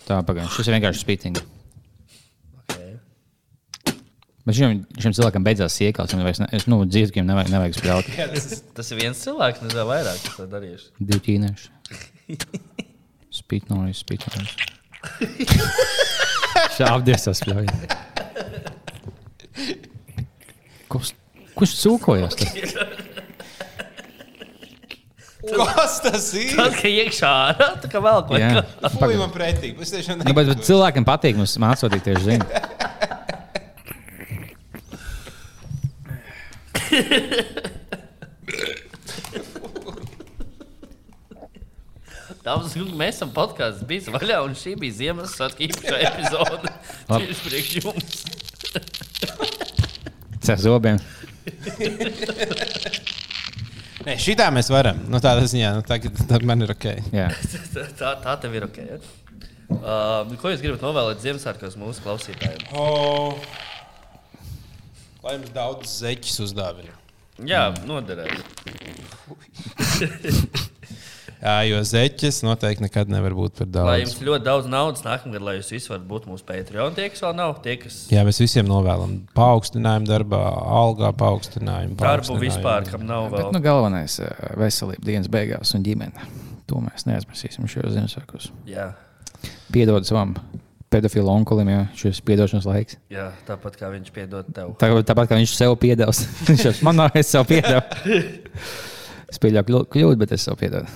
Tā, 0.09 0.23
pagā. 0.25 0.49
Šis 0.57 0.71
ir 0.71 0.79
vienkārši 0.79 1.05
spītīgi. 1.05 1.45
Bet 4.49 4.57
šim, 4.57 4.79
šim 4.97 5.13
cilvēkam 5.13 5.45
beidzās 5.45 5.75
vairs 6.25 6.39
ne, 6.41 6.47
es, 6.57 6.65
nu, 6.73 6.79
dzīvniekiem 6.89 7.27
nevajag, 7.29 7.51
nevajag 7.53 7.75
spļaut. 7.77 8.07
Tas 8.79 8.93
ir 8.95 9.01
viens 9.03 9.21
cilvēks, 9.21 9.61
nezinu, 9.61 9.83
vairāk, 9.91 10.23
kas 10.25 10.39
to 10.39 10.47
darījuši. 10.49 10.87
Divi 11.05 11.21
ķīnieši. 11.27 12.39
Spīt 13.39 13.69
noris, 13.69 14.01
spīt 14.01 14.25
noris. 14.33 14.57
Šāpties 16.79 17.29
tas 17.29 17.43
spļauj. 17.43 17.69
Kurš, 20.89 21.13
kurš 21.53 21.75
cūkojas? 21.83 22.41
tas? 22.41 22.57
Kas 25.45 26.01
tas 26.07 26.33
ir? 26.41 26.57
Tas, 26.57 26.81
ka 26.81 26.89
iekšā 26.89 27.35
ārā, 27.51 27.69
tā 27.85 27.93
kā 27.93 28.01
vēl 28.01 28.25
kaut 28.33 28.41
Jā. 28.41 28.65
man 29.21 29.33
pretīgi. 29.37 29.77
Es 29.85 29.93
tiešām 29.93 30.25
Nu, 30.25 30.33
bet, 30.33 30.55
bet 30.55 30.65
cilvēkiem 30.65 31.05
patīk 31.09 31.37
mums 31.37 31.59
mācīt, 31.61 32.01
tieši 32.09 32.31
zina. 32.33 32.49
Dāmas 42.49 42.73
un 42.73 42.81
kungi, 42.81 42.97
mēs 42.97 43.19
esam 43.19 43.31
podkāsts 43.35 43.85
bijis 43.89 44.09
vaļā, 44.13 44.39
un 44.47 44.55
šī 44.57 44.73
bija 44.81 44.97
Ziemassvētku 45.03 45.67
īpašā 45.67 45.97
epizode. 46.09 46.71
Tieši 47.11 47.41
priekš 47.45 47.71
jums. 47.83 48.17
Cēl 50.47 50.59
zobiem. 50.63 50.99
Nē, 54.07 54.15
šitā 54.23 54.47
mēs 54.55 54.71
varam. 54.73 55.03
Nu, 55.13 55.21
tādā 55.21 55.45
ziņā, 55.51 55.75
nu, 55.77 55.83
tagad, 55.85 56.17
tad 56.31 56.47
man 56.49 56.65
ir 56.65 56.73
ok. 56.73 56.87
Jā. 57.13 57.29
Tā, 57.99 58.15
tā 58.25 58.37
tev 58.41 58.57
ir 58.57 58.65
ok. 58.69 58.79
Ja? 58.87 59.01
Uh, 59.69 60.37
ko 60.41 60.49
jūs 60.49 60.63
gribat 60.65 60.81
novēlēt 60.87 61.21
Ziemassvētkos 61.27 61.77
mūsu 61.77 62.01
klausītājiem? 62.07 62.71
Oh. 62.73 63.37
Lai 65.25 65.35
jums 65.37 65.51
daudz 65.55 65.93
zeķis 66.01 66.41
uzdāvina. 66.47 66.95
Jā, 67.47 67.69
noderēs. 67.87 68.39
Jā, 71.39 71.53
jo 71.69 71.77
zeķis 71.87 72.41
noteikti 72.43 72.83
nekad 72.83 73.11
nevar 73.13 73.31
būt 73.39 73.61
par 73.61 73.69
Lai 73.69 74.01
daudz. 74.01 74.09
jums 74.09 74.15
ir 74.19 74.27
ļoti 74.27 74.45
daudz 74.49 74.67
naudas 74.73 75.05
nākamgad, 75.07 75.45
lai 75.47 75.53
jūs 75.61 75.69
visi 75.71 75.91
varat 75.93 76.07
būt 76.11 76.25
mūsu 76.27 76.43
Patreon. 76.49 76.97
Tie, 76.97 77.05
kas 77.13 77.23
vēl 77.23 77.37
nav, 77.39 77.53
tie, 77.63 77.77
kas 77.79 77.99
Jā, 78.11 78.25
mēs 78.27 78.41
visiem 78.43 78.67
novēlam 78.67 79.13
paaugstinājumu 79.39 80.11
darbā, 80.11 80.41
algā 80.81 81.13
paaugstinājumu. 81.21 81.95
darbu 82.01 82.41
vispār, 82.43 82.89
kam 82.91 83.07
nav 83.07 83.29
Bet 83.31 83.39
vēl. 83.45 83.53
nu, 83.55 83.61
galvenais 83.63 84.19
ir 84.25 84.35
veselība 84.59 85.07
dienas 85.13 85.31
beigās 85.31 85.77
un 85.79 85.87
ģimene. 85.87 86.27
To 86.69 86.83
mēs 86.83 87.07
neaizmirsīsim 87.07 87.71
šajos 87.71 87.95
Ziemassvētkos. 87.95 88.51
Jā, 88.67 88.89
Piedod 89.71 90.03
savam 90.11 90.35
pedofilu 90.93 91.29
onkulim, 91.33 91.69
ja 91.73 91.83
šis 91.99 92.21
piedošanas 92.25 92.67
laiks. 92.69 92.97
jā, 93.13 93.29
tāpat 93.49 93.77
kā 93.81 93.91
viņš 93.93 94.13
piedod 94.15 94.47
tev. 94.57 94.73
Tā, 94.81 94.89
tāpat 95.05 95.29
kā 95.31 95.37
viņš 95.41 95.53
sev 95.59 95.77
piedevs. 95.81 96.23
Viņš 96.49 96.65
jau 96.65 96.73
man 96.89 96.97
nav, 97.03 97.17
es 97.19 97.29
sev 97.35 97.45
piedevu. 97.49 97.83
Es 99.29 99.37
pieļauju 99.37 99.67
kļū- 99.69 99.87
kļūdu, 99.93 100.17
bet 100.23 100.31
es 100.33 100.47
sev 100.49 100.55
piedevu. 100.57 100.89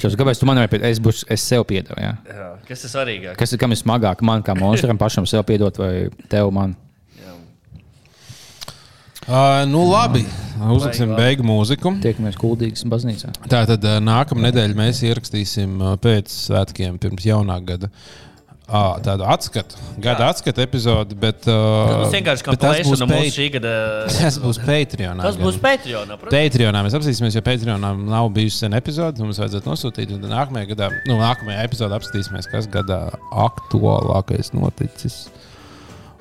Čos, 0.00 0.14
kāpēc 0.16 0.38
tu 0.40 0.46
man 0.48 0.60
piedot? 0.70 0.86
Es, 0.88 1.00
būs, 1.02 1.24
es 1.28 1.42
sev 1.44 1.64
piedevu. 1.68 1.98
Ja? 2.00 2.12
Jā. 2.24 2.46
Kas 2.68 2.84
ir 2.86 2.92
svarīgāk? 2.92 3.34
Kas 3.36 3.52
ir 3.52 3.60
kam 3.60 3.74
ir 3.74 3.80
smagāk? 3.80 4.22
Man 4.24 4.44
kā 4.46 4.54
monstram 4.56 4.96
pašam 5.00 5.26
sev 5.28 5.42
piedot 5.48 5.76
vai 5.82 6.06
tev 6.32 6.48
man? 6.54 6.72
Uh, 9.30 9.62
nu, 9.70 9.84
labi. 9.86 10.24
Uzliksim 10.74 11.12
beigu 11.14 11.44
mūziku. 11.46 11.92
Tiekamies 12.02 12.34
kuldīgas 12.40 12.82
baznīcā. 12.90 13.30
Tātad 13.46 13.84
uh, 13.86 14.00
nākamā 14.02 14.48
nedēļa 14.48 14.74
mēs 14.74 15.04
ierakstīsim 15.06 15.76
pēc 16.02 16.34
svētkiem, 16.48 16.98
pirms 16.98 17.28
jaunā 17.28 17.60
gada. 17.62 17.92
Uh, 18.70 18.98
tādu 19.02 19.24
atskatu, 19.26 19.78
gada 20.02 20.28
atskatu 20.30 20.62
epizodi, 20.62 21.16
bet, 21.18 21.46
uh, 21.50 22.04
Tas 22.04 22.12
vienkārši 22.14 22.46
kā 22.46 22.52
bet 22.54 22.62
tas 22.62 22.76
būs, 22.82 22.90
plēšana 22.90 23.06
no 23.06 23.16
mūsu 23.22 23.34
šī 23.36 23.46
gada. 23.54 23.72
tas 24.18 24.38
būs 24.42 24.60
Patreonā. 24.66 25.24
Tas 25.26 25.38
būs 25.38 25.56
gan. 25.58 25.64
Patreon. 25.64 26.14
protams. 26.14 26.34
Patreonā 26.36 26.84
mēs 26.86 26.98
apskatīsimies, 26.98 27.38
jo 27.38 27.46
Patreonā 27.46 27.90
nav 28.02 28.30
bijusi 28.34 28.64
sen 28.64 28.78
epizode. 28.78 29.22
Mums 29.22 29.42
vajadzētu 29.42 29.70
nosūtīt, 29.70 30.14
un 30.14 30.22
tad 30.26 30.34
nākamajā 30.34 30.70
gadā, 30.74 30.90
nu, 31.06 31.18
nākamajā 31.22 31.66
epizodē 31.70 31.98
apskatīsimies, 31.98 32.50
kas 32.50 32.70
gadā 32.70 33.04
aktuālākais 33.46 34.54
noticis. 34.58 35.24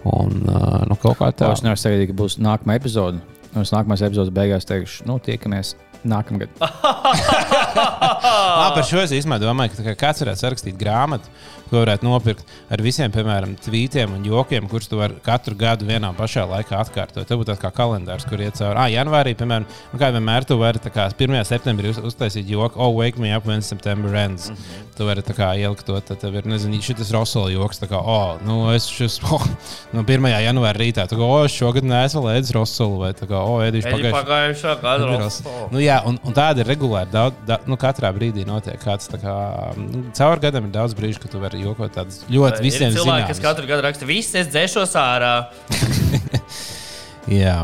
Un 0.07 0.45
uh, 0.47 0.85
nu, 0.87 0.95
kaut 1.01 1.19
kā 1.19 1.31
tā. 1.35 1.51
Es 1.51 1.63
nevaru 1.65 1.81
sagaidīt, 1.81 2.11
ka 2.13 2.17
būs 2.21 2.37
nākamā 2.39 2.77
epizode. 2.79 3.19
Un 3.51 3.65
es 3.65 3.73
nākamās 3.73 4.03
epizodes 4.05 4.31
beigās 4.33 4.67
teikšu, 4.69 5.07
nu, 5.09 5.17
tiekamies 5.25 5.75
nākamgad. 6.07 6.53
Lā, 8.59 8.67
par 8.75 8.83
šo 8.87 9.03
es 9.03 9.13
domāju, 9.13 9.71
ka 9.71 9.79
tā 9.79 9.87
kā 9.89 9.95
kāds 10.07 10.23
varētu 10.23 10.43
sarakstīt 10.43 10.77
grāmatu, 10.79 11.31
ko 11.69 11.83
varētu 11.83 12.07
nopirkt 12.07 12.49
ar 12.73 12.81
visiem, 12.83 13.11
piemēram, 13.13 13.53
tvītiem 13.61 14.15
un 14.17 14.25
jokiem, 14.25 14.67
kurus 14.69 14.89
tu 14.89 14.99
vari 14.99 15.19
katru 15.25 15.55
gadu 15.59 15.87
vienā 15.89 16.09
pašā 16.17 16.45
laikā 16.49 16.79
atkārtot. 16.81 17.27
Tev 17.29 17.41
būtu 17.41 17.51
tāds 17.51 17.61
kā 17.61 17.71
kalendārs, 17.75 18.25
kur 18.29 18.41
iet 18.41 18.57
cauri. 18.57 18.79
Ah, 18.79 18.89
janvārī, 18.89 19.35
piemēram, 19.37 19.67
nu, 19.93 20.01
kā 20.01 20.09
vienmēr, 20.15 20.47
tu 20.49 20.57
vari 20.59 20.81
tā 20.81 20.91
kā 20.93 21.07
1. 21.13 21.37
septembrī 21.47 21.93
uz, 21.93 22.01
uztaisīt 22.09 22.49
joku, 22.49 22.81
oh, 22.81 22.93
wake 22.97 23.21
me 23.21 23.33
up 23.35 23.45
when 23.49 23.61
September 23.65 24.15
ends. 24.15 24.49
Mm 24.49 24.55
-hmm. 24.55 24.87
Tu 24.97 25.05
vari 25.05 25.21
tā 25.21 25.33
kā 25.37 25.51
ielikt 25.59 25.85
to, 25.85 25.99
tad 25.99 26.19
tev 26.19 26.35
ir, 26.35 26.45
nezinu, 26.45 26.81
šis 26.81 27.11
Rosola 27.11 27.51
joks, 27.51 27.79
tā 27.79 27.87
kā, 27.87 28.01
oh, 28.01 28.41
nu, 28.45 28.73
es 28.73 28.87
šis, 28.87 29.19
oh, 29.31 29.45
no 29.93 30.03
1. 30.03 30.27
janvāra 30.27 30.77
rītā, 30.77 31.07
tu 31.07 31.15
kā, 31.15 31.23
oh, 31.23 31.47
šogad 31.47 31.83
neesmu 31.83 32.25
ēdis 32.29 32.53
Rosolu, 32.53 32.99
vai 32.99 33.13
tā 33.13 33.27
kā, 33.27 33.37
oh, 33.37 33.61
ēdīšu. 33.61 34.11
Pagājušā 34.11 34.81
gada. 34.81 35.29
Nu, 35.71 35.79
jā, 35.79 36.01
un, 36.05 36.19
un 36.23 36.33
tāda 36.33 36.59
ir 36.59 36.67
regulāri. 36.67 37.11
Daudz, 37.11 37.35
da, 37.47 37.58
nu, 37.67 37.75
katrā 37.79 38.13
brīdī 38.15 38.45
notiek 38.47 38.79
kāds 38.83 39.09
tā 39.11 39.19
kā. 39.21 39.35
Nu, 39.79 40.05
caur 40.15 40.39
gadam 40.43 40.69
ir 40.69 40.73
daudz 40.75 40.95
brīžu, 40.97 41.23
kad 41.25 41.33
tu 41.33 41.41
vari 41.43 41.63
jokot 41.65 41.91
tādas 41.97 42.23
ļoti 42.31 42.63
visiem 42.63 42.91
ir 42.91 42.99
cilvēki, 42.99 43.27
kas 43.27 43.39
zināmas. 43.39 43.45
katru 43.49 43.69
gadu 43.69 43.87
raksta, 43.87 44.07
viss 44.09 44.37
es 44.39 44.51
dzēšos 44.53 44.95
ārā. 44.99 45.35
Jā, 47.39 47.61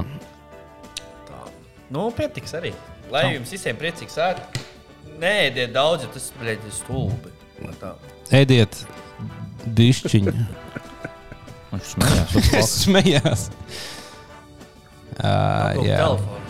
Nu, 1.90 2.10
pietiks 2.12 2.56
arī. 2.58 2.74
Lai 3.14 3.36
jums 3.36 3.52
visiem 3.54 3.78
priecīgs 3.78 4.18
sāk. 4.18 4.42
Nē, 5.22 5.32
ēdiet 5.50 5.74
daudz, 5.76 6.04
jo 6.06 6.12
tas 6.16 6.32
ir 6.44 6.64
stulbi. 6.74 7.32
Tā. 7.80 7.94
ēdiet 8.36 8.82
dišķiņu. 9.78 10.34
Viņš 11.72 11.92
smējās. 11.94 12.36
es 12.60 12.74
smējos. 12.84 13.46
Uh, 15.16 15.86
jā, 15.86 16.02
telefonu. 16.02 16.42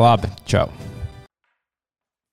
labi. 0.00 0.32
Čau. 0.48 0.70